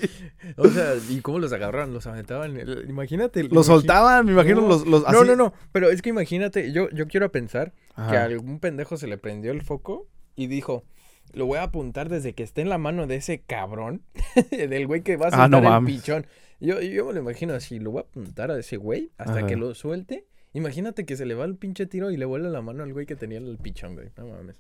O 0.58 0.68
sea, 0.70 0.94
¿y 1.10 1.22
cómo 1.22 1.40
los 1.40 1.54
agarraron? 1.54 1.94
Los 1.94 2.08
aventaban. 2.08 2.58
Imagínate. 2.88 3.44
Los 3.44 3.68
soltaban, 3.68 4.26
me 4.26 4.32
imagino 4.34 4.62
No, 4.62 4.68
los, 4.68 4.88
los 4.88 5.04
No, 5.04 5.08
así. 5.20 5.28
no, 5.28 5.36
no. 5.36 5.54
Pero 5.72 5.90
es 5.90 6.02
que 6.02 6.10
imagínate, 6.10 6.72
yo, 6.72 6.90
yo 6.92 7.08
quiero 7.08 7.32
pensar 7.32 7.74
que 8.10 8.18
a 8.18 8.24
algún 8.24 8.60
pendejo 8.60 8.98
se 8.98 9.08
le 9.08 9.18
prendió 9.18 9.52
el 9.52 9.62
foco 9.62 10.08
y 10.36 10.48
dijo. 10.48 10.84
Lo 11.32 11.46
voy 11.46 11.60
a 11.60 11.64
apuntar 11.64 12.10
desde 12.10 12.34
que 12.34 12.42
esté 12.42 12.62
en 12.62 12.70
la 12.70 12.80
mano 12.80 13.06
de 13.06 13.18
ese 13.18 13.42
cabrón, 13.42 14.02
del 14.52 14.88
güey 14.88 15.04
que 15.04 15.16
va 15.16 15.28
a 15.28 15.44
Ah, 15.44 15.48
no 15.48 15.58
soltar 15.58 15.80
el 15.82 15.86
pichón. 15.86 16.26
Yo, 16.60 16.82
yo 16.82 17.06
me 17.06 17.14
lo 17.14 17.20
imagino 17.20 17.54
así, 17.54 17.78
lo 17.78 17.92
voy 17.92 18.00
a 18.00 18.02
apuntar 18.02 18.50
a 18.50 18.58
ese 18.58 18.78
güey 18.78 19.12
hasta 19.20 19.38
Ajá. 19.38 19.46
que 19.46 19.56
lo 19.56 19.76
suelte. 19.76 20.26
Imagínate 20.60 21.06
que 21.06 21.16
se 21.16 21.26
le 21.26 21.36
va 21.36 21.46
el 21.46 21.56
pinche 21.56 21.86
tiro 21.86 22.12
y 22.12 22.18
le 22.18 22.26
vuela 22.26 22.50
la 22.50 22.62
mano 22.62 22.84
al 22.84 22.92
güey 22.92 23.06
que 23.06 23.16
tenía 23.16 23.38
el 23.38 23.58
pichón, 23.58 23.96
güey. 23.96 24.10
No 24.18 24.28
mames. 24.28 24.58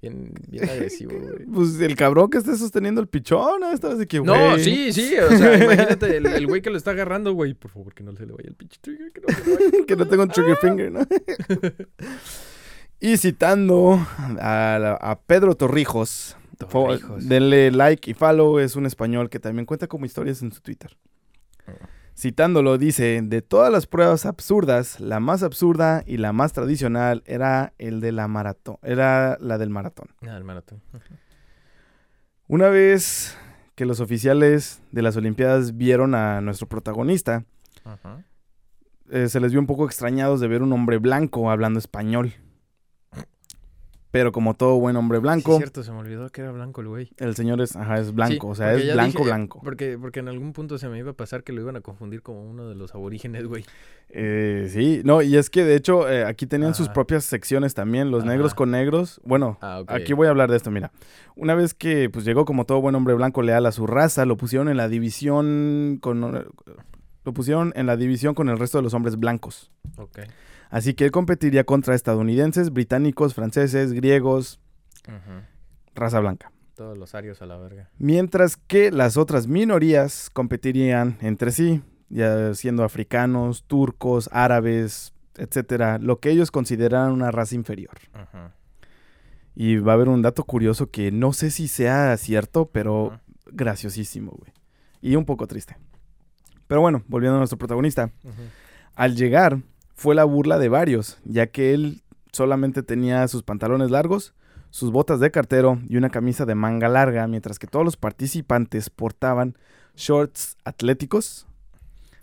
Bien, 0.00 0.32
bien 0.48 0.64
agresivo, 0.68 1.18
güey. 1.18 1.46
Pues 1.46 1.80
el 1.80 1.96
cabrón 1.96 2.30
que 2.30 2.38
esté 2.38 2.56
sosteniendo 2.56 3.00
el 3.00 3.08
pichón, 3.08 3.60
¿no? 3.60 3.72
Estaba 3.72 3.94
así 3.94 4.06
que, 4.06 4.20
No, 4.20 4.58
sí, 4.58 4.92
sí. 4.92 5.16
O 5.18 5.36
sea, 5.36 5.56
imagínate 5.64 6.16
el, 6.16 6.26
el 6.26 6.46
güey 6.46 6.60
que 6.62 6.70
lo 6.70 6.76
está 6.76 6.92
agarrando, 6.92 7.32
güey. 7.32 7.54
Por 7.54 7.70
favor, 7.70 7.94
que 7.94 8.02
no 8.02 8.14
se 8.16 8.26
le 8.26 8.32
vaya 8.32 8.48
el 8.48 8.54
pinche 8.54 8.78
trigger. 8.80 9.12
Que 9.12 9.20
no 9.20 9.28
se 9.28 9.44
le 9.44 9.54
vaya. 9.54 9.70
que 9.86 9.96
no 9.96 10.08
tengo 10.08 10.22
un 10.24 10.28
trigger 10.30 10.56
finger, 10.56 10.92
¿no? 10.92 11.00
y 13.00 13.16
citando 13.16 14.04
a, 14.40 15.20
Pedro 15.26 15.56
Torrijos, 15.56 16.36
Torrijos. 16.58 17.28
denle 17.28 17.70
like 17.70 18.10
y 18.10 18.14
follow, 18.14 18.58
es 18.58 18.74
un 18.74 18.86
español 18.86 19.30
que 19.30 19.38
también 19.38 19.66
cuenta 19.66 19.86
como 19.86 20.04
historias 20.04 20.42
en 20.42 20.52
su 20.52 20.60
Twitter. 20.60 20.96
Citándolo, 22.18 22.78
dice, 22.78 23.22
de 23.22 23.42
todas 23.42 23.70
las 23.70 23.86
pruebas 23.86 24.26
absurdas, 24.26 24.98
la 24.98 25.20
más 25.20 25.44
absurda 25.44 26.02
y 26.04 26.16
la 26.16 26.32
más 26.32 26.52
tradicional 26.52 27.22
era 27.26 27.74
el 27.78 28.00
de 28.00 28.10
la 28.10 28.26
maratón, 28.26 28.76
era 28.82 29.38
la 29.40 29.56
del 29.56 29.70
maratón. 29.70 30.08
Ah, 30.22 30.36
el 30.36 30.42
maratón. 30.42 30.82
Una 32.48 32.70
vez 32.70 33.38
que 33.76 33.86
los 33.86 34.00
oficiales 34.00 34.82
de 34.90 35.02
las 35.02 35.16
Olimpiadas 35.16 35.76
vieron 35.76 36.16
a 36.16 36.40
nuestro 36.40 36.66
protagonista, 36.66 37.44
Ajá. 37.84 38.24
eh, 39.10 39.28
se 39.28 39.38
les 39.38 39.52
vio 39.52 39.60
un 39.60 39.68
poco 39.68 39.86
extrañados 39.86 40.40
de 40.40 40.48
ver 40.48 40.62
un 40.62 40.72
hombre 40.72 40.98
blanco 40.98 41.52
hablando 41.52 41.78
español. 41.78 42.34
Pero 44.18 44.32
como 44.32 44.54
todo 44.54 44.80
buen 44.80 44.96
hombre 44.96 45.18
Sí, 45.18 45.22
blanco, 45.22 45.52
es 45.52 45.58
cierto, 45.58 45.84
se 45.84 45.92
me 45.92 45.98
olvidó 45.98 46.28
que 46.30 46.40
era 46.40 46.50
blanco 46.50 46.80
el 46.80 46.88
güey. 46.88 47.08
el 47.18 47.36
señor 47.36 47.60
es, 47.60 47.76
ajá, 47.76 48.00
es 48.00 48.12
blanco, 48.12 48.48
Sí, 48.48 48.50
o 48.50 48.54
sea, 48.56 48.74
es 48.74 48.92
blanco, 48.92 49.18
dije, 49.18 49.24
blanco. 49.30 49.60
Porque, 49.62 49.96
porque 49.96 50.18
en 50.18 50.26
algún 50.28 50.52
punto 50.52 50.76
se 50.76 50.88
me 50.88 50.98
iba 50.98 51.12
a 51.12 51.14
pasar 51.14 51.44
que 51.44 51.52
lo 51.52 51.60
iban 51.60 51.76
a 51.76 51.80
confundir 51.82 52.20
como 52.20 52.42
uno 52.42 52.68
de 52.68 52.74
los 52.74 52.96
aborígenes, 52.96 53.46
güey. 53.46 53.64
Eh, 54.08 54.68
sí, 54.72 55.02
no, 55.04 55.22
y 55.22 55.36
es 55.36 55.50
que 55.50 55.62
de 55.64 55.76
hecho 55.76 56.10
eh, 56.10 56.24
aquí 56.24 56.46
tenían 56.46 56.74
sus 56.74 56.88
propias 56.88 57.22
secciones 57.24 57.74
también, 57.74 58.10
los 58.10 58.22
Ajá. 58.24 58.32
negros 58.32 58.54
con 58.54 58.72
negros. 58.72 59.20
Bueno, 59.24 59.56
Ah, 59.60 59.84
aquí 59.86 60.14
voy 60.14 60.26
a 60.26 60.30
hablar 60.30 60.50
de 60.50 60.56
esto, 60.56 60.72
mira. 60.72 60.90
Una 61.36 61.54
vez 61.54 61.74
que 61.74 62.10
pues 62.10 62.24
llegó 62.24 62.44
como 62.44 62.64
todo 62.64 62.80
buen 62.80 62.96
hombre 62.96 63.14
blanco 63.14 63.42
leal 63.42 63.66
a 63.66 63.72
su 63.72 63.86
raza, 63.86 64.24
lo 64.26 64.36
pusieron 64.36 64.68
en 64.68 64.76
la 64.76 64.88
división 64.88 65.98
con 66.00 66.20
lo 67.24 67.32
pusieron 67.32 67.72
en 67.76 67.86
la 67.86 67.96
división 67.96 68.34
con 68.34 68.48
el 68.48 68.58
resto 68.58 68.78
de 68.78 68.82
los 68.82 68.94
hombres 68.94 69.16
blancos. 69.16 69.70
Ok. 69.96 70.20
Así 70.70 70.94
que 70.94 71.04
él 71.04 71.10
competiría 71.10 71.64
contra 71.64 71.94
estadounidenses, 71.94 72.72
británicos, 72.72 73.34
franceses, 73.34 73.92
griegos, 73.92 74.60
raza 75.94 76.20
blanca. 76.20 76.52
Todos 76.74 76.96
los 76.96 77.14
arios 77.14 77.42
a 77.42 77.46
la 77.46 77.56
verga. 77.56 77.90
Mientras 77.98 78.56
que 78.56 78.92
las 78.92 79.16
otras 79.16 79.48
minorías 79.48 80.30
competirían 80.30 81.18
entre 81.20 81.50
sí, 81.50 81.82
ya 82.08 82.54
siendo 82.54 82.84
africanos, 82.84 83.64
turcos, 83.64 84.28
árabes, 84.32 85.12
etcétera, 85.36 85.98
lo 85.98 86.20
que 86.20 86.30
ellos 86.30 86.50
consideran 86.50 87.12
una 87.12 87.30
raza 87.30 87.54
inferior. 87.54 87.98
Ajá. 88.12 88.54
Y 89.54 89.78
va 89.78 89.92
a 89.92 89.94
haber 89.96 90.08
un 90.08 90.22
dato 90.22 90.44
curioso 90.44 90.90
que 90.90 91.10
no 91.10 91.32
sé 91.32 91.50
si 91.50 91.66
sea 91.66 92.16
cierto, 92.16 92.66
pero 92.66 93.18
graciosísimo, 93.46 94.30
güey. 94.30 94.52
Y 95.00 95.16
un 95.16 95.24
poco 95.24 95.48
triste. 95.48 95.76
Pero 96.68 96.80
bueno, 96.80 97.02
volviendo 97.08 97.36
a 97.36 97.38
nuestro 97.38 97.58
protagonista. 97.58 98.12
Al 98.94 99.16
llegar, 99.16 99.58
fue 99.98 100.14
la 100.14 100.22
burla 100.22 100.58
de 100.60 100.68
varios, 100.68 101.18
ya 101.24 101.48
que 101.48 101.74
él 101.74 102.04
solamente 102.32 102.84
tenía 102.84 103.26
sus 103.26 103.42
pantalones 103.42 103.90
largos, 103.90 104.32
sus 104.70 104.92
botas 104.92 105.18
de 105.18 105.32
cartero 105.32 105.80
y 105.88 105.96
una 105.96 106.08
camisa 106.08 106.46
de 106.46 106.54
manga 106.54 106.88
larga, 106.88 107.26
mientras 107.26 107.58
que 107.58 107.66
todos 107.66 107.84
los 107.84 107.96
participantes 107.96 108.90
portaban 108.90 109.56
shorts 109.96 110.56
atléticos, 110.64 111.48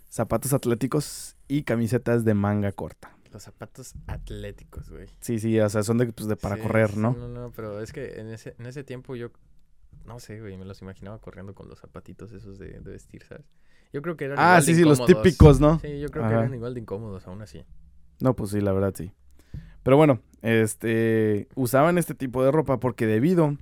zapatos 0.08 0.54
atléticos 0.54 1.36
y 1.48 1.64
camisetas 1.64 2.24
de 2.24 2.32
manga 2.32 2.72
corta. 2.72 3.14
Los 3.30 3.42
zapatos 3.42 3.92
atléticos, 4.06 4.88
güey. 4.88 5.08
Sí, 5.20 5.38
sí, 5.38 5.60
o 5.60 5.68
sea, 5.68 5.82
son 5.82 5.98
de, 5.98 6.06
pues, 6.06 6.28
de 6.28 6.36
para 6.36 6.56
Sí, 6.56 6.62
correr, 6.62 6.96
¿no? 6.96 7.12
No, 7.12 7.28
no, 7.28 7.52
pero 7.54 7.82
es 7.82 7.92
que 7.92 8.18
en 8.20 8.28
ese, 8.28 8.54
en 8.58 8.64
ese 8.64 8.84
tiempo 8.84 9.16
yo, 9.16 9.28
no 10.06 10.18
sé, 10.18 10.40
güey, 10.40 10.56
me 10.56 10.64
los 10.64 10.80
imaginaba 10.80 11.18
corriendo 11.18 11.54
con 11.54 11.68
los 11.68 11.80
zapatitos 11.80 12.32
esos 12.32 12.58
de, 12.58 12.80
de 12.80 12.90
vestir, 12.90 13.22
¿sabes? 13.24 13.44
Yo 13.92 14.02
creo 14.02 14.16
que 14.16 14.26
eran 14.26 14.38
Ah, 14.38 14.42
igual 14.42 14.60
de 14.60 14.72
sí, 14.72 14.74
sí, 14.74 14.84
los 14.84 14.98
incómodos. 15.00 15.22
típicos, 15.22 15.60
¿no? 15.60 15.78
Sí, 15.80 16.00
yo 16.00 16.08
creo 16.08 16.24
Ajá. 16.24 16.32
que 16.34 16.38
eran 16.40 16.54
igual 16.54 16.74
de 16.74 16.80
incómodos 16.80 17.26
aún 17.26 17.42
así. 17.42 17.64
No, 18.20 18.34
pues 18.34 18.50
sí, 18.50 18.60
la 18.60 18.72
verdad 18.72 18.92
sí. 18.96 19.12
Pero 19.82 19.96
bueno, 19.96 20.20
este 20.42 21.48
usaban 21.54 21.96
este 21.98 22.14
tipo 22.14 22.44
de 22.44 22.50
ropa 22.50 22.78
porque 22.80 23.06
debido 23.06 23.56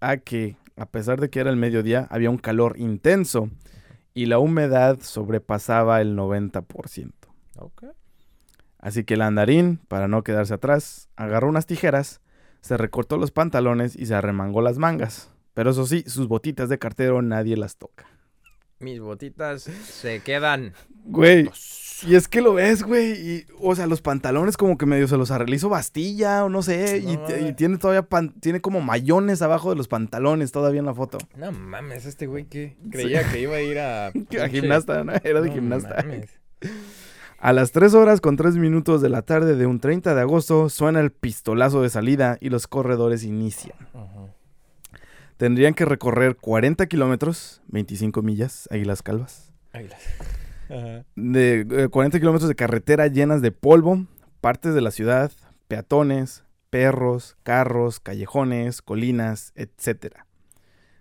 a 0.00 0.16
que 0.16 0.56
a 0.76 0.86
pesar 0.86 1.20
de 1.20 1.28
que 1.30 1.40
era 1.40 1.50
el 1.50 1.56
mediodía, 1.56 2.06
había 2.10 2.30
un 2.30 2.38
calor 2.38 2.74
intenso 2.78 3.50
y 4.14 4.26
la 4.26 4.38
humedad 4.38 4.98
sobrepasaba 5.00 6.00
el 6.00 6.16
90%. 6.16 7.12
Ok. 7.58 7.84
Así 8.78 9.04
que 9.04 9.14
el 9.14 9.22
andarín, 9.22 9.78
para 9.88 10.08
no 10.08 10.24
quedarse 10.24 10.54
atrás, 10.54 11.08
agarró 11.14 11.48
unas 11.48 11.66
tijeras, 11.66 12.20
se 12.62 12.76
recortó 12.76 13.16
los 13.16 13.30
pantalones 13.30 13.94
y 13.96 14.06
se 14.06 14.14
arremangó 14.14 14.60
las 14.62 14.78
mangas. 14.78 15.30
Pero 15.54 15.70
eso 15.70 15.86
sí, 15.86 16.02
sus 16.06 16.26
botitas 16.26 16.68
de 16.68 16.78
cartero 16.78 17.22
nadie 17.22 17.56
las 17.56 17.76
toca. 17.76 18.06
Mis 18.82 19.00
botitas 19.00 19.62
se 19.62 20.20
quedan. 20.20 20.74
Güey, 21.04 21.48
y 22.06 22.14
es 22.16 22.26
que 22.28 22.40
lo 22.40 22.54
ves, 22.54 22.82
güey, 22.82 23.12
y, 23.12 23.46
o 23.60 23.74
sea, 23.76 23.86
los 23.86 24.02
pantalones 24.02 24.56
como 24.56 24.76
que 24.78 24.86
medio 24.86 25.06
se 25.08 25.16
los 25.16 25.30
arreglizó 25.30 25.68
Bastilla 25.68 26.44
o 26.44 26.48
no 26.48 26.62
sé, 26.62 26.98
y, 27.04 27.18
y 27.46 27.52
tiene 27.54 27.78
todavía, 27.78 28.02
pan- 28.02 28.34
tiene 28.40 28.60
como 28.60 28.80
mayones 28.80 29.40
abajo 29.42 29.70
de 29.70 29.76
los 29.76 29.88
pantalones 29.88 30.50
todavía 30.52 30.80
en 30.80 30.86
la 30.86 30.94
foto. 30.94 31.18
No 31.36 31.50
mames, 31.52 32.06
este 32.06 32.26
güey 32.26 32.44
que 32.44 32.76
creía 32.90 33.28
que 33.30 33.40
iba 33.40 33.54
a 33.56 33.60
ir 33.62 33.78
a... 33.78 34.08
A 34.42 34.48
gimnasta, 34.48 35.04
¿no? 35.04 35.12
Era 35.22 35.40
de 35.40 35.48
No 35.48 35.54
gimnasta. 35.54 35.96
mames. 35.96 36.30
A 37.38 37.52
las 37.52 37.72
3 37.72 37.94
horas 37.94 38.20
con 38.20 38.36
3 38.36 38.56
minutos 38.56 39.02
de 39.02 39.08
la 39.08 39.22
tarde 39.22 39.56
de 39.56 39.66
un 39.66 39.80
30 39.80 40.14
de 40.14 40.20
agosto 40.20 40.68
suena 40.68 41.00
el 41.00 41.10
pistolazo 41.10 41.82
de 41.82 41.90
salida 41.90 42.38
y 42.40 42.50
los 42.50 42.68
corredores 42.68 43.24
inician. 43.24 43.76
Ajá. 43.94 44.26
Tendrían 45.42 45.74
que 45.74 45.84
recorrer 45.84 46.36
40 46.36 46.86
kilómetros, 46.86 47.62
25 47.66 48.22
millas, 48.22 48.68
Águilas 48.70 49.02
Calvas, 49.02 49.52
Águilas. 49.72 50.00
Ajá. 50.70 51.04
de 51.16 51.66
eh, 51.68 51.88
40 51.88 52.20
kilómetros 52.20 52.48
de 52.48 52.54
carretera 52.54 53.08
llenas 53.08 53.42
de 53.42 53.50
polvo, 53.50 54.06
partes 54.40 54.72
de 54.72 54.80
la 54.80 54.92
ciudad, 54.92 55.32
peatones, 55.66 56.44
perros, 56.70 57.36
carros, 57.42 57.98
callejones, 57.98 58.82
colinas, 58.82 59.52
etc. 59.56 60.14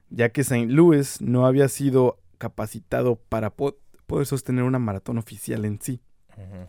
Ya 0.09 0.29
que 0.29 0.41
St. 0.41 0.65
Louis 0.73 1.21
no 1.21 1.45
había 1.45 1.67
sido 1.67 2.17
capacitado 2.39 3.17
para 3.17 3.51
po- 3.51 3.77
poder 4.07 4.25
sostener 4.25 4.63
una 4.63 4.79
maratón 4.79 5.19
oficial 5.19 5.65
en 5.65 5.79
sí, 5.79 6.01
Ajá. 6.31 6.67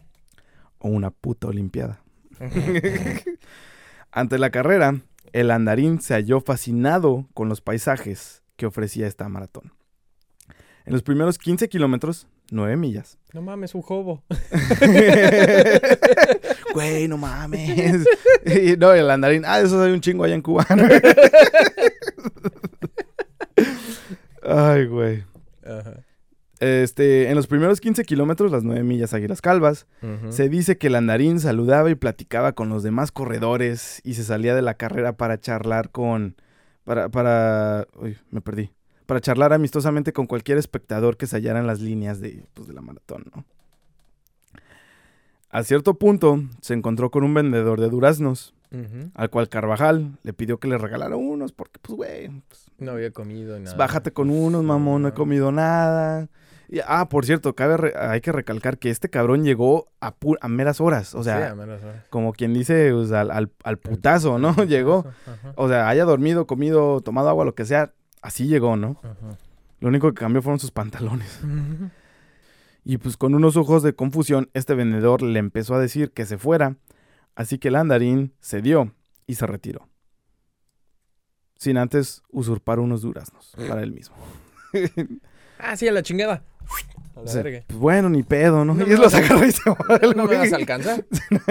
o 0.79 0.89
una 0.91 1.11
puta 1.11 1.47
olimpiada. 1.49 2.03
Ante 4.13 4.39
la 4.39 4.51
carrera, 4.51 5.01
el 5.33 5.51
andarín 5.51 6.01
se 6.01 6.15
halló 6.15 6.41
fascinado 6.41 7.29
con 7.35 7.49
los 7.49 7.61
paisajes 7.61 8.43
que 8.57 8.67
ofrecía 8.67 9.07
esta 9.07 9.29
maratón. 9.29 9.73
En 10.85 10.93
los 10.93 11.03
primeros 11.03 11.39
15 11.39 11.69
kilómetros, 11.69 12.27
9 12.51 12.77
millas. 12.77 13.19
No 13.33 13.41
mames, 13.43 13.75
un 13.75 13.83
jobo. 13.83 14.25
Güey, 16.75 17.07
no 17.07 17.19
mames. 17.19 18.07
Y 18.47 18.77
no, 18.79 18.93
el 18.93 19.11
andarín, 19.11 19.45
ah, 19.45 19.61
eso 19.61 19.83
hay 19.83 19.93
un 19.93 20.01
chingo 20.01 20.25
allá 20.25 20.35
en 20.35 20.41
Cuba. 20.43 20.67
Ay, 24.43 24.87
güey. 24.87 25.23
Ajá. 25.65 26.03
Este, 26.63 27.29
en 27.29 27.35
los 27.35 27.49
primeros 27.49 27.81
15 27.81 28.05
kilómetros, 28.05 28.53
las 28.53 28.63
9 28.63 28.85
millas 28.85 29.13
Águilas 29.13 29.41
Calvas, 29.41 29.89
se 30.29 30.49
dice 30.49 30.79
que 30.79 30.87
el 30.87 30.95
andarín 30.95 31.41
saludaba 31.41 31.91
y 31.91 31.97
platicaba 31.97 32.53
con 32.53 32.69
los 32.69 32.85
demás 32.85 33.11
corredores 33.11 34.01
y 34.05 34.15
se 34.15 34.23
salía 34.23 34.55
de 34.55 34.63
la 34.63 34.75
carrera 34.75 35.17
para 35.17 35.41
charlar 35.41 35.91
con. 35.91 36.37
Para. 36.85 37.09
para 37.09 37.89
uy, 37.97 38.17
me 38.31 38.41
perdí. 38.41 38.71
Para 39.07 39.21
charlar 39.21 39.53
amistosamente 39.53 40.13
con 40.13 40.29
cualquier 40.29 40.57
espectador 40.57 41.17
que 41.17 41.27
se 41.27 41.35
hallara 41.35 41.59
en 41.59 41.67
las 41.67 41.81
líneas 41.81 42.21
de, 42.21 42.45
pues, 42.55 42.69
de 42.69 42.75
la 42.75 42.81
maratón, 42.81 43.25
¿no? 43.35 43.45
A 45.51 45.65
cierto 45.65 45.95
punto 45.95 46.45
se 46.61 46.75
encontró 46.75 47.11
con 47.11 47.25
un 47.25 47.35
vendedor 47.35 47.81
de 47.81 47.89
duraznos, 47.89 48.55
Al 49.15 49.31
cual 49.31 49.49
Carvajal 49.49 50.19
le 50.23 50.33
pidió 50.33 50.59
que 50.59 50.69
le 50.69 50.79
regalara 50.79 51.17
unos, 51.17 51.53
porque, 51.53 51.79
pues, 51.83 51.97
güey, 51.97 52.29
pues, 52.49 52.67
No 52.79 52.93
había 52.93 53.11
comido 53.11 53.59
nada. 53.59 53.77
bájate 53.77 54.13
con 54.13 54.31
unos, 54.31 54.63
mamón, 54.65 55.03
no 55.03 55.09
he 55.09 55.13
comido 55.15 55.53
nada. 55.53 56.29
Y, 56.69 56.81
ah, 56.87 57.07
por 57.11 57.27
cierto, 57.27 57.55
cabe 57.55 57.77
re- 57.77 57.93
hay 57.99 58.23
que 58.23 58.33
recalcar 58.33 58.79
que 58.79 58.89
este 58.89 59.11
cabrón 59.11 59.45
llegó 59.45 59.89
a, 60.01 60.19
pu- 60.19 60.39
a 60.41 60.49
meras 60.49 60.81
horas, 60.81 61.15
o 61.15 61.23
sea, 61.23 61.37
Sí, 61.37 61.43
a 61.59 61.63
horas. 61.63 61.81
como 62.09 62.33
quien 62.33 62.55
dice, 62.55 62.93
o 62.95 63.05
sea, 63.05 63.21
al, 63.21 63.31
al- 63.31 63.53
al 63.63 63.77
putazo, 63.77 64.39
¿no? 64.39 64.55
Llegó, 64.65 65.05
Ajá. 65.27 65.53
o 65.57 65.69
sea, 65.69 65.89
haya 65.91 66.07
dormido, 66.07 66.47
comido, 66.47 67.03
tomado 67.03 67.29
agua, 67.29 67.45
lo 67.45 67.55
que 67.55 67.67
sea, 67.67 67.93
así 68.23 68.47
llegó, 68.47 68.77
¿no? 68.77 68.97
Ajá. 69.03 69.37
Lo 69.81 69.89
único 69.89 70.09
que 70.15 70.21
cambió 70.21 70.41
fueron 70.41 70.59
sus 70.61 70.71
pantalones. 70.71 71.41
Y 72.85 72.99
pues 72.99 73.17
con 73.17 73.35
unos 73.35 73.57
ojos 73.57 73.83
de 73.85 73.95
confusión, 73.95 74.51
este 74.55 74.75
vendedor 74.75 75.23
le 75.23 75.39
empezó 75.39 75.75
a 75.75 75.79
decir 75.79 76.11
que 76.11 76.27
se 76.27 76.37
fuera, 76.37 76.75
así 77.35 77.59
que 77.59 77.69
el 77.69 77.77
andarín 77.77 78.35
cedió 78.41 78.95
y 79.27 79.35
se 79.35 79.47
retiró. 79.47 79.89
Sin 81.57 81.79
antes 81.79 82.23
usurpar 82.31 82.81
unos 82.81 83.03
duraznos 83.03 83.53
para 83.69 83.83
él 83.83 83.93
mismo. 83.93 84.17
Ah, 85.65 85.77
sí, 85.77 85.87
a 85.87 85.93
la 85.93 86.03
chingada. 86.03 86.43
A 87.15 87.19
la 87.21 87.25
Dice, 87.25 87.43
verga. 87.43 87.65
pues 87.67 87.79
bueno, 87.79 88.09
ni 88.09 88.23
pedo, 88.23 88.65
¿no? 88.65 88.75
No 88.75 88.87
y 88.87 88.93
él 88.93 88.99
los 89.01 89.13
agarró 89.13 89.45
y 89.47 89.53
se 89.53 89.61
fue 89.63 89.97
el 90.01 90.17
¿No 90.17 90.25
me 90.27 90.37
vas 90.39 90.53
a 90.53 90.57
alcanzar? 90.57 91.05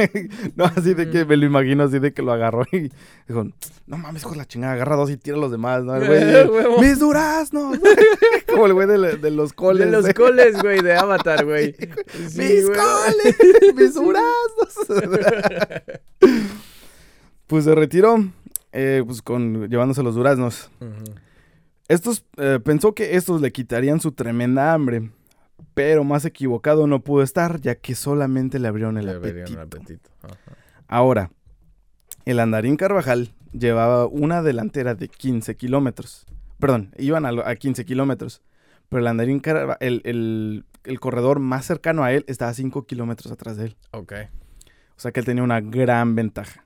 no, 0.56 0.66
así 0.66 0.94
de 0.96 1.06
Mm. 1.06 1.12
que 1.12 1.26
me 1.26 1.38
lo 1.38 1.46
imagino 1.46 1.84
así 1.84 2.00
de 2.00 2.14
que 2.14 2.22
lo 2.24 2.32
agarró 2.32 2.64
y 2.72 2.90
dijo, 3.28 3.46
no 3.86 3.98
mames, 3.98 4.24
con 4.24 4.38
la 4.38 4.46
chingada, 4.46 4.74
agarra 4.74 4.96
dos 4.96 5.12
y 5.12 5.18
tira 5.18 5.38
a 5.38 5.40
los 5.40 5.52
demás, 5.52 5.84
¿no? 5.84 5.96
El 5.96 6.08
güey, 6.08 6.20
Eh, 6.24 6.48
mis 6.80 6.98
duraznos. 7.00 7.78
Como 8.48 8.66
el 8.66 8.74
güey 8.74 8.88
de, 8.88 8.98
la- 8.98 9.16
de 9.16 9.32
los 9.32 9.54
coles. 9.54 9.86
De 9.86 9.92
los 9.92 10.08
¿eh? 10.08 10.14
coles, 10.16 10.62
güey, 10.62 10.82
de 10.82 10.96
Avatar, 10.96 11.46
güey. 11.46 11.76
Sí, 12.28 12.40
mis 12.42 12.66
güey. 12.68 12.80
coles, 12.80 13.76
mis 13.76 13.94
duraznos. 13.94 15.02
pues 17.48 17.66
se 17.66 17.76
retiró, 17.76 18.16
eh, 18.72 19.04
pues 19.06 19.22
con, 19.22 19.68
llevándose 19.70 20.04
los 20.04 20.16
duraznos. 20.16 20.70
Estos, 21.88 22.24
eh, 22.38 22.60
pensó 22.64 22.94
que 22.96 23.16
estos 23.18 23.42
le 23.42 23.52
quitarían 23.52 24.00
su 24.00 24.14
tremenda 24.14 24.74
hambre, 24.74 25.12
pero 25.74 26.04
más 26.04 26.26
equivocado 26.26 26.88
no 26.88 27.02
pudo 27.04 27.24
estar, 27.24 27.60
ya 27.62 27.76
que 27.76 27.96
solamente 27.96 28.60
le 28.60 28.68
abrieron 28.68 28.98
el 28.98 29.06
Le 29.06 29.12
abrieron 29.14 29.42
apetito. 29.60 29.60
el 29.62 29.66
apetito. 29.68 30.10
Ahora, 30.88 31.32
el 32.26 32.40
andarín 32.40 32.76
Carvajal 32.78 33.34
llevaba 33.52 34.06
una 34.08 34.42
delantera 34.42 34.96
de 34.96 35.08
15 35.08 35.56
kilómetros. 35.56 36.26
Perdón, 36.60 36.94
iban 36.98 37.26
a, 37.26 37.30
a 37.50 37.56
15 37.56 37.86
kilómetros. 37.86 38.42
Pero 38.90 39.00
el 39.02 39.08
andarín 39.08 39.40
Carva- 39.40 39.78
el, 39.80 40.02
el- 40.04 40.66
el 40.84 41.00
corredor 41.00 41.40
más 41.40 41.66
cercano 41.66 42.04
a 42.04 42.12
él 42.12 42.26
estaba 42.28 42.52
a 42.52 42.54
5 42.54 42.86
kilómetros 42.86 43.32
atrás 43.32 43.56
de 43.56 43.66
él. 43.68 43.78
Ok. 43.92 44.14
O 44.98 45.00
sea 45.00 45.12
que 45.12 45.20
él 45.22 45.26
tenía 45.26 45.44
una 45.44 45.62
gran 45.62 46.14
ventaja. 46.16 46.66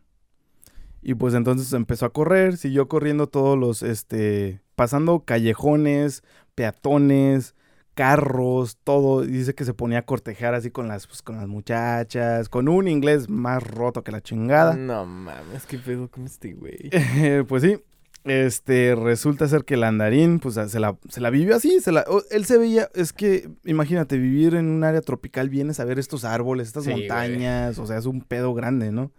Y 1.01 1.13
pues 1.13 1.33
entonces 1.35 1.71
empezó 1.73 2.05
a 2.07 2.13
correr, 2.13 2.57
siguió 2.57 2.87
corriendo 2.87 3.27
todos 3.27 3.57
los, 3.59 3.83
este, 3.83 4.61
pasando 4.75 5.19
callejones, 5.19 6.23
peatones, 6.55 7.53
carros, 7.95 8.77
todo. 8.83 9.23
Y 9.23 9.27
dice 9.29 9.55
que 9.55 9.65
se 9.65 9.73
ponía 9.73 9.99
a 9.99 10.05
cortejar 10.05 10.53
así 10.53 10.69
con 10.69 10.87
las, 10.87 11.07
pues, 11.07 11.21
con 11.23 11.37
las 11.37 11.47
muchachas, 11.47 12.47
con 12.49 12.67
un 12.67 12.87
inglés 12.87 13.29
más 13.29 13.63
roto 13.63 14.03
que 14.03 14.11
la 14.11 14.21
chingada. 14.21 14.75
No 14.75 15.05
mames, 15.07 15.65
qué 15.65 15.79
pedo 15.79 16.07
con 16.09 16.25
este 16.25 16.53
güey. 16.53 16.91
pues 17.47 17.63
sí, 17.63 17.77
este, 18.25 18.95
resulta 18.95 19.47
ser 19.47 19.65
que 19.65 19.75
el 19.75 19.83
andarín, 19.83 20.39
pues 20.39 20.55
se 20.55 20.79
la, 20.79 20.97
se 21.09 21.21
la 21.21 21.29
vivió 21.29 21.55
así, 21.55 21.79
se 21.79 21.91
la, 21.91 22.05
él 22.31 22.45
se 22.45 22.57
veía, 22.57 22.89
es 22.93 23.13
que, 23.13 23.49
imagínate, 23.65 24.17
vivir 24.17 24.55
en 24.55 24.67
un 24.67 24.83
área 24.83 25.01
tropical, 25.01 25.49
vienes 25.49 25.79
a 25.79 25.85
ver 25.85 25.97
estos 25.99 26.25
árboles, 26.25 26.67
estas 26.67 26.83
Sí, 26.85 26.91
güey. 26.91 27.03
montañas, 27.07 27.77
o 27.79 27.85
sea, 27.85 27.97
es 27.97 28.05
un 28.05 28.21
pedo 28.21 28.53
grande, 28.53 28.91
¿no? 28.91 29.11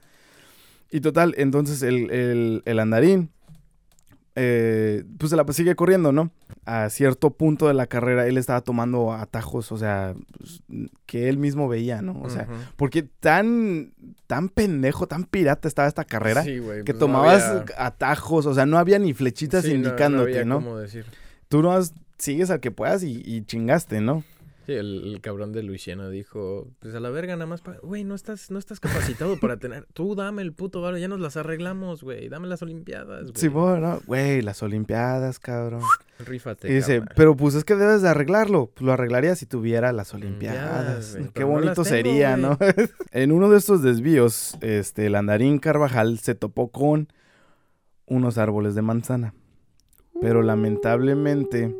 Y 0.90 1.00
total, 1.00 1.34
entonces 1.36 1.82
el, 1.82 2.10
el- 2.10 2.62
el 2.64 2.78
andarín, 2.78 3.30
eh, 4.38 5.02
pues 5.18 5.30
se 5.30 5.36
la 5.36 5.44
sigue 5.52 5.74
corriendo, 5.74 6.12
¿no? 6.12 6.30
A 6.66 6.90
cierto 6.90 7.30
punto 7.30 7.68
de 7.68 7.74
la 7.74 7.86
carrera, 7.86 8.26
él 8.26 8.36
estaba 8.38 8.60
tomando 8.60 9.12
atajos, 9.12 9.72
o 9.72 9.78
sea, 9.78 10.14
pues, 10.38 10.62
que 11.06 11.28
él 11.28 11.38
mismo 11.38 11.68
veía, 11.68 12.02
¿no? 12.02 12.20
O 12.22 12.28
sea, 12.28 12.46
porque 12.76 13.02
tan, 13.02 13.92
tan 14.26 14.48
pendejo, 14.50 15.06
tan 15.06 15.24
pirata 15.24 15.68
estaba 15.68 15.88
esta 15.88 16.04
carrera 16.04 16.42
Sí, 16.42 16.54
que 16.56 16.60
pues 16.60 16.94
no 16.94 16.98
tomabas 16.98 17.42
había- 17.44 17.64
atajos, 17.78 18.46
o 18.46 18.54
sea, 18.54 18.66
no 18.66 18.78
había 18.78 18.98
ni 18.98 19.14
flechitas 19.14 19.64
Sí, 19.64 19.72
indicándote, 19.72 20.44
no 20.44 20.44
¿no? 20.44 20.54
había 20.56 20.66
cómo 20.68 20.78
decir. 20.78 21.06
Tú 21.48 21.62
no 21.62 21.78
sigues 22.18 22.50
al 22.50 22.60
que 22.60 22.70
puedas 22.70 23.02
y, 23.04 23.22
y 23.24 23.42
chingaste, 23.44 24.00
¿no? 24.00 24.22
Sí, 24.66 24.72
el, 24.72 25.14
el 25.14 25.20
cabrón 25.20 25.52
de 25.52 25.62
Luisiana 25.62 26.08
dijo, 26.08 26.72
pues 26.80 26.92
a 26.96 26.98
la 26.98 27.08
verga 27.10 27.36
nada 27.36 27.46
más 27.46 27.62
para... 27.62 27.78
Güey, 27.78 28.02
no 28.02 28.16
estás, 28.16 28.50
no 28.50 28.58
estás 28.58 28.80
capacitado 28.80 29.38
para 29.38 29.58
tener... 29.58 29.86
Tú 29.92 30.16
dame 30.16 30.42
el 30.42 30.54
puto 30.54 30.80
varo, 30.80 30.98
ya 30.98 31.06
nos 31.06 31.20
las 31.20 31.36
arreglamos, 31.36 32.02
güey. 32.02 32.28
Dame 32.28 32.48
las 32.48 32.62
olimpiadas, 32.62 33.22
güey. 33.22 33.34
Sí, 33.36 33.46
bueno, 33.46 34.00
güey, 34.08 34.42
las 34.42 34.64
olimpiadas, 34.64 35.38
cabrón. 35.38 35.82
Rífate, 36.18 36.68
Y 36.68 36.74
dice, 36.74 37.00
pero 37.14 37.36
pues 37.36 37.54
es 37.54 37.64
que 37.64 37.76
debes 37.76 38.02
de 38.02 38.08
arreglarlo. 38.08 38.72
Pues 38.74 38.84
lo 38.84 38.92
arreglaría 38.92 39.36
si 39.36 39.46
tuviera 39.46 39.92
las 39.92 40.12
olimpiadas. 40.14 41.16
Qué 41.32 41.42
no 41.42 41.48
bonito 41.48 41.72
tengo, 41.74 41.84
sería. 41.84 42.36
¿no? 42.36 42.58
en 43.12 43.30
uno 43.30 43.48
de 43.48 43.58
estos 43.58 43.82
desvíos, 43.82 44.58
este, 44.62 45.06
el 45.06 45.14
andarín 45.14 45.60
Carvajal 45.60 46.18
se 46.18 46.34
topó 46.34 46.72
con 46.72 47.12
unos 48.06 48.36
árboles 48.36 48.74
de 48.74 48.82
manzana. 48.82 49.32
Pero 50.20 50.42
lamentablemente, 50.42 51.72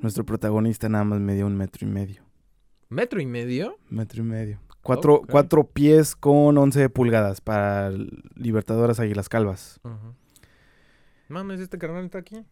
nuestro 0.00 0.24
protagonista 0.24 0.88
nada 0.88 1.04
más 1.04 1.20
medía 1.20 1.46
un 1.46 1.56
metro 1.56 1.86
y 1.86 1.90
medio. 1.90 2.22
¿Metro 2.88 3.20
y 3.20 3.26
medio? 3.26 3.78
Metro 3.88 4.22
y 4.22 4.26
medio. 4.26 4.60
Cuatro, 4.82 5.22
cuatro 5.28 5.64
pies 5.64 6.14
con 6.14 6.56
11 6.56 6.88
pulgadas 6.90 7.40
para 7.40 7.90
Libertadoras 8.36 9.00
Águilas 9.00 9.28
Calvas. 9.28 9.80
Mames, 11.28 11.58
este 11.58 11.76
carnal 11.76 12.04
está 12.04 12.18
aquí. 12.18 12.44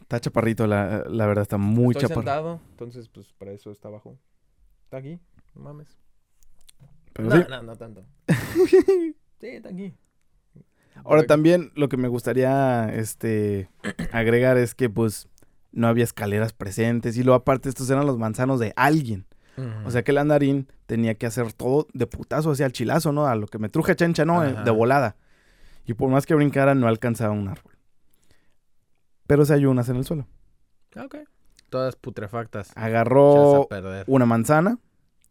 Está 0.00 0.20
chaparrito, 0.20 0.66
la, 0.68 1.04
la 1.08 1.26
verdad, 1.26 1.42
está 1.42 1.58
muy 1.58 1.92
Estoy 1.92 2.02
chaparrito. 2.08 2.30
sentado, 2.30 2.60
entonces 2.70 3.08
pues 3.08 3.32
para 3.32 3.50
eso 3.50 3.72
está 3.72 3.88
abajo. 3.88 4.16
Está 4.84 4.98
aquí, 4.98 5.18
no 5.54 5.62
mames. 5.62 5.98
Pero 7.12 7.28
no, 7.28 7.36
sí. 7.36 7.42
no, 7.48 7.62
no 7.62 7.76
tanto. 7.76 8.04
sí, 9.40 9.46
está 9.48 9.70
aquí. 9.70 9.94
Ahora 11.04 11.24
también 11.24 11.72
lo 11.74 11.88
que 11.88 11.96
me 11.96 12.08
gustaría 12.08 12.92
este 12.94 13.70
agregar 14.12 14.56
es 14.58 14.74
que 14.74 14.88
pues 14.90 15.28
no 15.72 15.88
había 15.88 16.04
escaleras 16.04 16.52
presentes 16.52 17.16
y 17.16 17.22
luego 17.22 17.36
aparte 17.36 17.68
estos 17.68 17.88
eran 17.90 18.06
los 18.06 18.18
manzanos 18.18 18.60
de 18.60 18.72
alguien. 18.76 19.26
O 19.84 19.90
sea 19.90 20.02
que 20.02 20.12
el 20.12 20.18
andarín 20.18 20.66
tenía 20.86 21.14
que 21.14 21.26
hacer 21.26 21.52
todo 21.52 21.86
de 21.92 22.06
putazo 22.06 22.52
hacia 22.52 22.64
el 22.64 22.72
chilazo, 22.72 23.12
¿no? 23.12 23.26
A 23.26 23.34
lo 23.34 23.46
que 23.46 23.58
me 23.58 23.68
truje 23.68 23.94
chencha, 23.94 24.24
¿no? 24.24 24.40
De 24.40 24.70
volada. 24.70 25.16
Y 25.84 25.94
por 25.94 26.08
más 26.08 26.24
que 26.24 26.34
brincara 26.34 26.74
no 26.74 26.88
alcanzaba 26.88 27.32
un 27.32 27.48
árbol. 27.48 27.72
Pero 29.26 29.44
se 29.44 29.52
halló 29.52 29.70
unas 29.70 29.88
en 29.88 29.96
el 29.96 30.04
suelo. 30.04 30.26
Ah, 30.96 31.04
Ok. 31.04 31.16
Todas 31.68 31.96
putrefactas. 31.96 32.70
Agarró 32.76 33.66
una 34.06 34.26
manzana, 34.26 34.78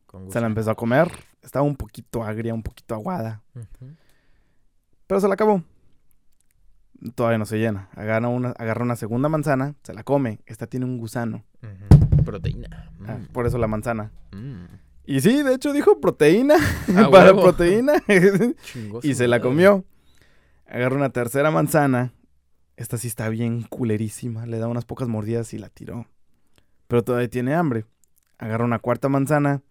con 0.08 0.32
se 0.32 0.42
la 0.42 0.48
empezó 0.48 0.72
a 0.72 0.76
comer. 0.76 1.12
Estaba 1.44 1.64
un 1.64 1.76
poquito 1.76 2.24
agria, 2.24 2.54
un 2.56 2.64
poquito 2.64 2.96
aguada. 2.96 3.44
Pero 5.06 5.22
se 5.22 5.28
la 5.28 5.36
acabó. 5.36 5.64
Todavía 7.16 7.38
no 7.40 7.46
se 7.46 7.58
llena. 7.58 7.90
Agarra 7.96 8.28
una, 8.28 8.50
agarra 8.52 8.84
una 8.84 8.96
segunda 8.96 9.28
manzana, 9.30 9.76
se 9.84 9.94
la 9.94 10.04
come. 10.04 10.40
Esta 10.46 10.68
tiene 10.68 10.86
un 10.86 10.98
gusano. 10.98 11.44
Proteína. 12.26 12.92
Ah, 13.08 13.18
Mm. 13.18 13.26
por 13.34 13.48
eso 13.48 13.58
la 13.58 13.68
manzana. 13.68 14.12
Mm. 14.32 14.66
Y 15.06 15.20
sí, 15.22 15.42
de 15.42 15.56
hecho 15.56 15.74
dijo 15.74 16.00
proteína. 16.00 16.56
Ah, 16.96 17.10
para 17.12 17.32
huevo. 17.34 17.42
proteína. 17.44 17.94
Y 19.04 19.16
se 19.16 19.28
la 19.28 19.40
comió. 19.42 19.84
Agarra 20.68 20.96
una 20.96 21.10
tercera 21.10 21.50
manzana. 21.52 22.14
Esta 22.78 22.98
sí 22.98 23.08
está 23.08 23.30
bien 23.30 23.64
culerísima. 23.64 24.46
Le 24.46 24.60
da 24.60 24.68
unas 24.68 24.86
pocas 24.86 25.08
mordidas 25.08 25.54
y 25.54 25.58
la 25.58 25.70
tiró. 25.70 26.08
Pero 26.88 27.04
todavía 27.04 27.30
tiene 27.30 27.54
hambre. 27.56 27.86
Agarra 28.38 28.64
una 28.66 28.80
cuarta 28.80 29.10
manzana. 29.10 29.62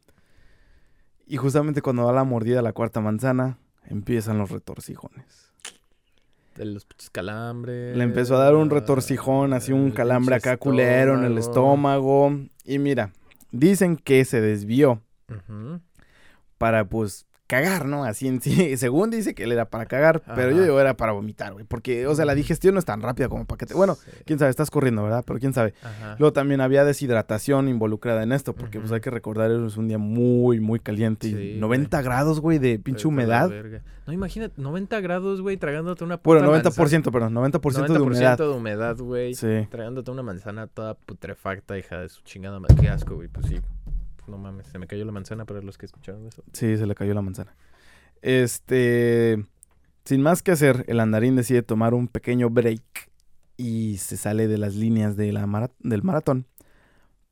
Y 1.26 1.36
justamente 1.36 1.80
cuando 1.80 2.04
da 2.06 2.12
la 2.12 2.24
mordida 2.24 2.58
a 2.58 2.62
la 2.62 2.72
cuarta 2.72 3.00
manzana, 3.00 3.58
empiezan 3.84 4.38
los 4.38 4.50
retorcijones. 4.50 5.52
Los 6.64 6.86
calambres. 7.12 7.96
Le 7.96 8.04
empezó 8.04 8.36
a 8.36 8.44
dar 8.44 8.54
un 8.54 8.70
retorcijón, 8.70 9.52
así 9.52 9.72
un 9.72 9.90
calambre 9.90 10.34
acá 10.34 10.56
culero 10.56 11.18
en 11.18 11.24
el 11.24 11.38
estómago. 11.38 12.36
Y 12.64 12.78
mira, 12.78 13.12
dicen 13.50 13.96
que 13.96 14.24
se 14.24 14.40
desvió 14.40 15.02
para 16.58 16.84
pues 16.84 17.26
cagar, 17.50 17.84
¿no? 17.86 18.04
Así 18.04 18.28
en 18.28 18.40
sí. 18.40 18.76
Según 18.76 19.10
dice 19.10 19.34
que 19.34 19.42
él 19.44 19.52
era 19.52 19.64
para 19.66 19.86
cagar, 19.86 20.22
pero 20.36 20.50
yo 20.52 20.62
digo 20.62 20.80
era 20.80 20.96
para 20.96 21.12
vomitar, 21.12 21.52
güey. 21.52 21.64
Porque, 21.66 22.06
o 22.06 22.14
sea, 22.14 22.24
la 22.24 22.34
digestión 22.34 22.74
no 22.74 22.78
es 22.78 22.84
tan 22.86 23.02
rápida 23.02 23.28
como 23.28 23.44
para 23.44 23.58
que 23.58 23.66
te... 23.66 23.74
Bueno, 23.74 23.96
Sí. 23.96 24.10
quién 24.24 24.38
sabe, 24.38 24.50
estás 24.50 24.70
corriendo, 24.70 25.02
¿verdad? 25.02 25.24
Pero 25.26 25.38
quién 25.40 25.52
sabe. 25.52 25.74
Ajá. 25.82 26.16
Luego 26.18 26.32
también 26.32 26.60
había 26.60 26.84
deshidratación 26.84 27.68
involucrada 27.68 28.22
en 28.22 28.32
esto, 28.32 28.54
porque 28.54 28.78
pues 28.80 28.92
hay 28.92 29.00
que 29.00 29.10
recordar, 29.10 29.50
es 29.50 29.76
un 29.76 29.88
día 29.88 29.98
muy, 29.98 30.60
muy 30.60 30.78
caliente. 30.80 31.26
y 31.28 31.32
Sí, 31.54 31.56
90 31.58 32.00
grados, 32.02 32.40
güey, 32.40 32.58
de 32.58 32.78
pinche 32.78 33.08
humedad. 33.08 33.50
No, 34.06 34.12
imagínate, 34.14 34.54
90 34.60 35.00
grados, 35.00 35.40
güey, 35.40 35.56
tragándote 35.56 36.02
una 36.04 36.16
puta 36.16 36.40
Bueno, 36.40 36.52
90%, 36.56 36.76
manzana. 36.78 37.12
perdón, 37.12 37.34
90%, 37.34 37.60
90% 37.60 37.92
de 37.92 38.00
humedad. 38.00 38.38
de 38.38 38.48
humedad, 38.48 38.96
güey. 38.96 39.34
Sí. 39.34 39.66
Tragándote 39.70 40.10
una 40.10 40.22
manzana 40.22 40.66
toda 40.66 40.94
putrefacta, 40.94 41.78
hija 41.78 42.00
de 42.00 42.08
su 42.08 42.22
chingada 42.22 42.58
madre. 42.60 42.76
Qué 42.80 42.88
asco, 42.88 43.14
güey. 43.16 43.28
Pues 43.28 43.46
sí. 43.46 43.60
No 44.30 44.38
mames, 44.38 44.66
se 44.68 44.78
me 44.78 44.86
cayó 44.86 45.04
la 45.04 45.12
manzana 45.12 45.44
para 45.44 45.60
los 45.62 45.76
que 45.76 45.86
escucharon 45.86 46.26
eso. 46.26 46.42
Sí, 46.52 46.76
se 46.76 46.86
le 46.86 46.94
cayó 46.94 47.12
la 47.14 47.22
manzana. 47.22 47.54
Este, 48.22 49.44
sin 50.04 50.22
más 50.22 50.42
que 50.42 50.52
hacer, 50.52 50.84
el 50.88 51.00
andarín 51.00 51.36
decide 51.36 51.62
tomar 51.62 51.94
un 51.94 52.08
pequeño 52.08 52.50
break 52.50 52.82
y 53.56 53.96
se 53.98 54.16
sale 54.16 54.48
de 54.48 54.58
las 54.58 54.74
líneas 54.74 55.16
de 55.16 55.32
la 55.32 55.46
mara- 55.46 55.70
del 55.80 56.02
maratón 56.02 56.46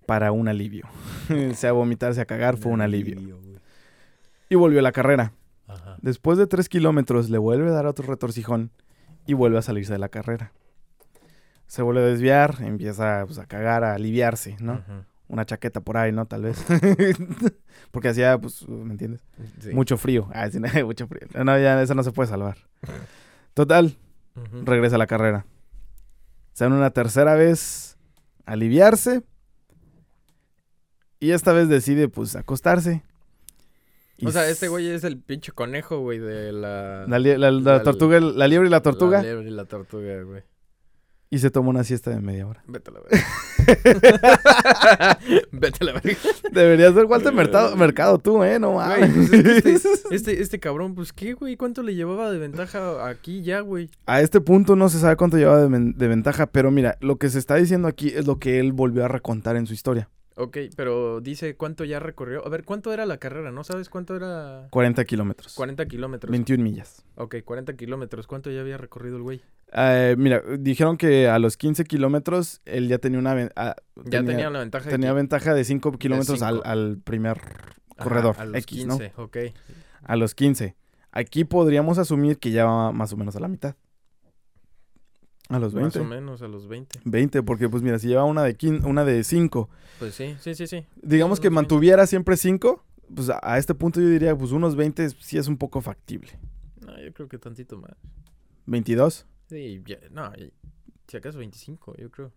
para 0.07 0.33
un 0.33 0.49
alivio. 0.49 0.87
sea 1.55 1.73
vomitar, 1.73 2.15
sea 2.15 2.25
cagar, 2.27 2.57
fue 2.57 2.73
un 2.73 2.81
alivio. 2.81 3.39
Y 4.51 4.55
volvió 4.55 4.81
a 4.81 4.83
la 4.83 4.93
carrera. 4.93 5.33
Ajá. 5.67 5.99
Después 6.01 6.39
de 6.39 6.47
tres 6.47 6.69
kilómetros 6.69 7.29
le 7.31 7.39
vuelve 7.39 7.69
a 7.69 7.73
dar 7.73 7.87
otro 7.87 8.07
retorcijón 8.07 8.71
y 9.27 9.35
vuelve 9.35 9.59
a 9.59 9.63
salirse 9.63 9.93
de 9.93 9.99
la 9.99 10.09
carrera. 10.09 10.53
Se 11.67 11.83
vuelve 11.83 12.01
a 12.01 12.07
desviar, 12.07 12.57
empieza 12.61 13.25
pues, 13.27 13.39
a 13.39 13.45
cagar, 13.45 13.85
a 13.85 13.93
aliviarse, 13.93 14.57
¿no? 14.61 14.75
Ujú. 14.75 15.05
Una 15.29 15.45
chaqueta 15.45 15.81
por 15.81 15.97
ahí, 15.99 16.11
¿no? 16.11 16.27
Tal 16.27 16.43
vez. 16.43 16.65
Porque 17.91 18.09
hacía, 18.09 18.39
pues, 18.39 18.67
¿me 18.69 18.93
entiendes? 18.93 19.23
Sí. 19.61 19.71
Mucho 19.73 19.97
frío. 19.99 20.29
Ah, 20.33 20.49
sí, 20.51 20.59
mucho 20.85 21.07
frío. 21.07 21.29
No, 21.45 21.59
ya 21.59 21.81
eso 21.83 21.95
no 21.95 22.03
se 22.03 22.13
puede 22.13 22.29
salvar. 22.29 22.57
Total, 23.55 23.97
regresa 24.65 24.97
a 24.97 24.99
la 24.99 25.07
carrera. 25.07 25.45
Se 26.53 26.65
dan 26.65 26.73
una 26.73 26.91
tercera 26.91 27.35
vez 27.35 27.97
a 28.47 28.53
aliviarse. 28.53 29.23
Y 31.21 31.33
esta 31.33 31.53
vez 31.53 31.69
decide, 31.69 32.09
pues, 32.09 32.37
acostarse. 32.37 33.03
Y 34.17 34.27
O 34.27 34.33
sea, 34.33 34.49
este 34.49 34.69
güey 34.69 34.89
es 34.89 35.05
el 35.05 35.19
pinche 35.21 35.53
conejo, 35.53 35.99
güey, 36.01 36.19
de 36.19 36.53
la... 36.53 37.07
La, 37.07 37.19
la- 37.19 37.37
la 37.39 37.51
la- 37.51 37.83
tortuga, 37.83 38.19
la 38.21 38.49
liebre 38.49 38.67
y 38.69 38.71
la 38.71 38.81
tortuga. 38.83 39.19
La 39.19 39.25
liebre 39.25 39.49
y 39.49 39.51
la 39.53 39.65
tortuga, 39.65 40.23
güey. 40.23 40.43
Y 41.31 41.39
se 41.39 41.51
toma 41.51 41.69
una 41.69 41.85
siesta 41.85 42.11
de 42.11 42.21
media 42.21 42.47
hora. 42.47 42.63
Vete 42.67 42.91
a 42.91 42.95
la 42.95 43.01
verga. 43.01 43.19
Vete 45.53 45.79
a 45.81 45.85
la 45.85 45.93
verga. 45.93 46.19
Deberías 46.53 46.95
ser 46.95 47.05
Walter 47.05 47.35
Mercado, 47.35 47.77
Mercado 47.77 48.19
tú, 48.19 48.43
¿eh? 48.43 48.59
No 48.59 48.75
mames. 48.75 49.11
pues 49.15 49.33
es 49.33 49.63
que 49.63 49.73
este, 49.73 49.89
este, 50.11 50.41
este 50.43 50.59
cabrón, 50.59 50.95
pues, 50.95 51.13
¿qué, 51.13 51.35
güey? 51.35 51.57
¿Cuánto 51.57 51.83
le 51.83 51.95
llevaba 51.95 52.31
de 52.31 52.39
ventaja 52.39 53.07
aquí 53.07 53.43
ya, 53.43 53.61
güey? 53.61 53.91
A 54.07 54.23
este 54.23 54.41
punto 54.41 54.75
no 54.75 54.89
se 54.89 54.99
sabe 55.01 55.17
cuánto 55.17 55.37
llevaba 55.37 55.67
de, 55.67 55.93
de 55.95 56.09
ventaja, 56.09 56.47
pero 56.47 56.71
mira, 56.71 56.97
lo 57.01 57.17
que 57.17 57.29
se 57.29 57.39
está 57.39 57.57
diciendo 57.57 57.89
aquí 57.89 58.09
es 58.09 58.27
lo 58.27 58.39
que 58.39 58.59
él 58.59 58.73
volvió 58.73 59.05
a 59.05 59.09
recontar 59.09 59.57
en 59.57 59.67
su 59.67 59.75
historia. 59.75 60.09
Ok, 60.41 60.57
pero 60.77 61.21
dice 61.21 61.57
cuánto 61.57 61.85
ya 61.85 61.99
recorrió. 61.99 62.47
A 62.47 62.49
ver, 62.49 62.65
¿cuánto 62.65 62.93
era 62.93 63.05
la 63.07 63.19
carrera? 63.19 63.51
¿No 63.51 63.65
sabes 63.65 63.89
cuánto 63.89 64.15
era? 64.15 64.69
40 64.71 65.05
kilómetros. 65.05 65.53
40 65.55 65.85
kilómetros. 65.87 66.31
21 66.31 66.63
millas. 66.63 67.05
Ok, 67.17 67.37
40 67.45 67.75
kilómetros. 67.75 68.29
¿Cuánto 68.29 68.49
ya 68.49 68.61
había 68.61 68.79
recorrido 68.79 69.17
el 69.17 69.23
güey? 69.25 69.43
Eh, 69.73 70.15
mira, 70.19 70.43
dijeron 70.59 70.97
que 70.97 71.29
a 71.29 71.39
los 71.39 71.57
15 71.59 71.85
kilómetros 71.85 72.63
él 72.65 72.89
ya 72.89 72.99
tenía 72.99 73.19
una 73.19 73.35
ven- 73.35 73.51
ah, 73.55 73.77
Ya 74.07 74.25
tenía, 74.25 74.49
la 74.51 74.61
ventaja 74.61 74.87
de 74.87 74.91
tenía 74.93 75.11
que- 75.11 75.15
ventaja 75.17 75.55
de 75.55 75.65
5 75.65 75.93
kilómetros 75.99 76.41
al, 76.43 76.63
al 76.65 76.99
primer 77.05 77.39
Ajá, 77.39 78.03
corredor 78.05 78.37
a 78.39 78.47
los 78.47 78.57
X, 78.63 78.67
15, 78.85 79.13
ok. 79.17 79.37
¿no? 79.37 79.53
A 80.05 80.17
los 80.17 80.35
15. 80.35 80.75
Aquí 81.13 81.45
podríamos 81.45 81.99
asumir 81.99 82.39
que 82.39 82.51
ya 82.51 82.65
va 82.65 82.93
más 82.93 83.13
o 83.13 83.17
menos 83.17 83.37
a 83.37 83.41
la 83.41 83.49
mitad. 83.49 83.75
A 85.51 85.59
los 85.59 85.73
Más 85.75 85.83
20. 85.95 86.01
o 86.01 86.05
menos 86.05 86.43
a 86.43 86.49
los 86.49 86.69
20. 86.69 87.01
20, 87.05 87.43
porque 87.43 87.69
pues 87.71 87.83
mira, 87.83 87.99
si 87.99 88.09
lleva 88.09 88.25
una 88.25 88.43
de 88.45 88.55
15, 88.55 88.87
una 88.87 89.05
de 89.05 89.25
5, 89.25 89.71
Pues 89.99 90.15
sí, 90.15 90.37
sí, 90.41 90.55
sí, 90.55 90.67
sí. 90.67 90.85
digamos 91.03 91.41
que 91.41 91.49
20. 91.49 91.55
mantuviera 91.55 92.07
siempre 92.07 92.37
5, 92.37 92.85
pues 93.15 93.31
a, 93.31 93.39
a 93.43 93.57
este 93.59 93.75
punto 93.75 93.99
yo 94.01 94.09
diría, 94.09 94.37
pues 94.37 94.53
unos 94.53 94.77
20 94.77 95.09
sí 95.11 95.39
es 95.39 95.49
un 95.49 95.57
poco 95.57 95.81
factible. 95.81 96.39
No, 96.85 96.99
yo 97.03 97.13
creo 97.15 97.29
que 97.29 97.39
tantito 97.39 97.79
más. 97.79 97.93
22, 98.67 99.27
Sí, 99.49 99.83
ya, 99.87 99.99
no, 100.11 100.31
si 101.07 101.17
acaso 101.17 101.39
25, 101.39 101.97
yo 101.97 102.11
creo. 102.11 102.33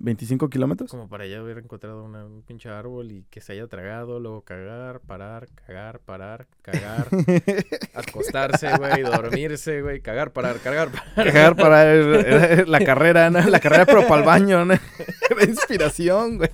25 0.00 0.50
kilómetros. 0.50 0.90
Como 0.90 1.08
para 1.08 1.24
ya 1.26 1.38
haber 1.38 1.58
encontrado 1.58 2.02
una- 2.02 2.24
un 2.26 2.42
pinche 2.42 2.68
árbol 2.68 3.12
y 3.12 3.22
que 3.30 3.40
se 3.40 3.52
haya 3.52 3.68
tragado, 3.68 4.18
luego 4.18 4.42
cagar, 4.42 4.98
parar, 5.00 5.46
cagar, 5.54 6.00
parar, 6.00 6.48
cagar, 6.62 7.06
acostarse, 7.94 8.76
güey, 8.76 9.02
dormirse, 9.02 9.82
güey, 9.82 10.00
cagar, 10.00 10.32
parar, 10.32 10.58
cagar, 10.58 10.90
parar. 10.90 11.24
Dejar 11.26 11.54
para 11.56 11.92
el- 11.94 12.14
el- 12.60 12.70
la 12.70 12.80
carrera, 12.84 13.30
¿no? 13.30 13.40
La 13.48 13.60
carrera, 13.60 13.86
pero 13.86 14.06
para 14.08 14.20
el 14.22 14.26
baño, 14.26 14.64
¿no? 14.64 14.74
La 14.74 15.44
inspiración, 15.44 16.38
güey. 16.38 16.50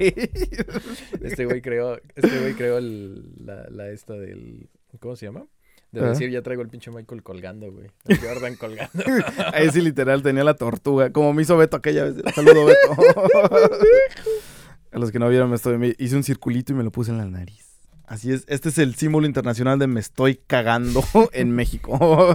Este 1.23 1.47
güey 1.47 1.63
creó, 1.63 1.99
este 2.15 2.41
güey 2.41 2.55
creó 2.55 2.77
el, 2.79 3.47
la, 3.47 3.67
la 3.71 3.89
esta 3.91 4.15
del, 4.15 4.69
¿cómo 5.01 5.17
se 5.17 5.27
llama? 5.27 5.47
De 5.93 6.01
decir, 6.03 6.31
ya 6.31 6.41
traigo 6.43 6.63
el 6.63 6.69
pinche 6.69 6.91
Michael 6.91 7.23
colgando, 7.23 7.71
güey. 7.73 7.91
El 8.07 8.19
Jordan 8.19 8.55
colgando. 8.55 9.03
Ahí 9.53 9.71
sí, 9.71 9.81
literal, 9.81 10.23
tenía 10.23 10.45
la 10.45 10.55
tortuga. 10.55 11.11
Como 11.11 11.33
me 11.33 11.43
hizo 11.43 11.57
Beto 11.57 11.77
aquella 11.77 12.05
vez. 12.05 12.17
Saludo, 12.35 12.67
Beto. 12.67 12.97
A 14.93 14.99
los 14.99 15.11
que 15.11 15.19
no 15.19 15.29
vieron, 15.29 15.51
me 15.51 15.57
estoy, 15.57 15.79
me 15.79 15.95
hice 15.99 16.17
un 16.17 16.23
circulito 16.23 16.73
y 16.73 16.77
me 16.77 16.85
lo 16.85 16.91
puse 16.93 17.11
en 17.11 17.19
la 17.19 17.27
nariz. 17.27 17.67
Así 18.07 18.33
es, 18.33 18.45
este 18.49 18.71
es 18.71 18.79
el 18.79 18.97
símbolo 18.97 19.27
internacional 19.27 19.79
de 19.79 19.87
me 19.87 20.01
estoy 20.01 20.41
cagando 20.47 21.05
en 21.33 21.53
México. 21.53 22.35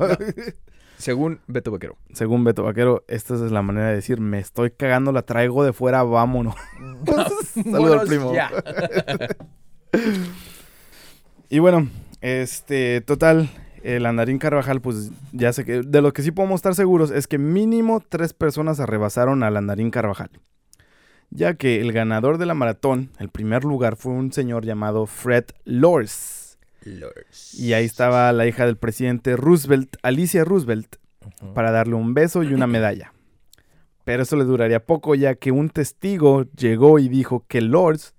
Según 0.98 1.42
Beto 1.48 1.72
Vaquero. 1.72 1.98
Según 2.14 2.46
Beto 2.46 2.64
Vaquero, 2.64 3.04
esta 3.10 3.36
es 3.36 3.52
la 3.52 3.62
manera 3.62 3.90
de 3.90 3.96
decir 3.96 4.22
me 4.22 4.40
estoy 4.40 4.72
cagando, 4.72 5.12
la 5.12 5.24
traigo 5.24 5.66
de 5.66 5.74
fuera, 5.74 6.04
vámonos. 6.04 6.56
Saludo 7.54 8.00
al 8.00 8.08
primo. 8.08 8.32
Y 11.50 11.60
bueno, 11.60 11.90
este, 12.26 13.02
total, 13.02 13.52
el 13.84 14.08
Andarín 14.08 14.40
Carvajal, 14.40 14.82
pues 14.82 15.12
ya 15.32 15.54
sé 15.54 15.64
que 15.64 15.84
de 15.84 16.02
lo 16.02 16.12
que 16.12 16.24
sí 16.24 16.32
podemos 16.32 16.56
estar 16.58 16.74
seguros 16.74 17.12
es 17.12 17.28
que 17.28 17.38
mínimo 17.38 18.02
tres 18.10 18.34
personas 18.34 18.80
arrebasaron 18.80 19.44
al 19.44 19.56
Andarín 19.58 19.92
Carvajal. 19.92 20.32
Ya 21.30 21.54
que 21.54 21.82
el 21.82 21.92
ganador 21.92 22.40
de 22.40 22.48
la 22.48 22.56
maratón, 22.56 23.12
el 23.20 23.30
primer 23.30 23.64
lugar, 23.64 23.96
fue 23.96 24.14
un 24.14 24.34
señor 24.34 24.66
llamado 24.66 25.06
Fred 25.06 25.46
Lors. 25.66 26.58
Y 27.54 27.74
ahí 27.74 27.86
estaba 27.86 28.34
la 28.34 28.48
hija 28.48 28.66
del 28.66 28.78
presidente 28.78 29.36
Roosevelt, 29.36 29.98
Alicia 30.02 30.44
Roosevelt, 30.44 30.96
para 31.54 31.70
darle 31.70 31.94
un 31.94 32.16
beso 32.16 32.42
y 32.42 32.56
una 32.56 32.66
medalla. 32.66 33.14
Pero 34.04 34.24
eso 34.24 34.36
le 34.36 34.46
duraría 34.46 34.84
poco 34.84 35.14
ya 35.14 35.36
que 35.36 35.52
un 35.52 35.70
testigo 35.70 36.46
llegó 36.58 36.98
y 36.98 37.08
dijo 37.08 37.46
que 37.48 37.62
Lords 37.62 38.16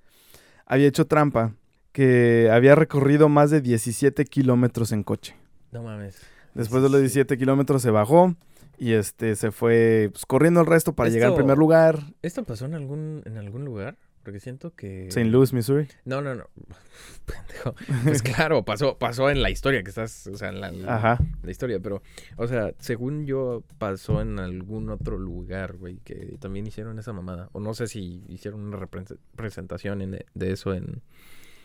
había 0.65 0.87
hecho 0.87 1.09
trampa, 1.09 1.55
que 1.97 2.51
había 2.53 2.75
recorrido 2.75 3.31
más 3.31 3.51
de 3.51 3.63
17 3.63 4.27
kilómetros 4.27 4.93
en 4.93 5.03
coche. 5.03 5.35
No 5.73 5.83
mames. 5.83 6.21
Después 6.53 6.83
de 6.83 6.91
los 6.91 7.01
17 7.01 7.39
kilómetros 7.39 7.81
se 7.81 7.91
bajó 7.91 8.37
y 8.77 8.93
este 8.93 9.35
se 9.35 9.51
fue 9.51 10.11
pues, 10.13 10.27
corriendo 10.27 10.61
el 10.61 10.67
resto 10.67 10.93
para 10.93 11.09
llegar 11.09 11.29
al 11.29 11.33
Esto- 11.33 11.39
primer 11.39 11.57
lugar, 11.57 12.01
¿Esto 12.21 12.45
pasó 12.45 12.67
en 12.67 12.75
algún, 12.75 13.23
en 13.25 13.39
algún 13.39 13.65
lugar? 13.65 13.97
Porque 14.23 14.41
siento 14.41 14.75
que... 14.75 15.07
St. 15.07 15.25
Louis, 15.25 15.55
Missouri. 15.55 15.89
No, 16.05 16.21
no, 16.21 16.35
no. 16.35 16.45
Pendejo. 17.25 17.75
Pues 18.05 18.23
claro, 18.35 18.63
pasó, 18.63 18.99
pasó 18.99 19.31
en 19.31 19.41
la 19.41 19.49
historia 19.49 19.83
que 19.83 19.89
estás, 19.89 20.27
o 20.27 20.37
sea, 20.37 20.51
en 20.51 20.61
la, 20.61 20.73
Ajá. 20.95 21.19
la 21.43 21.51
historia, 21.51 21.81
pero, 21.81 22.03
o 22.37 22.47
sea, 22.47 22.73
según 22.79 23.25
yo, 23.25 23.63
pasó 23.79 24.21
en 24.21 24.39
algún 24.39 24.91
otro 24.91 25.17
lugar, 25.17 25.77
güey, 25.79 25.97
que 26.05 26.37
también 26.41 26.67
hicieron 26.67 26.99
esa 26.99 27.15
mamada. 27.15 27.49
O 27.53 27.61
no 27.61 27.73
sé 27.73 27.87
si 27.87 28.23
hicieron 28.29 28.61
una 28.61 28.77
repre- 28.77 29.17
presentación 29.35 30.03
en- 30.03 30.25
de 30.35 30.51
eso 30.53 30.75
en 30.75 31.01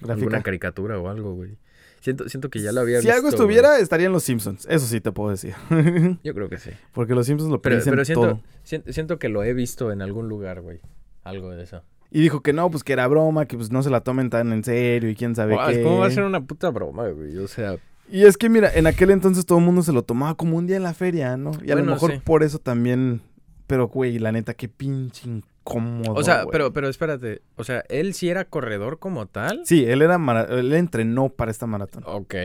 alguna 0.04 0.16
Gráfica. 0.16 0.44
caricatura 0.44 1.00
o 1.00 1.10
algo, 1.10 1.34
güey. 1.36 1.58
Siento, 2.00 2.28
siento 2.30 2.50
que 2.50 2.60
ya 2.60 2.72
lo 2.72 2.82
había 2.82 3.00
Si 3.00 3.06
visto. 3.08 3.14
algo 3.16 3.28
güey. 3.30 3.36
estuviera, 3.36 3.78
estaría 3.78 4.08
en 4.08 4.14
Los 4.14 4.24
Simpsons. 4.24 4.66
Eso 4.70 4.88
sí 4.88 5.02
te 5.02 5.12
puedo 5.12 5.30
decir. 5.30 5.54
Yo 6.24 6.34
creo 6.34 6.50
que 6.50 6.58
sí. 6.58 6.72
Porque 6.94 7.14
Los 7.14 7.28
Simpsons 7.28 7.52
lo 7.52 7.62
Pero, 7.62 7.74
predicen 7.76 7.92
pero 7.92 8.06
siento, 8.06 8.22
todo. 8.22 8.42
siento, 8.64 8.92
siento 8.94 9.20
que 9.20 9.30
lo 9.30 9.44
he 9.44 9.54
visto 9.54 9.92
en 9.92 10.02
algún 10.02 10.28
lugar, 10.28 10.62
güey. 10.62 10.80
Algo 11.24 11.52
de 11.52 11.64
eso. 11.64 11.84
Y 12.10 12.22
dijo 12.22 12.42
que 12.42 12.54
no, 12.54 12.70
pues 12.72 12.84
que 12.84 12.94
era 12.94 13.08
broma, 13.08 13.46
que 13.46 13.56
pues 13.56 13.72
no 13.72 13.84
se 13.84 13.90
la 13.92 14.02
tomen 14.02 14.30
tan 14.32 14.52
en 14.52 14.64
serio 14.64 15.10
y 15.10 15.16
quién 15.16 15.36
sabe 15.36 15.54
Guau, 15.54 15.70
qué. 15.72 15.84
¿Cómo 15.84 16.00
va 16.00 16.08
a 16.08 16.12
ser 16.12 16.24
una 16.24 16.42
puta 16.42 16.70
broma, 16.72 17.08
güey? 17.10 17.38
O 17.38 17.48
sea, 17.48 17.78
Y 18.10 18.24
es 18.26 18.36
que 18.36 18.50
mira, 18.50 18.70
en 18.74 18.88
aquel 18.88 19.12
entonces 19.12 19.46
todo 19.46 19.60
el 19.60 19.64
mundo 19.66 19.84
se 19.84 19.94
lo 19.94 20.02
tomaba 20.04 20.36
como 20.36 20.58
un 20.58 20.66
día 20.68 20.78
en 20.78 20.84
la 20.84 20.94
feria, 20.96 21.38
¿no? 21.38 21.52
Y 21.64 21.72
a 21.72 21.76
lo 21.76 21.86
mejor 21.86 22.12
sí. 22.14 22.22
por 22.24 22.44
eso 22.44 22.58
también. 22.60 23.22
Pero, 23.68 23.88
güey, 23.88 24.20
la 24.20 24.32
neta, 24.34 24.54
qué 24.56 24.68
pinche 24.68 25.30
incómodo. 25.62 26.14
o 26.14 26.24
sea, 26.24 26.46
pero, 26.52 26.74
pero 26.74 26.90
espérate. 26.90 27.42
O 27.56 27.64
sea, 27.64 27.84
él 27.90 28.14
sí 28.14 28.30
era 28.30 28.46
corredor 28.46 29.00
como 29.00 29.26
tal. 29.28 29.62
Sí, 29.66 29.86
él 29.86 30.02
era 30.02 30.16
él 30.50 30.74
entrenó 30.74 31.30
para 31.30 31.52
esta 31.52 31.68
maratón. 31.68 32.04
Ok. 32.06 32.36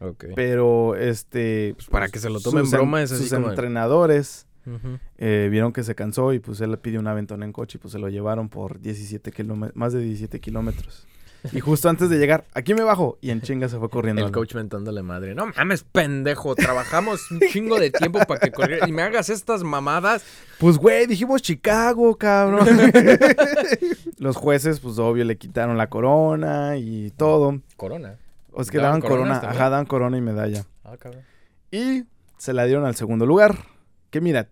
Ok. 0.00 0.24
Pero 0.34 0.96
este. 0.96 1.74
Pues 1.76 1.88
para 1.88 2.08
que 2.08 2.18
se 2.18 2.30
lo 2.30 2.40
tomen 2.40 2.64
en- 2.64 2.70
broma 2.70 3.02
es 3.02 3.12
así 3.12 3.24
Sus 3.24 3.34
como 3.34 3.48
entrenadores 3.50 4.46
eh, 5.18 5.48
vieron 5.50 5.72
que 5.72 5.82
se 5.82 5.94
cansó 5.94 6.32
y 6.32 6.38
pues 6.38 6.60
él 6.60 6.70
le 6.70 6.76
pidió 6.76 7.00
un 7.00 7.06
aventón 7.08 7.42
en 7.42 7.52
coche 7.52 7.76
y 7.76 7.80
pues 7.80 7.92
se 7.92 7.98
lo 7.98 8.08
llevaron 8.08 8.48
por 8.48 8.78
17 8.80 9.32
kilómetros, 9.32 9.76
más 9.76 9.92
de 9.92 10.00
17 10.00 10.38
kilómetros. 10.40 11.06
Y 11.52 11.60
justo 11.60 11.88
antes 11.88 12.10
de 12.10 12.18
llegar, 12.18 12.44
aquí 12.54 12.74
me 12.74 12.82
bajo 12.82 13.18
y 13.20 13.30
en 13.30 13.40
chinga 13.40 13.68
se 13.68 13.78
fue 13.78 13.88
corriendo. 13.88 14.24
El 14.24 14.32
coach 14.32 14.54
mentándole 14.54 15.02
madre. 15.02 15.34
No 15.34 15.46
mames, 15.46 15.84
pendejo. 15.84 16.54
Trabajamos 16.54 17.30
un 17.30 17.40
chingo 17.40 17.78
de 17.78 17.90
tiempo 17.90 18.18
para 18.26 18.40
que 18.40 18.50
corriera. 18.50 18.88
Y 18.88 18.92
me 18.92 19.02
hagas 19.02 19.30
estas 19.30 19.62
mamadas. 19.62 20.24
Pues, 20.58 20.76
güey, 20.76 21.06
dijimos 21.06 21.42
Chicago, 21.42 22.16
cabrón. 22.16 22.66
Los 24.18 24.36
jueces, 24.36 24.80
pues, 24.80 24.98
obvio, 24.98 25.24
le 25.24 25.36
quitaron 25.38 25.78
la 25.78 25.88
corona 25.88 26.76
y 26.76 27.10
todo. 27.12 27.60
Corona. 27.76 28.16
O 28.52 28.62
es 28.62 28.70
que 28.70 28.78
¿Daban 28.78 29.00
corona, 29.00 29.36
ajá, 29.38 29.70
daban 29.70 29.86
corona 29.86 30.16
y 30.16 30.20
medalla. 30.20 30.64
Ah, 30.84 30.96
cabrón. 30.98 31.22
Y 31.70 32.04
se 32.36 32.52
la 32.52 32.64
dieron 32.64 32.84
al 32.84 32.96
segundo 32.96 33.26
lugar. 33.26 33.58
Que 34.10 34.20
mira, 34.20 34.48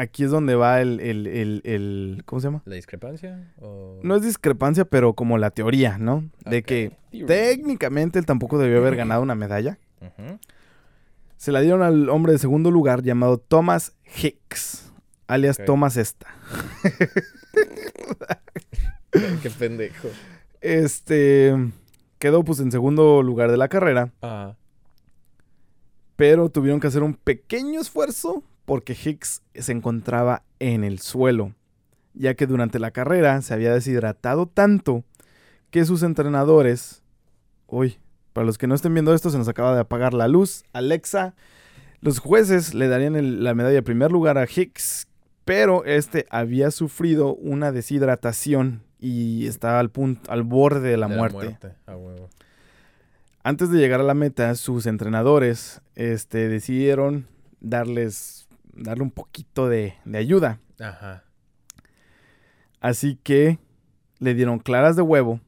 aquí 0.00 0.24
es 0.24 0.30
donde 0.30 0.54
va 0.54 0.80
el, 0.80 1.00
el, 1.00 1.26
el, 1.26 1.60
el- 1.64 2.22
¿cómo 2.26 2.40
se 2.40 2.46
llama? 2.48 2.62
¿La 2.64 2.76
discrepancia? 2.76 3.52
O... 3.60 3.98
No 4.02 4.16
es 4.16 4.22
discrepancia, 4.22 4.84
pero 4.84 5.14
como 5.14 5.38
la 5.38 5.50
teoría, 5.50 5.98
¿no? 5.98 6.28
De 6.44 6.62
que 6.62 6.92
técnicamente 7.26 8.18
él 8.18 8.26
tampoco 8.26 8.58
debió 8.58 8.78
haber 8.78 8.96
ganado 8.96 9.22
una 9.22 9.34
medalla. 9.34 9.78
Se 11.36 11.52
la 11.52 11.60
dieron 11.60 11.82
al 11.82 12.08
hombre 12.08 12.32
de 12.32 12.38
segundo 12.38 12.70
lugar 12.70 13.02
llamado 13.02 13.38
Thomas 13.38 13.94
Hicks, 14.22 14.92
alias 15.26 15.58
Ok. 15.58 15.66
Thomas 15.66 15.96
Esta. 15.96 16.26
Qué 19.42 19.50
pendejo. 19.50 20.08
Este 20.60 21.54
quedó 22.18 22.44
pues 22.44 22.60
en 22.60 22.70
segundo 22.70 23.22
lugar 23.22 23.50
de 23.50 23.56
la 23.56 23.68
carrera, 23.68 24.12
Ah. 24.22 24.54
pero 26.16 26.50
tuvieron 26.50 26.80
que 26.80 26.86
hacer 26.86 27.02
un 27.02 27.14
pequeño 27.14 27.80
esfuerzo 27.80 28.44
porque 28.70 28.92
Hicks 29.04 29.42
se 29.52 29.72
encontraba 29.72 30.44
en 30.60 30.84
el 30.84 31.00
suelo, 31.00 31.54
ya 32.14 32.34
que 32.34 32.46
durante 32.46 32.78
la 32.78 32.92
carrera 32.92 33.42
se 33.42 33.52
había 33.52 33.74
deshidratado 33.74 34.46
tanto 34.46 35.02
que 35.70 35.84
sus 35.84 36.04
entrenadores, 36.04 37.02
uy, 37.66 37.98
para 38.32 38.46
los 38.46 38.58
que 38.58 38.68
no 38.68 38.76
estén 38.76 38.94
viendo 38.94 39.12
esto 39.12 39.28
se 39.30 39.38
nos 39.38 39.48
acaba 39.48 39.74
de 39.74 39.80
apagar 39.80 40.14
la 40.14 40.28
luz, 40.28 40.62
Alexa, 40.72 41.34
los 42.00 42.20
jueces 42.20 42.72
le 42.72 42.86
darían 42.86 43.16
el- 43.16 43.42
la 43.42 43.54
medalla 43.54 43.74
de 43.74 43.82
primer 43.82 44.12
lugar 44.12 44.38
a 44.38 44.44
Hicks, 44.44 45.08
pero 45.44 45.84
este 45.84 46.26
había 46.30 46.70
sufrido 46.70 47.34
una 47.34 47.72
deshidratación 47.72 48.84
y 49.00 49.48
estaba 49.48 49.80
al 49.80 49.90
punto, 49.90 50.30
al 50.30 50.44
borde 50.44 50.90
de 50.90 50.96
la 50.96 51.08
De 51.08 51.16
muerte. 51.16 51.38
Antes 53.42 53.68
de 53.72 53.78
llegar 53.78 53.98
a 53.98 54.04
la 54.04 54.14
meta, 54.14 54.54
sus 54.54 54.86
entrenadores 54.86 55.80
este, 55.96 56.48
decidieron 56.48 57.26
darles, 57.58 58.39
darle 58.74 59.02
un 59.04 59.10
poquito 59.10 59.68
de, 59.68 59.94
de 60.04 60.18
ayuda. 60.18 60.58
Ajá. 60.78 61.24
Así 62.80 63.18
que 63.22 63.58
le 64.18 64.34
dieron 64.34 64.58
claras 64.58 64.96
de 64.96 65.02
huevo, 65.02 65.40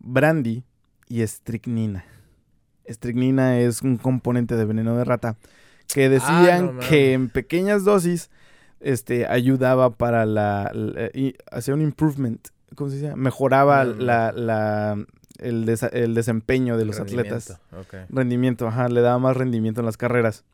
brandy 0.00 0.64
y 1.08 1.22
estricnina. 1.22 2.04
Estricnina 2.84 3.58
es 3.60 3.82
un 3.82 3.96
componente 3.96 4.56
de 4.56 4.64
veneno 4.64 4.96
de 4.96 5.04
rata 5.04 5.36
que 5.92 6.08
decían 6.08 6.66
no 6.66 6.72
mames. 6.72 6.88
que 6.88 7.12
en 7.12 7.28
pequeñas 7.28 7.84
dosis 7.84 8.30
este, 8.80 9.26
ayudaba 9.26 9.90
para 9.90 10.26
la, 10.26 10.72
hacía 11.52 11.74
un 11.74 11.82
improvement, 11.82 12.48
¿cómo 12.74 12.90
se 12.90 12.96
dice? 12.96 13.14
Mejoraba 13.14 13.84
Mm. 13.84 13.98
la, 14.00 14.32
la- 14.32 15.04
el, 15.38 15.66
desa- 15.66 15.90
el 15.92 16.14
desempeño 16.14 16.76
de 16.76 16.84
los 16.84 16.98
atletas. 17.00 17.60
Rendimiento, 18.10 18.66
ajá, 18.66 18.88
le 18.88 19.00
daba 19.00 19.18
más 19.18 19.36
rendimiento 19.36 19.80
en 19.80 19.86
las 19.86 19.96
carreras. 19.96 20.44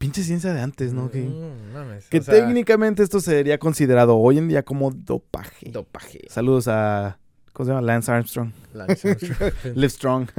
Pinche 0.00 0.22
ciencia 0.24 0.54
de 0.54 0.62
antes, 0.62 0.94
¿no? 0.94 1.10
Que, 1.10 1.20
Mm, 1.20 1.74
mames, 1.74 2.08
que 2.08 2.20
o 2.20 2.22
sea, 2.22 2.32
técnicamente 2.34 3.02
esto 3.02 3.20
sería 3.20 3.58
considerado 3.58 4.16
hoy 4.16 4.38
en 4.38 4.48
día 4.48 4.62
como 4.62 4.90
dopaje. 4.90 5.70
Dopaje. 5.70 6.22
Saludos 6.30 6.68
a. 6.68 7.18
¿Cómo 7.52 7.66
se 7.66 7.72
llama? 7.74 7.82
Lance 7.82 8.10
Armstrong. 8.10 8.50
Lance 8.72 9.10
Armstrong. 9.10 9.52
Live 9.76 9.90
Strong. 9.90 10.28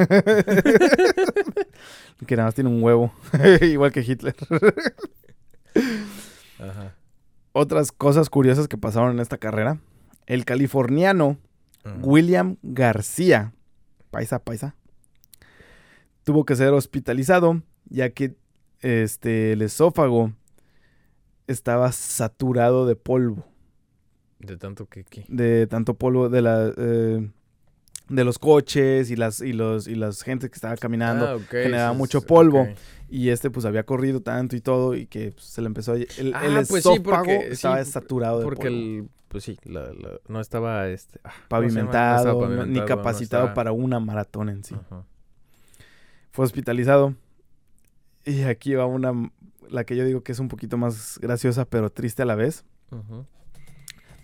que 2.25 2.35
nada 2.35 2.47
más 2.47 2.55
tiene 2.55 2.71
un 2.71 2.81
huevo. 2.81 3.13
Igual 3.61 3.91
que 3.91 3.99
Hitler. 4.01 4.35
Ajá. 6.59 6.95
Otras 7.51 7.91
cosas 7.91 8.31
curiosas 8.31 8.67
que 8.67 8.79
pasaron 8.79 9.11
en 9.11 9.19
esta 9.19 9.37
carrera. 9.37 9.77
El 10.25 10.43
californiano 10.43 11.37
Ujú. 11.85 12.09
William 12.09 12.57
García, 12.63 13.53
paisa, 14.09 14.39
paisa, 14.39 14.73
tuvo 16.23 16.45
que 16.45 16.55
ser 16.55 16.69
hospitalizado 16.73 17.61
ya 17.89 18.09
que 18.11 18.35
este, 18.81 19.53
el 19.53 19.61
esófago 19.61 20.31
estaba 21.47 21.91
saturado 21.91 22.85
de 22.85 22.95
polvo. 22.95 23.45
De 24.39 24.57
tanto 24.57 24.87
que 24.87 25.01
aquí. 25.01 25.23
de 25.27 25.67
tanto 25.67 25.93
polvo 25.93 26.27
de 26.29 26.41
la 26.41 26.73
eh, 26.75 27.29
de 28.09 28.23
los 28.23 28.39
coches 28.39 29.11
y 29.11 29.15
las 29.15 29.39
y 29.41 29.53
los 29.53 29.87
y 29.87 29.93
las 29.95 30.23
gente 30.23 30.49
que 30.49 30.55
estaba 30.55 30.75
caminando 30.77 31.27
Ah, 31.27 31.35
ok, 31.35 31.43
generaba 31.49 31.93
mucho 31.93 32.21
polvo. 32.21 32.67
y 33.07 33.29
este 33.29 33.51
pues 33.51 33.65
había 33.65 33.83
corrido 33.83 34.21
tanto 34.21 34.55
y 34.55 34.61
todo 34.61 34.95
y 34.95 35.05
que 35.05 35.31
pues, 35.33 35.45
se 35.45 35.61
le 35.61 35.67
empezó 35.67 35.91
a 35.91 35.95
el, 35.95 36.07
el 36.17 36.33
Ah, 36.35 36.63
pues 36.67 36.83
sí, 36.83 36.89
esófago 36.89 37.25
sí, 37.25 37.47
estaba 37.51 37.85
saturado 37.85 38.39
de 38.39 38.43
Porque 38.45 38.63
polvo. 38.63 38.75
el, 38.75 39.09
pues 39.27 39.43
sí, 39.43 39.57
la- 39.63 39.93
la- 39.93 40.19
no 40.27 40.41
estaba 40.41 40.87
este, 40.87 41.19
ah. 41.23 41.29
No 41.39 41.47
pavimentado, 41.47 42.17
estaba 42.31 42.41
ni 42.41 42.47
pavimentado, 42.55 42.79
no 42.81 42.85
capacitado 42.87 43.43
estaba- 43.43 43.53
para 43.53 43.71
una 43.73 43.99
maratón 43.99 44.49
en 44.49 44.63
sí. 44.63 44.75
Fue 46.31 46.45
hospitalizado 46.45 47.13
y 48.25 48.43
aquí 48.43 48.73
va 48.73 48.85
una 48.85 49.31
la 49.69 49.85
que 49.85 49.95
yo 49.95 50.05
digo 50.05 50.21
que 50.21 50.33
es 50.33 50.39
un 50.39 50.49
poquito 50.49 50.77
más 50.77 51.17
graciosa 51.19 51.65
pero 51.65 51.89
triste 51.89 52.21
a 52.21 52.25
la 52.25 52.35
vez. 52.35 52.65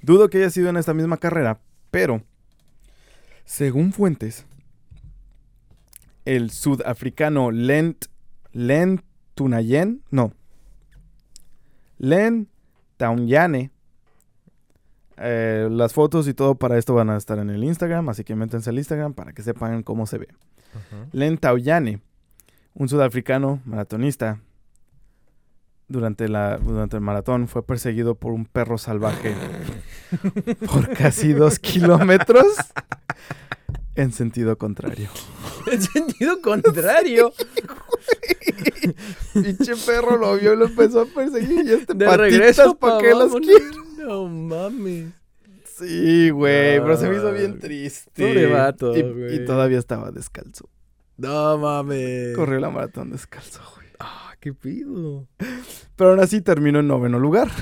Dudo 0.02 0.30
que 0.30 0.38
haya 0.38 0.50
sido 0.50 0.70
en 0.70 0.78
esta 0.78 0.93
misma 0.93 1.18
carrera, 1.18 1.60
pero 1.89 2.22
según 3.45 3.93
fuentes, 3.93 4.45
el 6.26 6.52
sudafricano 6.52 7.52
Lent 7.52 8.06
Len 8.52 9.02
Tunayen, 9.36 10.04
no, 10.12 10.34
Len 11.98 12.50
Taunyane, 12.98 13.72
eh, 15.18 15.68
las 15.72 15.93
fotos 15.93 16.28
y 16.28 16.34
todo 16.34 16.56
para 16.56 16.78
esto 16.78 16.93
van 16.93 17.10
a 17.10 17.18
estar 17.18 17.39
en 17.39 17.50
el 17.50 17.64
Instagram, 17.64 18.10
así 18.10 18.24
que 18.24 18.36
métanse 18.36 18.70
al 18.70 18.78
Instagram 18.78 19.14
para 19.14 19.34
que 19.34 19.41
sepan 19.41 19.84
cómo 19.84 20.06
se 20.06 20.18
ve. 20.20 20.28
Ujú. 20.76 21.10
Len 21.12 21.38
Tauyane, 21.38 22.02
un 22.78 22.88
sudafricano 22.88 23.60
maratonista, 23.66 24.40
durante, 25.88 26.28
la, 26.28 26.58
durante 26.58 26.98
el 26.98 27.02
maratón 27.02 27.48
fue 27.48 27.66
perseguido 27.66 28.16
por 28.16 28.34
un 28.34 28.46
perro 28.46 28.78
salvaje 28.78 29.34
por 30.72 30.94
casi 30.94 31.34
dos 31.34 31.60
kilómetros 31.60 32.46
en 33.96 34.12
sentido 34.12 34.58
contrario. 34.58 35.10
En 35.70 35.82
sentido 35.82 36.40
contrario. 36.42 37.34
Pinche 39.34 39.76
perro 39.86 40.16
lo 40.16 40.38
vio 40.38 40.54
y 40.54 40.56
lo 40.56 40.68
empezó 40.68 41.02
a 41.02 41.06
perseguir 41.06 41.66
y 41.66 41.74
este 41.74 41.94
De 41.94 42.06
patitas, 42.06 42.18
regreso 42.18 42.78
¿pa' 42.78 42.92
pa' 42.92 43.00
qué 43.00 43.14
las 43.14 43.34
quiere? 43.34 43.66
No 43.98 44.30
mames. 44.30 45.12
Sí, 45.66 46.30
güey, 46.30 46.80
pero 46.80 46.96
se 46.96 47.10
me 47.10 47.18
hizo 47.18 47.34
bien 47.34 47.60
triste. 47.60 48.10
pobre 48.16 48.46
vato, 48.46 48.96
y, 48.96 49.36
y 49.36 49.46
todavía 49.46 49.78
estaba 49.78 50.10
descalzo. 50.12 50.70
No 51.18 51.57
mames. 51.57 52.36
Corrió 52.36 52.59
la 52.59 52.70
maratón 52.70 53.09
descalzo, 53.11 53.61
güey. 53.76 53.88
Ah, 53.99 54.36
qué 54.39 54.53
pido. 54.53 55.28
Pero 55.95 56.11
aún 56.11 56.20
así 56.20 56.41
terminó 56.41 56.80
en 56.80 56.88
noveno 56.88 57.20
lugar. 57.20 57.49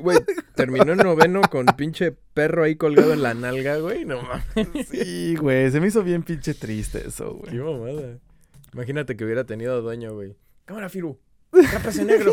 Güey, 0.00 0.18
terminó 0.54 0.92
en 0.92 0.98
noveno 0.98 1.40
con 1.50 1.66
pinche 1.76 2.12
perro 2.12 2.62
ahí 2.62 2.76
colgado 2.76 3.14
en 3.14 3.22
la 3.22 3.34
nalga, 3.34 3.78
güey. 3.78 4.04
No 4.04 4.22
mames. 4.22 4.86
Sí, 4.90 5.34
güey, 5.34 5.72
se 5.72 5.80
me 5.80 5.88
hizo 5.88 6.04
bien 6.04 6.22
pinche 6.22 6.54
triste 6.54 7.08
eso, 7.08 7.40
Qué 7.42 7.58
güey. 7.58 7.74
mamada. 7.74 8.18
Imagínate 8.74 9.16
que 9.16 9.24
hubiera 9.24 9.42
tenido 9.44 9.82
dueño, 9.82 10.14
güey. 10.14 10.36
Cámara, 10.66 10.88
Firu. 10.88 11.18
Cápase 11.72 12.04
negro. 12.04 12.32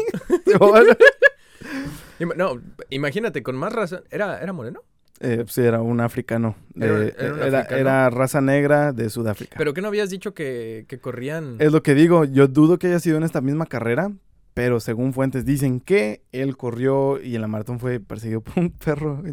No, 2.35 2.61
imagínate, 2.89 3.41
con 3.41 3.55
más 3.55 3.73
razón. 3.73 4.03
¿Era, 4.11 4.39
era 4.39 4.53
moreno? 4.53 4.83
Eh, 5.21 5.37
pues 5.45 5.57
era 5.57 5.81
un 5.81 6.01
africano. 6.01 6.55
de- 6.73 6.85
Era- 6.87 6.97
era, 6.97 7.13
era 7.17 7.33
un 7.33 7.39
era, 7.41 7.59
africano. 7.61 8.09
raza 8.09 8.41
negra 8.41 8.91
de 8.91 9.09
Sudáfrica. 9.09 9.55
¿Pero 9.57 9.73
qué 9.73 9.81
no 9.81 9.87
habías 9.87 10.09
dicho 10.09 10.33
que, 10.33 10.85
que 10.89 10.99
corrían? 10.99 11.55
Es 11.59 11.71
lo 11.71 11.81
que 11.83 11.95
digo, 11.95 12.25
yo 12.25 12.47
dudo 12.47 12.77
que 12.79 12.87
haya 12.87 12.99
sido 12.99 13.17
en 13.17 13.23
esta 13.23 13.39
misma 13.41 13.65
carrera, 13.65 14.11
pero 14.53 14.79
según 14.79 15.13
fuentes 15.13 15.45
dicen 15.45 15.79
que 15.79 16.21
él 16.33 16.57
corrió 16.57 17.21
y 17.21 17.35
en 17.35 17.41
la 17.41 17.47
maratón 17.47 17.79
fue 17.79 17.99
perseguido 17.99 18.41
por 18.41 18.59
un 18.59 18.71
perro 18.71 19.23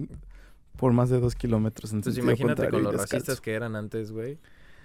por 0.77 0.93
más 0.93 1.11
de 1.11 1.19
dos 1.21 1.35
kilómetros. 1.35 1.93
En 1.93 1.99
Entonces 1.99 2.23
imagínate 2.23 2.69
con 2.69 2.83
los 2.83 2.95
racistas 2.95 3.41
que 3.41 3.53
eran 3.55 3.75
antes, 3.77 4.11
güey. 4.13 4.39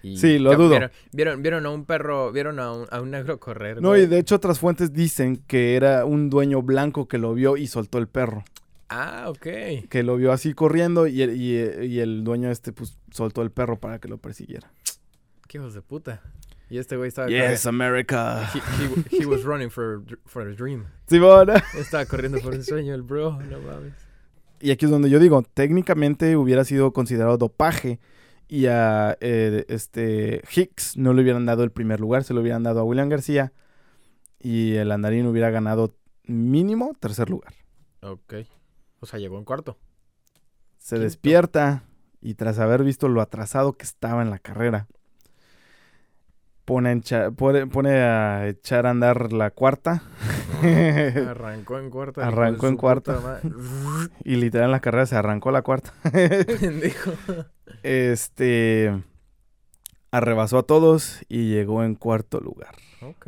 y 0.04 0.18
Sí, 0.18 0.38
lo 0.40 0.56
dudo. 0.56 0.70
Vieron, 0.70 0.92
vieron, 1.12 1.42
vieron 1.44 1.66
a 1.66 1.70
un 1.72 1.86
perro, 1.86 2.32
vieron 2.32 2.60
a 2.60 2.72
un, 2.72 2.88
a 2.92 3.02
un 3.02 3.12
negro 3.12 3.40
correr. 3.40 3.82
No, 3.82 3.90
güey. 3.90 4.04
y 4.04 4.06
de 4.08 4.20
hecho 4.20 4.36
otras 4.36 4.60
fuentes 4.60 4.94
dicen 4.94 5.38
que 5.48 5.76
era 5.76 6.06
un 6.06 6.30
dueño 6.30 6.62
blanco 6.62 7.08
que 7.08 7.18
lo 7.20 7.34
vio 7.36 7.56
y 7.58 7.68
soltó 7.68 7.98
el 8.00 8.08
perro. 8.08 8.44
Ah, 8.90 9.26
ok. 9.30 9.88
Que 9.90 10.04
lo 10.04 10.16
vio 10.18 10.32
así 10.32 10.54
corriendo 10.54 11.08
y 11.08 11.22
el, 11.22 11.36
y, 11.36 11.86
y 11.86 12.00
el 12.00 12.24
dueño 12.24 12.50
este 12.50 12.72
pues 12.72 12.98
soltó 13.12 13.42
el 13.42 13.52
perro 13.52 13.80
para 13.80 14.00
que 14.00 14.08
lo 14.08 14.18
persiguiera. 14.18 14.72
Qué 15.48 15.58
hijos 15.58 15.74
de 15.74 15.82
puta. 15.82 16.22
Y 16.70 16.78
este 16.80 16.98
güey 16.98 17.08
estaba. 17.08 17.30
Yes, 17.30 17.66
America. 17.66 18.50
He, 18.54 18.60
he- 18.60 19.24
he 19.24 19.26
was 19.26 19.44
running 19.44 19.70
for, 19.70 20.04
for 20.26 20.42
a 20.48 20.54
dream. 20.54 20.86
Simón. 21.08 21.50
Estaba 21.78 22.06
corriendo 22.06 22.40
por 22.40 22.54
un 22.54 22.64
sueño 22.64 22.94
el 22.94 23.02
bro, 23.04 23.40
no 23.42 23.60
mames. 23.62 23.94
Y 24.60 24.72
aquí 24.72 24.86
es 24.86 24.92
donde 24.92 25.10
yo 25.10 25.20
digo, 25.20 25.44
técnicamente 25.54 26.36
hubiera 26.36 26.64
sido 26.66 26.92
considerado 26.92 27.38
dopaje 27.38 28.00
y 28.50 28.66
a 28.66 29.16
eh, 29.22 29.66
este 29.70 30.42
Hicks 30.54 30.98
no 30.98 31.14
le 31.14 31.22
hubieran 31.22 31.46
dado 31.46 31.64
el 31.64 31.72
primer 31.72 32.00
lugar, 32.00 32.24
se 32.24 32.34
lo 32.34 32.42
hubieran 32.42 32.64
dado 32.64 32.80
a 32.80 32.84
William 32.84 33.08
García 33.08 33.54
y 34.40 34.74
el 34.76 34.92
andarín 34.92 35.28
hubiera 35.28 35.52
ganado 35.52 35.96
mínimo 36.24 36.96
tercer 37.00 37.30
lugar. 37.30 37.54
Ok. 38.02 38.34
O 39.00 39.06
sea, 39.06 39.20
llegó 39.20 39.38
en 39.38 39.46
cuarto. 39.46 39.78
Se 40.78 40.96
Quinto. 40.96 41.04
despierta 41.04 41.84
y 42.22 42.34
tras 42.36 42.60
haber 42.60 42.84
visto 42.84 43.08
lo 43.10 43.22
atrasado 43.22 43.74
que 43.74 43.84
estaba 43.84 44.22
en 44.22 44.30
la 44.30 44.40
carrera, 44.40 44.88
pone 46.66 46.90
a, 46.90 46.94
encha- 46.94 47.34
pone, 47.36 47.68
pone 47.68 47.92
a 48.02 48.48
echar 48.48 48.86
a 48.88 48.90
andar 48.92 49.32
la 49.32 49.52
cuarta 49.52 50.02
Arrancó 51.30 51.80
en 51.80 51.90
hijo 51.90 52.28
Arrancó 52.28 52.68
en 52.68 52.78
madre. 53.22 53.50
y 54.24 54.36
literal 54.36 54.66
en 54.66 54.72
la 54.72 54.80
carrera 54.80 55.06
se 55.06 55.16
arrancó 55.16 55.52
la 55.52 55.62
cuarta. 55.62 55.94
Pendejo. 56.12 57.12
Este 57.84 59.04
arrebasó 60.12 60.58
a 60.60 60.64
todos 60.64 61.20
y 61.30 61.50
llegó 61.50 61.84
en 61.84 61.96
cuarto 61.96 62.40
lugar. 62.40 62.76
Ok. 63.02 63.28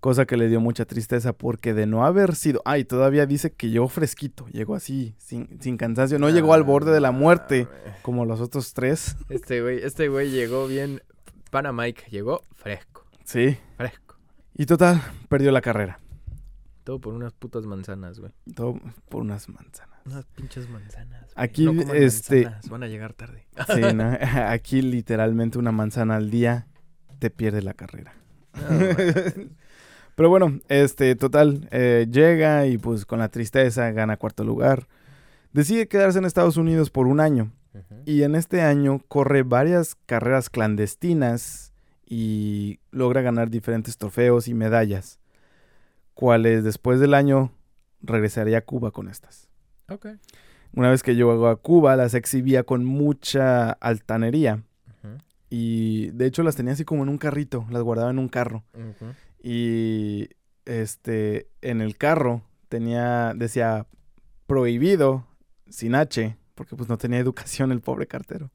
Cosa 0.00 0.26
que 0.26 0.36
le 0.36 0.48
dio 0.48 0.60
mucha 0.60 0.84
tristeza 0.84 1.32
porque 1.32 1.74
de 1.74 1.86
no 1.86 2.04
haber 2.06 2.36
sido... 2.36 2.62
Ay, 2.64 2.84
todavía 2.84 3.26
dice 3.26 3.50
que 3.52 3.68
llegó 3.68 3.88
fresquito. 3.88 4.46
Llegó 4.52 4.76
así, 4.76 5.16
sin, 5.18 5.60
sin 5.60 5.76
cansancio. 5.76 6.20
No 6.20 6.30
llegó 6.30 6.54
al 6.54 6.62
borde 6.62 6.92
de 6.92 7.00
la 7.00 7.10
muerte 7.10 7.66
Ah, 7.86 7.96
como 8.02 8.24
los 8.24 8.40
otros 8.40 8.74
tres. 8.74 9.16
Este 9.28 9.60
güey, 9.60 9.82
este 9.82 10.08
güey 10.08 10.30
llegó 10.30 10.68
bien. 10.68 11.02
Mike, 11.72 12.04
llegó 12.10 12.44
fresco. 12.54 13.04
Sí. 13.24 13.58
Fresco. 13.76 14.16
Y 14.54 14.66
total, 14.66 15.02
perdió 15.28 15.50
la 15.50 15.60
carrera. 15.62 15.98
Todo 16.84 17.00
por 17.00 17.14
unas 17.14 17.32
putas 17.32 17.66
manzanas, 17.66 18.20
güey. 18.20 18.32
Todo 18.54 18.78
por 19.08 19.22
unas 19.22 19.48
manzanas. 19.48 19.98
Unas 20.06 20.24
pinches 20.26 20.68
manzanas. 20.68 21.22
güey. 21.22 21.32
Aquí, 21.34 21.64
No 21.64 21.72
este- 21.92 22.44
manzanas, 22.44 22.68
Van 22.68 22.82
a 22.84 22.86
llegar 22.86 23.14
tarde. 23.14 23.46
Sí, 23.74 23.80
¿no? 23.94 24.16
Aquí 24.48 24.80
literalmente 24.80 25.58
una 25.58 25.72
manzana 25.72 26.16
al 26.16 26.30
día 26.30 26.68
te 27.18 27.30
pierde 27.30 27.62
la 27.62 27.74
carrera. 27.74 28.14
No. 28.54 28.62
Pero 30.18 30.30
bueno, 30.30 30.58
este, 30.66 31.14
total, 31.14 31.68
eh, 31.70 32.08
llega 32.10 32.66
y 32.66 32.76
pues 32.76 33.06
con 33.06 33.20
la 33.20 33.28
tristeza 33.28 33.92
gana 33.92 34.16
cuarto 34.16 34.42
lugar. 34.42 34.88
Decide 35.52 35.86
quedarse 35.86 36.18
en 36.18 36.24
Estados 36.24 36.56
Unidos 36.56 36.90
por 36.90 37.06
un 37.06 37.20
año 37.20 37.52
y 38.04 38.24
en 38.24 38.34
este 38.34 38.62
año 38.62 39.00
corre 39.06 39.44
varias 39.44 39.94
carreras 40.06 40.50
clandestinas 40.50 41.72
y 42.04 42.80
logra 42.90 43.22
ganar 43.22 43.48
diferentes 43.48 43.96
trofeos 43.96 44.48
y 44.48 44.54
medallas, 44.54 45.20
cuales 46.14 46.64
después 46.64 46.98
del 46.98 47.14
año 47.14 47.52
regresaría 48.02 48.58
a 48.58 48.62
Cuba 48.62 48.90
con 48.90 49.06
estas. 49.08 49.46
Ok. 49.88 50.08
Una 50.74 50.90
vez 50.90 51.04
que 51.04 51.14
llegó 51.14 51.46
a 51.46 51.54
Cuba, 51.54 51.94
las 51.94 52.14
exhibía 52.14 52.64
con 52.64 52.84
mucha 52.84 53.70
altanería 53.70 54.64
y 55.48 56.10
de 56.10 56.26
hecho 56.26 56.42
las 56.42 56.56
tenía 56.56 56.72
así 56.72 56.84
como 56.84 57.04
en 57.04 57.08
un 57.08 57.18
carrito, 57.18 57.66
las 57.70 57.84
guardaba 57.84 58.10
en 58.10 58.18
un 58.18 58.28
carro. 58.28 58.64
Y 59.42 60.28
este 60.64 61.48
en 61.62 61.80
el 61.80 61.96
carro 61.96 62.42
tenía 62.68 63.32
decía 63.34 63.86
prohibido 64.46 65.26
sin 65.68 65.94
H, 65.94 66.36
porque 66.54 66.76
pues 66.76 66.88
no 66.88 66.98
tenía 66.98 67.18
educación 67.18 67.72
el 67.72 67.80
pobre 67.80 68.06
cartero. 68.06 68.50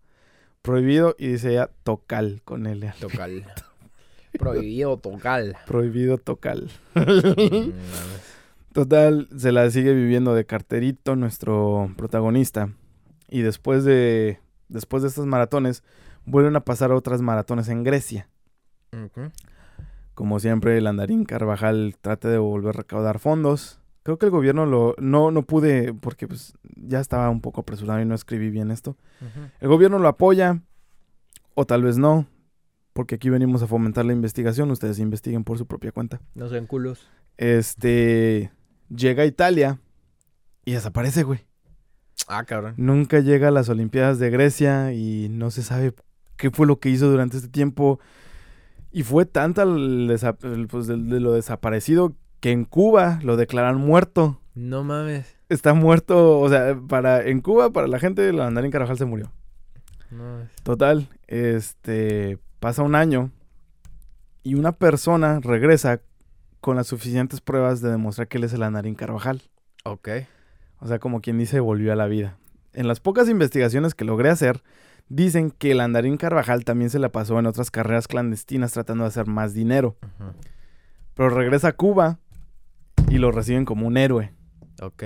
Prohibido 0.62 1.16
y 1.18 1.28
decía 1.28 1.70
tocal 1.84 2.42
con 2.46 2.66
L. 2.68 2.88
al- 2.90 2.96
Tocal. 3.00 3.46
Prohibido 4.40 4.98
tocal. 4.98 5.58
Prohibido 5.68 6.18
tocal. 6.18 6.72
Mm. 6.96 7.72
Total, 8.74 9.28
se 9.38 9.52
la 9.52 9.70
sigue 9.70 9.94
viviendo 9.94 10.34
de 10.34 10.46
carterito 10.46 11.16
nuestro 11.16 11.94
protagonista. 11.96 12.70
Y 13.30 13.42
después 13.42 13.84
de 13.84 14.40
después 14.70 15.04
de 15.04 15.10
estas 15.10 15.26
maratones 15.28 15.84
vuelven 16.26 16.56
a 16.56 16.62
pasar 16.66 16.92
otras 16.92 17.22
maratones 17.22 17.68
en 17.70 17.84
Grecia. 17.84 18.28
Ujú. 18.92 19.30
Como 20.14 20.40
siempre, 20.40 20.78
el 20.78 20.88
andarín 20.88 21.26
Carvajal 21.26 21.96
trata 22.02 22.30
de 22.30 22.38
volver 22.38 22.76
a 22.76 22.78
recaudar 22.80 23.20
fondos. 23.20 23.80
Creo 24.04 24.18
que 24.18 24.26
el 24.26 24.32
gobierno 24.32 24.66
lo... 24.66 24.96
No, 25.00 25.32
no 25.32 25.44
pude 25.44 25.94
porque 25.94 26.28
pues 26.28 26.54
ya 26.76 27.00
estaba 27.00 27.30
un 27.30 27.42
poco 27.42 27.62
apresurado 27.62 28.02
y 28.02 28.06
no 28.06 28.16
escribí 28.16 28.50
bien 28.50 28.70
esto. 28.70 28.98
El 29.60 29.70
gobierno 29.70 29.98
lo 29.98 30.08
apoya 30.08 30.62
o 31.56 31.66
tal 31.66 31.84
vez 31.84 31.98
no. 31.98 32.28
Porque 32.94 33.16
aquí 33.16 33.30
venimos 33.30 33.64
a 33.64 33.68
fomentar 33.68 34.06
la 34.06 34.14
investigación. 34.14 34.70
Ustedes 34.70 35.00
investiguen 35.00 35.44
por 35.44 35.58
su 35.58 35.66
propia 35.66 35.92
cuenta. 35.92 36.22
No 36.36 36.50
sean 36.50 36.68
culos. 36.68 37.08
Este... 37.38 38.52
Llega 38.90 39.24
a 39.24 39.26
Italia 39.26 39.80
y 40.66 40.74
desaparece, 40.74 41.24
güey. 41.24 41.40
Ah, 42.28 42.44
cabrón. 42.44 42.76
Nunca 42.78 43.20
llega 43.20 43.48
a 43.48 43.52
las 43.52 43.70
Olimpiadas 43.70 44.20
de 44.20 44.30
Grecia 44.30 44.94
y 44.94 45.30
no 45.30 45.50
se 45.50 45.64
sabe 45.64 45.96
qué 46.38 46.52
fue 46.52 46.68
lo 46.68 46.80
que 46.80 46.90
hizo 46.90 47.10
durante 47.10 47.38
este 47.38 47.50
tiempo. 47.50 48.00
Y 48.94 49.04
fue 49.04 49.26
tanta 49.26 49.64
el 49.64 50.08
desa- 50.10 50.38
el, 50.44 50.68
pues, 50.68 50.88
de, 50.88 50.96
de 50.96 51.20
lo 51.20 51.34
desaparecido 51.34 52.14
que 52.40 52.52
en 52.52 52.64
Cuba 52.64 53.20
lo 53.24 53.36
declaran 53.36 53.78
muerto. 53.78 54.40
No 54.56 54.84
mames. 54.84 55.36
Está 55.50 55.74
muerto, 55.74 56.40
o 56.40 56.48
sea, 56.50 56.80
para 56.88 57.26
en 57.28 57.42
Cuba, 57.42 57.72
para 57.72 57.88
la 57.88 58.00
gente, 58.00 58.30
el 58.30 58.40
Andarín 58.40 58.72
Carvajal 58.72 58.98
se 58.98 59.06
murió. 59.06 59.32
No 60.12 60.24
mames. 60.24 60.50
Total, 60.64 61.10
este, 61.28 62.38
pasa 62.60 62.84
un 62.84 62.94
año 62.96 63.32
y 64.44 64.56
una 64.56 64.74
persona 64.74 65.40
regresa 65.42 66.02
con 66.62 66.76
las 66.76 66.88
suficientes 66.88 67.42
pruebas 67.42 67.82
de 67.82 67.90
demostrar 67.90 68.28
que 68.28 68.38
él 68.38 68.44
es 68.44 68.54
el 68.54 68.64
Andarín 68.64 68.96
Carvajal. 68.96 69.42
Ok. 69.86 70.10
O 70.80 70.88
sea, 70.88 71.00
como 71.00 71.20
quien 71.22 71.38
dice, 71.38 71.60
volvió 71.60 71.92
a 71.92 71.96
la 71.96 72.08
vida. 72.08 72.38
En 72.74 72.88
las 72.88 73.00
pocas 73.00 73.28
investigaciones 73.30 73.96
que 73.96 74.06
logré 74.06 74.30
hacer, 74.30 74.62
dicen 75.10 75.52
que 75.52 75.72
el 75.72 75.80
andarín 75.80 76.18
Carvajal 76.18 76.64
también 76.66 76.90
se 76.90 77.00
la 77.00 77.10
pasó 77.10 77.40
en 77.40 77.46
otras 77.46 77.72
carreras 77.72 78.08
clandestinas 78.08 78.72
tratando 78.72 79.04
de 79.04 79.10
hacer 79.10 79.28
más 79.28 79.54
dinero. 79.54 79.98
Pero 81.14 81.30
regresa 81.30 81.70
a 81.70 81.74
Cuba 81.74 82.20
y 83.10 83.18
lo 83.18 83.32
reciben 83.32 83.66
como 83.66 83.88
un 83.88 83.98
héroe. 83.98 84.34
Ok. 84.82 85.04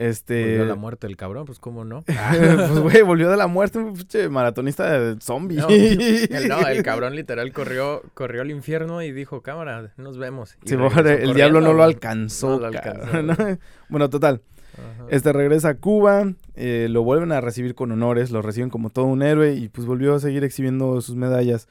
Este. 0.00 0.46
Volvió 0.46 0.62
a 0.62 0.66
la 0.66 0.74
muerte 0.76 1.06
el 1.06 1.16
cabrón, 1.18 1.44
pues 1.44 1.58
cómo 1.58 1.84
no. 1.84 2.02
pues, 2.06 2.78
güey, 2.78 3.02
volvió 3.02 3.30
de 3.30 3.36
la 3.36 3.48
muerte, 3.48 3.78
un 3.78 3.94
maratonista 4.30 4.98
de 4.98 5.20
zombie. 5.20 5.58
No, 5.58 5.68
El, 5.68 6.48
no, 6.48 6.66
el 6.66 6.82
cabrón 6.82 7.14
literal 7.14 7.52
corrió, 7.52 8.02
corrió 8.14 8.40
al 8.40 8.50
infierno 8.50 9.02
y 9.02 9.12
dijo, 9.12 9.42
cámara, 9.42 9.92
nos 9.98 10.16
vemos. 10.16 10.56
Y 10.64 10.70
Sí, 10.70 10.74
el 10.74 11.34
diablo 11.34 11.60
no 11.60 11.74
lo 11.74 11.82
alcanzó. 11.82 12.58
No 12.60 12.70
lo 12.70 12.80
cabrón, 12.80 13.30
alcanzó, 13.30 13.50
¿no? 13.50 13.58
bueno, 13.90 14.08
total. 14.08 14.40
Ajá. 14.74 15.06
Este 15.08 15.32
regresa 15.32 15.70
a 15.70 15.74
Cuba, 15.74 16.32
eh, 16.54 16.88
lo 16.90 17.02
vuelven 17.02 17.32
a 17.32 17.40
recibir 17.40 17.74
con 17.74 17.90
honores, 17.92 18.30
lo 18.30 18.42
reciben 18.42 18.70
como 18.70 18.90
todo 18.90 19.06
un 19.06 19.22
héroe 19.22 19.54
y 19.54 19.68
pues 19.68 19.86
volvió 19.86 20.14
a 20.14 20.20
seguir 20.20 20.44
exhibiendo 20.44 21.00
sus 21.00 21.16
medallas. 21.16 21.68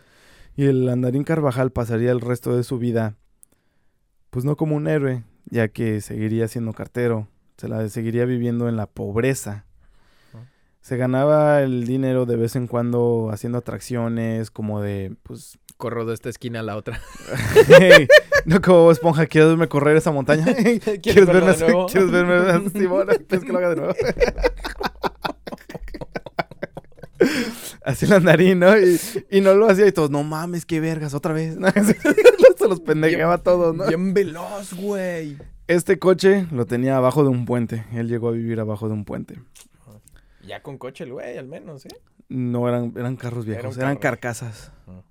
Y 0.55 0.65
el 0.65 0.89
andarín 0.89 1.23
Carvajal 1.23 1.71
pasaría 1.71 2.11
el 2.11 2.21
resto 2.21 2.55
de 2.55 2.63
su 2.63 2.79
vida, 2.79 3.15
pues 4.29 4.45
no 4.45 4.55
como 4.55 4.75
un 4.75 4.87
héroe, 4.87 5.23
ya 5.45 5.69
que 5.69 6.01
seguiría 6.01 6.47
siendo 6.47 6.73
cartero, 6.73 7.27
se 7.57 7.67
la 7.67 7.87
seguiría 7.89 8.25
viviendo 8.25 8.67
en 8.67 8.75
la 8.75 8.85
pobreza. 8.85 9.65
Se 10.81 10.95
ganaba 10.95 11.61
el 11.61 11.85
dinero 11.85 12.25
de 12.25 12.37
vez 12.37 12.55
en 12.55 12.67
cuando 12.67 13.29
haciendo 13.31 13.57
atracciones 13.57 14.49
como 14.49 14.81
de, 14.81 15.15
pues, 15.23 15.59
Corro 15.79 16.03
de 16.03 16.13
esta 16.13 16.27
esquina 16.27 16.59
a 16.59 16.63
la 16.63 16.75
otra. 16.75 16.99
no 18.45 18.59
como 18.59 18.91
esponja, 18.91 19.27
¿quieres 19.27 19.51
verme 19.51 19.69
correr 19.69 19.95
esa 19.95 20.11
montaña? 20.11 20.43
¿Quieres 21.01 21.25
verme, 21.25 21.53
de 21.53 21.57
nuevo? 21.57 21.85
¿Quieres 21.85 22.11
verme? 22.11 22.69
Simón, 22.71 23.07
¿quieres 23.29 23.45
que 23.45 23.53
lo 23.53 23.59
haga 23.59 23.69
de 23.69 23.75
nuevo? 23.77 23.93
Así 27.85 28.03
el 28.03 28.11
andarín, 28.11 28.59
¿no? 28.59 28.77
Y, 28.77 28.99
y 29.31 29.39
no 29.39 29.53
lo 29.53 29.69
hacía 29.69 29.87
y 29.87 29.93
todos, 29.93 30.09
no 30.11 30.21
mames, 30.21 30.65
qué 30.65 30.81
vergas, 30.81 31.13
otra 31.13 31.33
vez. 31.33 31.55
¿no? 31.55 31.69
Se 32.57 32.67
los 32.67 32.81
pendejeaba 32.81 33.35
a 33.35 33.43
todos, 33.43 33.73
¿no? 33.73 33.87
Bien 33.87 34.13
veloz, 34.13 34.73
güey. 34.73 35.37
Este 35.67 35.97
coche 35.97 36.45
lo 36.51 36.65
tenía 36.65 36.97
abajo 36.97 37.23
de 37.23 37.29
un 37.29 37.45
puente. 37.45 37.85
Él 37.93 38.09
llegó 38.09 38.27
a 38.27 38.31
vivir 38.33 38.59
abajo 38.59 38.89
de 38.89 38.95
un 38.95 39.05
puente. 39.05 39.39
Ya 40.45 40.61
con 40.61 40.77
coche 40.77 41.05
el 41.05 41.13
güey, 41.13 41.37
al 41.37 41.47
menos, 41.47 41.85
¿eh? 41.85 41.95
No 42.27 42.67
eran, 42.67 42.91
eran 42.97 43.15
carros 43.15 43.45
viejos, 43.45 43.77
eran 43.77 43.95
carro. 43.95 44.17
carcasas. 44.19 44.73
Ajá. 44.85 45.03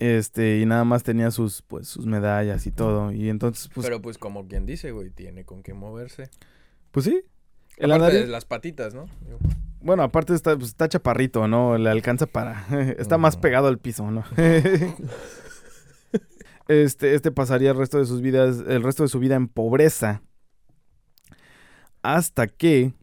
Este, 0.00 0.58
y 0.58 0.66
nada 0.66 0.84
más 0.84 1.02
tenía 1.02 1.30
sus, 1.30 1.62
pues, 1.62 1.86
sus 1.86 2.06
medallas 2.06 2.66
y 2.66 2.70
todo. 2.72 3.12
Y 3.12 3.28
entonces, 3.28 3.68
pues, 3.72 3.86
Pero 3.86 4.00
pues 4.02 4.16
como 4.18 4.48
quien 4.48 4.64
dice, 4.66 4.90
güey, 4.92 5.10
tiene 5.10 5.44
con 5.44 5.62
qué 5.62 5.74
moverse. 5.74 6.30
pues 6.90 7.04
sí. 7.04 7.22
El 7.76 7.92
Aparte 7.92 8.16
andarín- 8.16 8.26
de 8.26 8.32
las 8.32 8.44
patitas, 8.46 8.94
¿no? 8.94 9.06
Bueno, 9.82 10.02
aparte 10.02 10.34
está, 10.34 10.56
pues, 10.56 10.70
está 10.70 10.88
chaparrito, 10.88 11.46
¿no? 11.48 11.76
Le 11.78 11.88
alcanza 11.90 12.26
para... 12.26 12.66
está 12.98 13.18
más 13.18 13.36
pegado 13.36 13.68
al 13.68 13.78
piso, 13.78 14.10
¿no? 14.10 14.24
este, 16.68 17.14
este 17.14 17.32
pasaría 17.32 17.70
el 17.70 17.76
resto 17.76 17.98
de 17.98 18.06
sus 18.06 18.20
vidas, 18.20 18.62
el 18.66 18.82
resto 18.82 19.02
de 19.02 19.08
su 19.08 19.18
vida 19.18 19.36
en 19.36 19.48
pobreza. 19.48 20.22
Hasta 22.02 22.46
que 22.46 22.94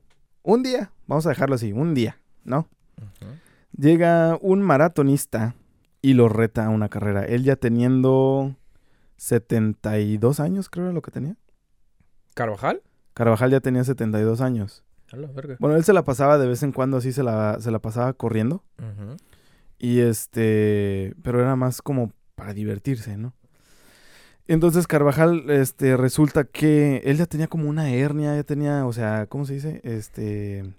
un 0.44 0.64
día, 0.64 0.92
vamos 1.06 1.26
a 1.26 1.30
dejarlo 1.30 1.56
así, 1.56 1.72
un 1.74 1.94
día, 1.94 2.20
¿no? 2.44 2.68
Llega 3.78 4.38
un 4.42 4.62
maratonista 4.62 5.54
y 6.02 6.14
lo 6.14 6.30
reta 6.30 6.66
a 6.66 6.70
una 6.70 6.90
carrera. 6.90 7.26
Él 7.26 7.44
ya 7.44 7.56
teniendo 7.56 8.56
72 9.18 10.40
años, 10.40 10.70
creo 10.70 10.86
era 10.86 10.94
lo 10.94 11.02
que 11.02 11.12
tenía. 11.12 11.36
¿Carvajal? 12.34 12.82
Carvajal 13.14 13.52
ya 13.52 13.60
tenía 13.60 13.84
72 13.84 14.42
años. 14.42 14.84
A 15.12 15.18
la 15.18 15.28
verga. 15.28 15.58
Bueno, 15.60 15.76
él 15.76 15.84
se 15.84 15.94
la 15.94 16.04
pasaba 16.04 16.38
de 16.38 16.48
vez 16.48 16.64
en 16.64 16.72
cuando 16.72 16.98
así, 16.98 17.12
se 17.12 17.24
la, 17.24 17.58
se 17.60 17.72
la 17.72 17.80
pasaba 17.80 18.14
corriendo. 18.14 18.64
Y 19.80 20.00
este, 20.00 21.14
pero 21.24 21.42
era 21.42 21.56
más 21.56 21.82
como 21.82 22.12
para 22.36 22.54
divertirse, 22.54 23.18
¿no? 23.18 23.34
Entonces 24.48 24.88
Carvajal, 24.88 25.50
este, 25.50 25.98
resulta 25.98 26.46
que 26.46 27.02
él 27.06 27.18
ya 27.18 27.26
tenía 27.26 27.48
como 27.48 27.70
una 27.70 27.90
hernia, 27.90 28.36
ya 28.36 28.44
tenía, 28.44 28.86
o 28.86 28.94
sea, 28.94 29.26
¿cómo 29.28 29.46
se 29.46 29.56
dice? 29.56 29.82
Este, 29.84 30.74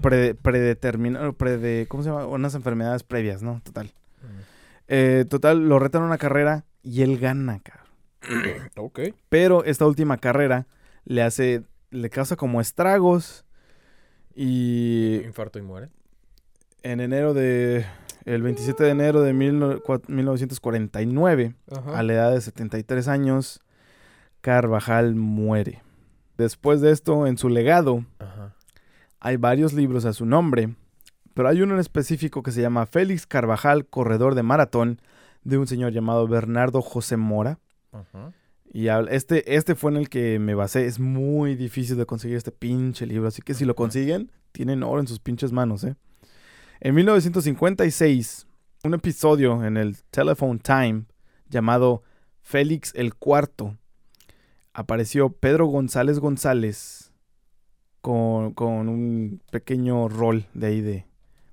Pre- 0.00 0.34
predeterminado, 0.34 1.32
prede, 1.34 1.86
¿cómo 1.86 2.02
se 2.02 2.10
llama? 2.10 2.26
Unas 2.26 2.54
enfermedades 2.54 3.02
previas, 3.02 3.42
¿no? 3.42 3.60
Total. 3.64 3.92
Eh, 4.88 5.24
total, 5.28 5.68
lo 5.68 5.78
retan 5.78 6.02
una 6.02 6.18
carrera 6.18 6.64
y 6.82 7.02
él 7.02 7.18
gana, 7.18 7.60
cabrón. 7.60 7.84
Ok. 8.76 9.00
Pero 9.28 9.64
esta 9.64 9.86
última 9.86 10.18
carrera 10.18 10.66
le 11.04 11.22
hace, 11.22 11.62
le 11.90 12.10
causa 12.10 12.36
como 12.36 12.60
estragos 12.60 13.44
y 14.34 15.20
Infarto 15.24 15.58
y 15.58 15.62
muere. 15.62 15.88
en 16.82 17.00
enero 17.00 17.34
de, 17.34 17.86
el 18.24 18.42
27 18.42 18.82
de 18.84 18.90
enero 18.90 19.22
de 19.22 19.32
mil 19.32 19.58
no- 19.58 19.78
cua- 19.80 20.02
1949, 20.08 21.54
Ajá. 21.70 21.98
a 21.98 22.02
la 22.02 22.12
edad 22.12 22.32
de 22.32 22.40
73 22.40 23.08
años, 23.08 23.60
Carvajal 24.40 25.14
muere. 25.14 25.82
Después 26.36 26.80
de 26.80 26.90
esto, 26.90 27.26
en 27.26 27.38
su 27.38 27.48
legado, 27.48 28.04
Ajá. 28.18 28.54
Hay 29.24 29.38
varios 29.38 29.72
libros 29.72 30.04
a 30.04 30.12
su 30.12 30.26
nombre, 30.26 30.74
pero 31.32 31.48
hay 31.48 31.62
uno 31.62 31.72
en 31.72 31.80
específico 31.80 32.42
que 32.42 32.52
se 32.52 32.60
llama 32.60 32.84
Félix 32.84 33.26
Carvajal, 33.26 33.86
corredor 33.86 34.34
de 34.34 34.42
maratón, 34.42 35.00
de 35.44 35.56
un 35.56 35.66
señor 35.66 35.92
llamado 35.92 36.28
Bernardo 36.28 36.82
José 36.82 37.16
Mora. 37.16 37.58
Y 38.70 38.88
este, 38.88 39.56
este 39.56 39.76
fue 39.76 39.92
en 39.92 39.96
el 39.96 40.10
que 40.10 40.38
me 40.38 40.54
basé. 40.54 40.84
Es 40.84 41.00
muy 41.00 41.54
difícil 41.54 41.96
de 41.96 42.04
conseguir 42.04 42.36
este 42.36 42.50
pinche 42.52 43.06
libro. 43.06 43.26
Así 43.26 43.40
que 43.40 43.54
si 43.54 43.64
lo 43.64 43.74
consiguen, 43.74 44.30
tienen 44.52 44.82
oro 44.82 45.00
en 45.00 45.06
sus 45.06 45.20
pinches 45.20 45.52
manos, 45.52 45.84
¿eh? 45.84 45.96
En 46.80 46.94
1956, 46.94 48.46
un 48.84 48.92
episodio 48.92 49.64
en 49.64 49.78
el 49.78 49.96
Telephone 50.10 50.58
Time 50.58 51.04
llamado 51.48 52.02
Félix 52.42 52.92
el 52.94 53.14
Cuarto 53.14 53.78
apareció 54.74 55.30
Pedro 55.30 55.64
González 55.64 56.18
González 56.18 57.03
con, 58.04 58.52
con 58.52 58.90
un 58.90 59.40
pequeño 59.50 60.08
rol 60.08 60.44
de 60.52 60.66
ahí 60.66 60.82
de, 60.82 61.06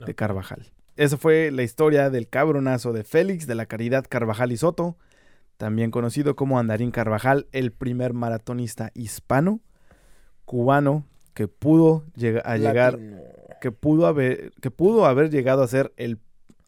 de. 0.06 0.16
Carvajal. 0.16 0.68
Esa 0.97 1.16
fue 1.16 1.49
la 1.49 1.64
historia 1.64 2.10
del 2.10 2.28
cabronazo 2.28 2.91
de 2.91 3.06
Félix 3.06 3.47
de 3.47 3.56
la 3.56 3.68
Caridad 3.68 4.06
Carvajal 4.10 4.52
y 4.52 4.58
Soto, 4.58 4.97
también 5.56 5.91
conocido 5.91 6.36
como 6.36 6.60
Andarín 6.60 6.91
Carvajal, 6.91 7.47
el 7.54 7.72
primer 7.72 8.12
maratonista 8.12 8.91
hispano, 8.95 9.62
cubano, 10.43 11.06
que 11.34 11.47
pudo 11.47 12.04
a 12.43 12.58
llegar, 12.58 12.99
que 13.62 13.72
pudo 13.72 14.06
haber, 14.06 14.52
que 14.60 14.72
pudo 14.72 15.06
haber 15.06 15.30
llegado 15.30 15.64
a 15.64 15.70
ser 15.70 15.93
el, 15.95 16.20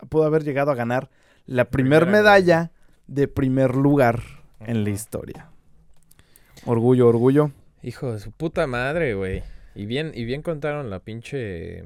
pudo 0.08 0.24
haber 0.24 0.46
llegado 0.46 0.72
a 0.72 0.76
ganar 0.76 1.10
la 1.46 1.66
primer 1.66 2.04
Primera 2.04 2.24
medalla 2.24 2.72
de 3.08 3.28
primer 3.28 3.76
lugar 3.76 4.22
en 4.62 4.86
la 4.86 4.92
historia. 4.92 5.50
Orgullo, 6.66 7.10
orgullo. 7.10 7.52
Hijo 7.82 8.14
de 8.14 8.20
su 8.20 8.32
puta 8.32 8.66
madre, 8.66 9.14
güey. 9.14 9.44
Y 9.76 9.86
bien, 9.86 10.12
y 10.14 10.24
bien 10.26 10.42
contaron 10.42 10.90
la 10.90 11.00
pinche. 11.00 11.86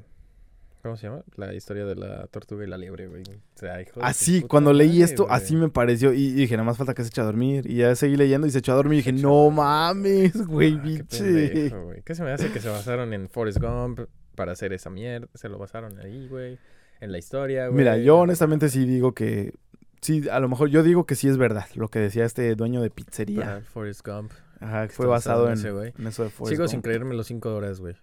¿Cómo 0.84 0.96
se 0.96 1.08
llama? 1.08 1.22
La 1.36 1.54
historia 1.54 1.86
de 1.86 1.96
la 1.96 2.28
tortuga 2.28 2.64
y 2.64 2.68
la 2.68 2.78
liebre, 2.78 3.08
güey. 3.08 3.24
O 3.24 3.60
sea, 3.60 3.82
hijo 3.82 3.96
de 3.96 4.00
su 4.02 4.06
Así, 4.06 4.36
puta 4.42 4.48
cuando 4.50 4.74
leí 4.74 4.88
madre, 4.90 5.04
esto, 5.04 5.24
güey. 5.26 5.36
así 5.36 5.56
me 5.56 5.70
pareció. 5.70 6.14
Y 6.14 6.32
dije, 6.32 6.56
nada 6.56 6.66
más 6.66 6.78
falta 6.78 6.94
que 6.94 7.04
se 7.04 7.10
eche 7.10 7.20
a 7.20 7.26
dormir. 7.26 7.70
Y 7.70 7.78
ya 7.78 7.96
seguí 7.96 8.16
leyendo 8.16 8.48
y 8.48 8.52
se 8.52 8.60
echó 8.60 8.72
a 8.74 8.76
dormir. 8.76 8.94
Y 8.94 8.98
dije, 8.98 9.12
no 9.14 9.50
mames, 9.50 10.34
güey, 10.48 10.76
Ah, 10.76 10.82
qué 10.84 10.90
biche. 10.90 11.24
pendejo, 11.24 11.84
güey. 11.86 12.02
¿Qué 12.04 12.16
se 12.16 12.24
me 12.24 12.32
hace 12.32 12.52
que 12.52 12.60
se 12.62 12.70
basaron 12.70 13.14
en 13.14 13.28
Forrest 13.28 13.60
Gump 13.60 14.02
para 14.36 14.54
hacer 14.54 14.72
esa 14.72 14.90
mierda? 14.90 15.28
Se 15.34 15.50
lo 15.50 15.58
basaron 15.58 16.00
ahí, 16.00 16.28
güey. 16.30 16.58
En 17.02 17.12
la 17.12 17.18
historia, 17.18 17.68
güey. 17.68 17.78
Mira, 17.80 17.98
yo 17.98 18.20
honestamente 18.20 18.70
sí 18.70 18.86
digo 18.86 19.14
que. 19.14 19.54
Sí, 20.00 20.30
a 20.30 20.40
lo 20.40 20.48
mejor 20.48 20.70
yo 20.70 20.84
digo 20.84 21.06
que 21.06 21.16
sí 21.16 21.28
es 21.28 21.38
verdad. 21.38 21.66
Lo 21.76 21.90
que 21.90 22.00
decía 22.00 22.24
este 22.24 22.54
dueño 22.56 22.82
de 22.82 22.90
Para 22.92 22.96
pizzería. 22.96 23.62
Forrest 23.74 24.06
Gump. 24.08 24.32
Ajá, 24.60 24.88
que 24.88 24.94
fue 24.94 25.06
basado 25.06 25.44
basado 25.44 25.46
en, 25.48 25.54
en 25.54 25.58
ese 25.60 25.72
güey. 25.72 25.94
en 25.98 26.08
eso 26.08 26.24
de 26.24 26.30
Forrest 26.30 26.52
Sigo 26.56 26.68
sin 26.68 26.82
creerme 26.82 27.16
los 27.16 27.28
cinco 27.28 27.54
horas, 27.56 27.80
güey. 27.80 27.96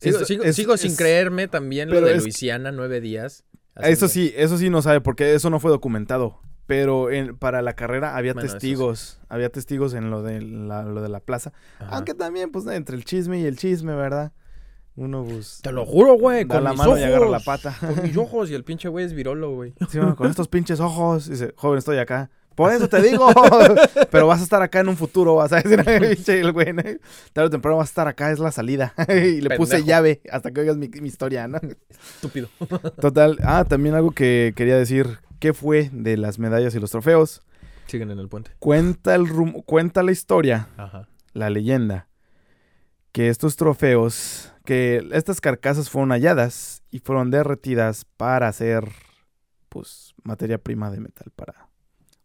Es- 0.00 0.14
Sigo, 0.26 0.42
sigo- 0.52 0.74
es- 0.74 0.80
sin 0.80 0.96
creerme 0.96 1.48
también 1.48 1.88
lo 1.90 2.00
de 2.00 2.16
Luisiana, 2.16 2.72
nueve 2.72 3.00
días. 3.00 3.44
Eso 3.76 4.08
sí, 4.08 4.32
eso 4.36 4.56
sí 4.58 4.70
no 4.70 4.80
sabe, 4.82 5.00
porque 5.00 5.34
eso 5.34 5.50
no 5.50 5.60
fue 5.60 5.70
documentado. 5.70 6.40
Pero 6.66 7.10
en- 7.10 7.36
para 7.36 7.62
la 7.62 7.74
carrera 7.74 8.16
había 8.16 8.32
Bueno, 8.32 8.46
eso 8.46 8.54
sí. 8.54 8.58
testigos. 8.60 9.20
Había 9.28 9.50
testigos 9.50 9.94
en 9.94 10.10
lo 10.10 10.22
de 10.22 10.40
la, 10.42 10.82
lo 10.82 11.00
de 11.00 11.08
la 11.08 11.20
plaza. 11.20 11.52
Ajá. 11.78 11.94
Aunque 11.96 12.12
también, 12.14 12.50
pues, 12.50 12.66
entre 12.66 12.96
el 12.96 13.04
chisme 13.04 13.38
y 13.38 13.44
el 13.44 13.56
chisme, 13.56 13.94
¿verdad? 13.94 14.32
Uno, 14.96 15.24
pues. 15.24 15.60
Te 15.62 15.70
lo 15.72 15.86
juro, 15.86 16.14
güey. 16.14 16.44
Con 16.46 16.64
la 16.64 16.70
mis 16.70 16.78
mano 16.78 16.90
ojos. 16.92 17.00
y 17.00 17.04
agarra 17.04 17.28
la 17.28 17.38
pata. 17.40 17.76
Con 17.78 18.02
mis 18.02 18.16
ojos. 18.16 18.50
Y 18.50 18.54
el 18.54 18.64
pinche 18.64 18.88
güey 18.88 19.04
es 19.04 19.12
virolo, 19.12 19.52
güey. 19.54 19.74
Sí, 19.90 19.98
bueno, 19.98 20.16
con 20.16 20.28
estos 20.30 20.48
pinches 20.48 20.80
ojos. 20.80 21.28
Dice, 21.28 21.52
joven, 21.56 21.78
estoy 21.78 21.98
acá. 21.98 22.30
Por 22.56 22.72
eso 22.72 22.88
te 22.88 23.00
digo. 23.02 23.28
Pero 24.10 24.26
vas 24.26 24.40
a 24.40 24.42
estar 24.42 24.60
acá 24.62 24.80
en 24.80 24.88
un 24.88 24.96
futuro, 24.96 25.36
vas 25.36 25.52
a 25.52 25.60
decir, 25.60 25.84
el 26.30 26.52
güey. 26.52 26.72
¿no? 26.72 26.82
Tarde 27.32 27.46
o 27.46 27.50
temprano 27.50 27.76
vas 27.76 27.88
a 27.88 27.92
estar 27.92 28.08
acá, 28.08 28.32
es 28.32 28.38
la 28.40 28.50
salida. 28.50 28.94
y 29.08 29.40
le 29.42 29.56
puse 29.56 29.84
llave 29.84 30.20
hasta 30.32 30.50
que 30.50 30.60
oigas 30.62 30.76
mi, 30.76 30.88
mi 30.88 31.06
historia, 31.08 31.46
¿no? 31.46 31.60
Estúpido. 32.14 32.48
Total. 33.00 33.38
Ah, 33.44 33.64
también 33.68 33.94
algo 33.94 34.10
que 34.10 34.52
quería 34.56 34.76
decir. 34.76 35.18
¿Qué 35.38 35.52
fue 35.52 35.90
de 35.92 36.16
las 36.16 36.38
medallas 36.38 36.74
y 36.74 36.80
los 36.80 36.90
trofeos? 36.90 37.42
Siguen 37.88 38.10
en 38.10 38.18
el 38.18 38.28
puente. 38.28 38.52
Cuenta, 38.58 39.14
el 39.14 39.28
rum- 39.28 39.62
cuenta 39.66 40.02
la 40.02 40.10
historia, 40.10 40.68
Ajá. 40.78 41.08
la 41.34 41.50
leyenda, 41.50 42.08
que 43.12 43.28
estos 43.28 43.56
trofeos, 43.56 44.50
que 44.64 45.06
estas 45.12 45.42
carcasas 45.42 45.90
fueron 45.90 46.10
halladas 46.10 46.82
y 46.90 47.00
fueron 47.00 47.30
derretidas 47.30 48.06
para 48.16 48.48
hacer, 48.48 48.88
pues, 49.68 50.14
materia 50.24 50.56
prima 50.56 50.90
de 50.90 51.00
metal 51.00 51.30
para 51.36 51.65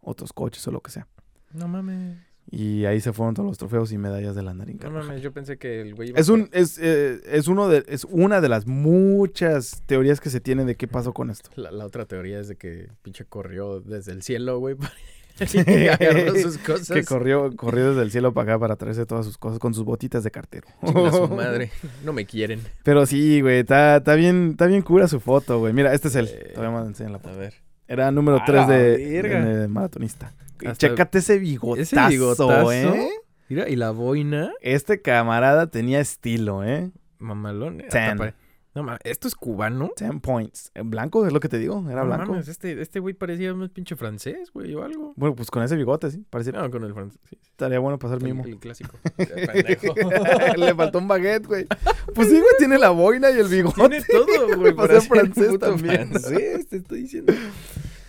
otros 0.02 0.34
coches 0.34 0.68
o 0.68 0.72
lo 0.72 0.82
que 0.82 0.92
sea. 0.92 1.08
No 1.54 1.68
mames. 1.68 2.18
Y 2.50 2.86
ahí 2.86 3.00
se 3.00 3.14
fueron 3.14 3.34
todos 3.36 3.48
los 3.48 3.58
trofeos 3.58 3.92
y 3.94 3.98
medallas 3.98 4.36
del 4.36 4.48
Andarín 4.48 4.76
No 4.78 4.82
Carvajal. 4.82 5.08
mames. 5.08 5.22
Yo 5.22 5.32
pensé 5.32 5.58
que 5.58 5.82
el 5.82 5.96
güey 5.96 6.10
iba 6.10 6.20
Es, 6.20 6.28
por- 6.28 6.40
un, 6.40 6.50
es, 6.52 6.78
eh, 6.82 7.22
es, 7.26 7.48
uno 7.48 7.70
de, 7.70 7.86
es 7.88 8.04
una 8.06 8.42
de 8.42 8.50
las 8.50 8.66
muchas 8.68 9.84
teorías 9.86 10.20
que 10.20 10.30
se 10.30 10.40
tiene 10.42 10.66
de 10.66 10.76
qué 10.76 10.88
pasó 10.88 11.14
con 11.14 11.30
esto. 11.30 11.50
La, 11.56 11.72
la 11.72 11.86
otra 11.86 12.06
teoría 12.06 12.40
es 12.40 12.48
de 12.48 12.56
que 12.58 12.90
pinche 13.04 13.26
corrió 13.26 13.80
desde 13.80 14.12
el 14.12 14.22
cielo, 14.24 14.60
güey. 14.60 14.76
para- 14.76 14.92
y 15.42 15.88
agarró 15.88 16.36
sus 16.36 16.58
cosas. 16.58 16.92
Que 16.92 17.04
corrió, 17.06 17.56
corrió 17.56 17.90
desde 17.92 18.02
el 18.04 18.12
cielo 18.12 18.34
para 18.34 18.54
acá 18.54 18.60
para 18.60 18.76
traerse 18.76 19.06
todas 19.06 19.26
sus 19.26 19.38
cosas 19.38 19.60
con 19.60 19.74
sus 19.74 19.86
botitas 19.86 20.24
de 20.24 20.32
cartero. 20.32 20.68
Su 20.86 21.28
madre. 21.36 21.72
No 22.04 22.12
me 22.12 22.26
quieren. 22.26 22.60
Pero 22.84 23.06
sí, 23.06 23.40
güey, 23.42 23.60
está, 23.60 23.98
está 23.98 24.16
bien, 24.16 24.50
está 24.52 24.66
bien 24.68 24.82
cura 24.82 25.08
su 25.08 25.20
foto, 25.20 25.60
güey. 25.60 25.74
Mira, 25.74 25.94
este 25.94 26.10
es 26.10 26.16
él. 26.16 26.28
Eh, 26.30 26.52
Todavía 26.54 26.82
me 26.82 26.86
enseñan 26.88 27.14
la 27.14 27.18
A 27.20 27.22
foto. 27.22 27.38
ver. 27.38 27.54
Era 27.92 28.10
número 28.12 28.38
A 28.38 28.46
3 28.46 28.68
la 28.68 28.68
de, 28.68 29.68
maratonista. 29.68 30.32
Hasta- 30.66 30.76
Chécate 30.76 31.18
ese 31.20 31.40
bigotazo, 31.40 31.82
Ese 31.82 32.08
bigotazo. 32.08 32.72
¿eh? 32.72 33.10
Mira, 33.50 33.68
y 33.68 33.76
la 33.76 33.92
boina. 33.92 34.52
Este 34.62 35.02
camarada 35.02 35.68
tenía 35.68 36.00
estilo, 36.00 36.64
¿eh? 36.64 36.90
Mamalón. 37.20 37.82
hasta 37.82 38.08
Ten. 38.08 38.18
pare- 38.18 38.34
No 38.74 38.84
mames, 38.84 39.02
¿esto 39.04 39.28
es 39.28 39.36
cubano? 39.36 39.92
10 39.98 40.22
points. 40.22 40.72
En 40.76 40.90
blanco 40.90 41.26
es 41.28 41.34
lo 41.34 41.42
que 41.42 41.50
te 41.50 41.58
digo, 41.60 41.84
era 41.90 42.02
No 42.02 42.08
blanco. 42.08 42.32
mames, 42.32 42.48
este, 42.48 42.82
este 42.82 43.00
güey 43.00 43.14
parecía 43.14 43.54
un 43.54 43.68
pinche 43.68 43.98
francés, 43.98 44.50
güey, 44.54 44.74
o 44.76 44.84
algo. 44.84 45.14
Bueno, 45.18 45.36
pues 45.36 45.52
con 45.52 45.62
ese 45.62 45.76
bigote, 45.76 46.10
sí. 46.10 46.24
Parece 46.30 46.54
No, 46.54 46.72
con 46.72 46.84
el 46.86 46.94
francés. 46.94 47.20
sí, 47.30 47.38
estaría 47.42 47.80
bueno 47.80 48.00
pasar 48.00 48.22
mimo. 48.24 48.46
el 48.46 48.58
clásico. 48.60 48.98
Le 50.58 50.76
faltó 50.76 51.00
un 51.00 51.08
baguette, 51.08 51.48
güey. 51.48 51.68
Pues 52.16 52.30
sí, 52.30 52.36
güey, 52.36 52.54
tiene 52.58 52.78
la 52.78 52.92
boina 52.92 53.30
y 53.32 53.40
el 53.40 53.48
bigote. 53.48 53.76
Tiene 53.90 54.06
todo, 54.06 54.58
güey. 54.58 54.74
Para 54.76 55.00
ser 55.00 55.10
francés 55.10 55.60
también. 55.60 56.10
francés, 56.10 56.68
te 56.68 56.78
estoy 56.78 57.02
diciendo. 57.02 57.34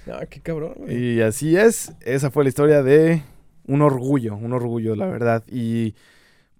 No, 0.07 0.15
qué 0.31 0.41
cabrón, 0.41 0.75
güey. 0.77 1.15
Y 1.17 1.21
así 1.23 1.57
es, 1.57 1.93
esa 2.01 2.31
fue 2.31 2.45
la 2.45 2.49
historia 2.51 2.83
de 2.83 3.23
un 3.67 3.83
orgullo, 3.83 4.37
un 4.37 4.53
orgullo, 4.53 4.95
la 4.97 5.07
verdad. 5.07 5.45
Y 5.49 5.95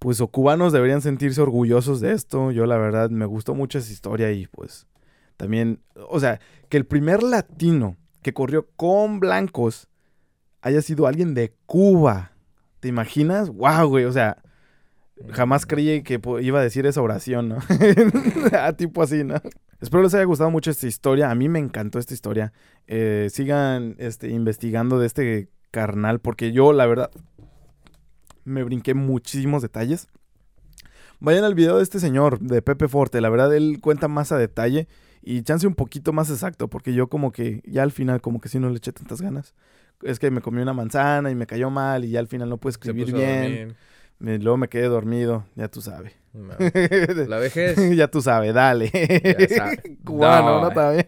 pues 0.03 0.21
o 0.21 0.27
cubanos 0.27 0.73
deberían 0.73 1.01
sentirse 1.01 1.41
orgullosos 1.41 2.01
de 2.01 2.11
esto. 2.11 2.51
Yo 2.51 2.67
la 2.67 2.77
verdad 2.77 3.09
me 3.09 3.25
gustó 3.25 3.55
mucho 3.55 3.79
esa 3.79 3.93
historia 3.93 4.33
y 4.33 4.49
pues 4.49 4.89
también, 5.37 5.81
o 6.09 6.19
sea, 6.19 6.41
que 6.69 6.77
el 6.77 6.87
primer 6.87 7.23
latino 7.23 7.97
que 8.21 8.35
corrió 8.35 8.67
con 8.75 9.21
blancos 9.21 9.89
haya 10.61 10.83
sido 10.83 11.07
alguien 11.07 11.35
de 11.35 11.55
Cuba. 11.67 12.33
¿Te 12.81 12.89
imaginas? 12.89 13.49
¡Wow, 13.51 13.91
güey! 13.91 14.05
O 14.05 14.11
sea, 14.11 14.43
jamás 15.31 15.67
creí 15.67 16.03
que 16.03 16.21
iba 16.41 16.59
a 16.59 16.65
decir 16.65 16.85
esa 16.85 17.01
oración, 17.01 17.51
¿no? 17.51 17.59
a 18.59 18.73
tipo 18.77 19.05
así, 19.05 19.23
¿no? 19.23 19.37
Espero 19.81 20.03
les 20.03 20.15
haya 20.15 20.25
gustado 20.25 20.51
mucho 20.51 20.73
esta 20.73 20.89
historia. 20.89 21.31
A 21.31 21.37
mí 21.37 21.49
me 21.49 21.61
encantó 21.61 22.01
esta 22.01 22.13
historia. 22.13 22.53
Eh, 22.89 23.29
sigan 23.31 23.95
este, 23.99 24.31
investigando 24.31 24.99
de 24.99 25.07
este 25.07 25.49
carnal, 25.71 26.19
porque 26.19 26.51
yo, 26.51 26.73
la 26.73 26.87
verdad, 26.87 27.13
me 28.45 28.63
brinqué 28.65 28.95
muchísimos 28.95 29.63
detalles. 29.63 30.09
Vayan 31.21 31.45
al 31.45 31.55
video 31.55 31.77
de 31.77 31.83
este 31.85 32.01
señor, 32.01 32.41
de 32.41 32.63
Pepe 32.63 32.89
Forte. 32.89 33.21
La 33.21 33.31
verdad, 33.31 33.55
él 33.55 33.79
cuenta 33.81 34.09
más 34.09 34.33
a 34.33 34.39
detalle 34.39 34.89
y 35.23 35.43
chance 35.43 35.67
un 35.67 35.75
poquito 35.75 36.13
más 36.13 36.31
exacto, 36.31 36.69
porque 36.69 36.95
yo 36.95 37.09
como 37.09 37.31
que 37.31 37.63
ya 37.65 37.85
al 37.85 37.93
final 37.93 38.21
como 38.21 38.41
que 38.41 38.49
sí 38.49 38.59
no 38.59 38.69
le 38.71 38.77
eché 38.79 38.93
tantas 38.93 39.23
ganas. 39.23 39.55
Es 40.03 40.19
que 40.19 40.31
me 40.33 40.41
comí 40.41 40.61
una 40.61 40.73
manzana 40.73 41.31
y 41.31 41.37
me 41.37 41.47
cayó 41.47 41.71
mal 41.71 42.05
y 42.05 42.11
ya 42.11 42.19
al 42.19 42.27
final 42.27 42.49
no 42.49 42.57
pude 42.57 42.73
escribir 42.73 43.13
bien. 43.13 43.77
luego 44.19 44.57
me 44.57 44.69
quedé 44.69 44.87
dormido, 44.89 45.45
ya 45.55 45.69
tú 45.69 45.81
sabes. 45.81 46.13
No, 46.33 46.55
La 47.29 47.39
vejez. 47.39 47.77
ya 47.97 48.09
tú 48.09 48.21
sabes, 48.21 48.53
dale. 48.53 48.91
Ya. 49.49 49.71
Cubano, 50.05 50.61
¿no? 50.61 50.69
No. 50.69 50.71
También. 50.73 51.07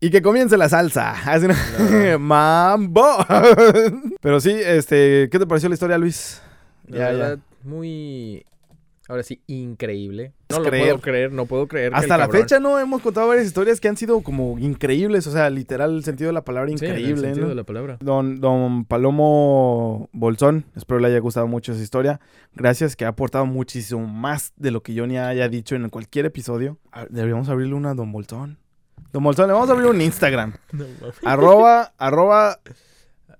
Y 0.00 0.10
que 0.10 0.22
comience 0.22 0.56
la 0.56 0.68
salsa. 0.68 1.14
¡Mambo! 2.18 3.06
Pero 4.20 4.40
sí, 4.40 4.50
este, 4.52 5.28
¿qué 5.30 5.38
te 5.38 5.46
pareció 5.46 5.68
la 5.68 5.74
historia, 5.74 5.98
Luis? 5.98 6.40
La 6.86 6.96
Ya, 6.98 7.04
ya. 7.04 7.12
verdad, 7.18 7.38
muy. 7.64 8.44
Ahora 9.10 9.22
sí, 9.22 9.40
increíble. 9.46 10.34
No 10.50 10.58
lo 10.58 10.64
creer. 10.64 10.84
puedo 10.84 11.00
creer, 11.00 11.32
no 11.32 11.46
puedo 11.46 11.66
creer. 11.66 11.92
que 11.92 11.96
el 11.96 12.02
Hasta 12.02 12.18
la 12.18 12.24
cabrón- 12.26 12.42
fecha, 12.42 12.60
¿no? 12.60 12.78
Hemos 12.78 13.00
contado 13.00 13.26
varias 13.26 13.46
historias 13.46 13.80
que 13.80 13.88
han 13.88 13.96
sido 13.96 14.20
como 14.20 14.58
increíbles. 14.58 15.26
O 15.26 15.30
sea, 15.32 15.48
literal, 15.48 15.96
el 15.96 16.04
sentido 16.04 16.28
de 16.28 16.34
la 16.34 16.44
palabra 16.44 16.68
Sí, 16.76 16.84
en 16.84 16.90
el 16.92 16.98
increíble, 16.98 17.22
sentido 17.22 17.44
¿no? 17.44 17.48
de 17.48 17.54
la 17.54 17.64
palabra. 17.64 17.96
Don, 18.00 18.38
don 18.42 18.84
Palomo 18.84 20.10
Bolsón, 20.12 20.66
espero 20.76 21.00
le 21.00 21.08
haya 21.08 21.20
gustado 21.20 21.46
mucho 21.46 21.72
esa 21.72 21.82
historia. 21.82 22.20
Gracias, 22.54 22.96
que 22.96 23.06
ha 23.06 23.08
aportado 23.08 23.46
muchísimo 23.46 24.06
más 24.06 24.52
de 24.56 24.72
lo 24.72 24.82
que 24.82 24.92
yo 24.92 25.06
ni 25.06 25.16
haya 25.16 25.48
dicho 25.48 25.74
en 25.74 25.88
cualquier 25.88 26.26
episodio. 26.26 26.76
Deberíamos 27.08 27.48
abrirle 27.48 27.74
una 27.74 27.92
a 27.92 27.94
Don 27.94 28.12
Bolsón. 28.12 28.58
Don 29.12 29.22
Bolsón, 29.22 29.46
le 29.48 29.52
vamos 29.54 29.68
a 29.68 29.72
abrir 29.72 29.86
un 29.88 30.00
Instagram. 30.00 30.54
No, 30.72 30.84
arroba, 31.24 31.92
arroba 31.98 32.60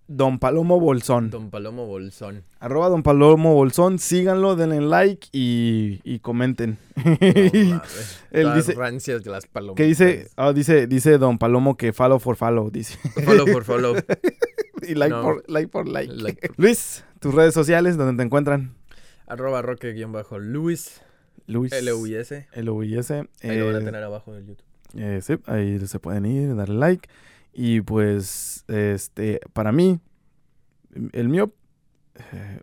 Don 0.07 0.39
Palomo 0.39 0.81
Bolsón. 0.81 1.29
Don 1.29 1.51
Palomo 1.51 1.87
Bolsón. 1.87 2.43
Arroba 2.61 2.89
Don 2.89 3.03
Palomo 3.03 3.55
Bolsón. 3.55 3.99
Síganlo, 3.99 4.57
denle 4.57 4.81
like 4.81 5.29
y, 5.33 6.01
y 6.05 6.21
comenten. 6.21 6.79
No. 6.97 7.03
Él 8.31 8.55
dice- 8.55 8.73
rancias 8.75 9.27
las 9.27 9.47
palomitas. 9.47 9.77
¿Qué 9.77 9.85
dice? 9.85 10.29
Ah, 10.37 10.53
dice? 10.55 10.87
Dice 10.87 11.19
Don 11.19 11.37
Palomo 11.39 11.77
que 11.77 11.93
follow 11.93 12.19
for 12.19 12.37
follow, 12.37 12.71
dice. 12.71 12.97
Follow 13.25 13.45
por 13.47 13.65
follow. 13.67 13.97
y 14.83 14.95
like, 14.95 15.11
No. 15.15 15.23
por, 15.23 15.45
like 15.49 15.69
por 15.69 15.87
like. 15.87 16.11
Like 16.13 16.51
Luis, 16.57 17.05
tus 17.21 17.35
redes 17.35 17.53
sociales, 17.53 17.99
donde 17.99 18.17
te 18.17 18.23
encuentran. 18.27 18.75
Arroba 19.27 19.61
roque-luis. 19.61 21.03
Luis. 21.47 21.73
L-U-I-S. 21.73 22.49
L-U-I-S. 22.53 23.15
Ahí 23.43 23.59
lo 23.59 23.67
van 23.67 23.75
a 23.77 23.79
Eh, 23.81 23.85
tener 23.85 24.03
abajo 24.03 24.33
del 24.33 24.47
YouTube. 24.47 24.65
Eh, 24.95 25.21
sí, 25.23 25.35
ahí 25.47 25.79
se 25.87 25.99
pueden 26.01 26.27
ir, 26.27 26.57
darle 26.57 26.77
like. 26.77 27.09
Y 27.53 27.81
pues, 27.81 28.65
este, 28.69 29.41
para 29.53 29.73
mí, 29.73 30.01
El 31.13 31.29
mío, 31.29 31.53
eh, 32.33 32.61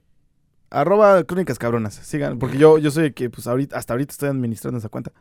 arroba 0.70 1.24
crónicas 1.24 1.60
cabronas. 1.60 1.96
Sigan, 1.96 2.40
porque 2.40 2.58
yo, 2.58 2.78
yo 2.78 2.92
soy 2.92 3.06
el 3.06 3.14
que 3.14 3.30
pues 3.30 3.48
ahorita, 3.48 3.78
hasta 3.78 3.94
ahorita 3.94 4.12
estoy 4.12 4.30
administrando 4.30 4.78
esa 4.80 4.90
cuenta. 4.90 5.12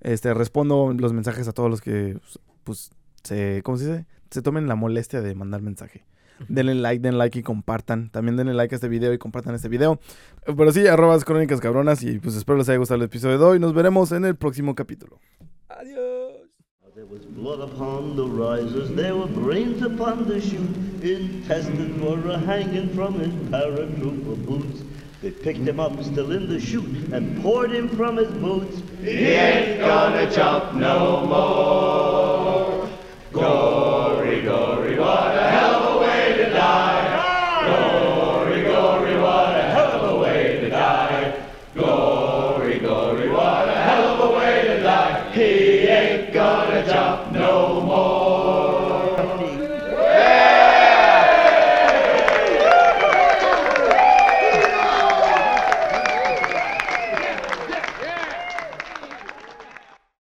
Este, 0.00 0.32
respondo 0.34 0.94
los 0.96 1.12
mensajes 1.12 1.48
a 1.48 1.52
todos 1.52 1.70
los 1.70 1.80
que, 1.80 2.18
pues, 2.64 2.90
se, 3.24 3.62
¿cómo 3.64 3.76
se 3.78 3.86
dice? 3.86 4.06
Se 4.30 4.42
tomen 4.42 4.68
la 4.68 4.74
molestia 4.74 5.20
de 5.20 5.34
mandar 5.34 5.62
mensaje. 5.62 6.04
Denle 6.48 6.76
like, 6.76 7.02
denle 7.02 7.18
like 7.18 7.38
y 7.38 7.42
compartan. 7.42 8.10
También 8.10 8.36
denle 8.36 8.54
like 8.54 8.72
a 8.74 8.76
este 8.76 8.88
video 8.88 9.12
y 9.12 9.18
compartan 9.18 9.56
este 9.56 9.68
video. 9.68 9.98
Pero 10.46 10.70
sí, 10.72 10.86
arrobas 10.86 11.24
crónicas 11.24 11.60
cabronas 11.60 12.02
y 12.04 12.20
pues 12.20 12.36
espero 12.36 12.58
les 12.58 12.68
haya 12.68 12.78
gustado 12.78 12.96
el 12.96 13.06
episodio 13.06 13.38
de 13.38 13.44
hoy. 13.44 13.58
Nos 13.58 13.74
veremos 13.74 14.12
en 14.12 14.24
el 14.24 14.36
próximo 14.36 14.74
capítulo. 14.76 15.18
There 16.98 17.06
was 17.06 17.24
blood 17.26 17.60
upon 17.60 18.16
the 18.16 18.26
risers, 18.26 18.90
there 18.90 19.14
were 19.14 19.28
brains 19.28 19.82
upon 19.82 20.26
the 20.26 20.40
chute, 20.40 20.74
intestines 21.00 22.02
were 22.02 22.28
a 22.28 22.36
hanging 22.36 22.88
from 22.88 23.20
his 23.20 23.32
paratrooper 23.50 24.44
boots. 24.44 24.82
They 25.22 25.30
picked 25.30 25.60
him 25.60 25.78
up 25.78 26.02
still 26.02 26.32
in 26.32 26.48
the 26.48 26.58
chute 26.58 27.12
and 27.12 27.40
poured 27.40 27.70
him 27.70 27.88
from 27.88 28.16
his 28.16 28.32
boots. 28.32 28.82
He 29.00 29.10
ain't 29.10 29.78
gonna 29.78 30.28
jump 30.28 30.74
no 30.74 31.24
more. 31.24 32.90
Go 33.32 33.98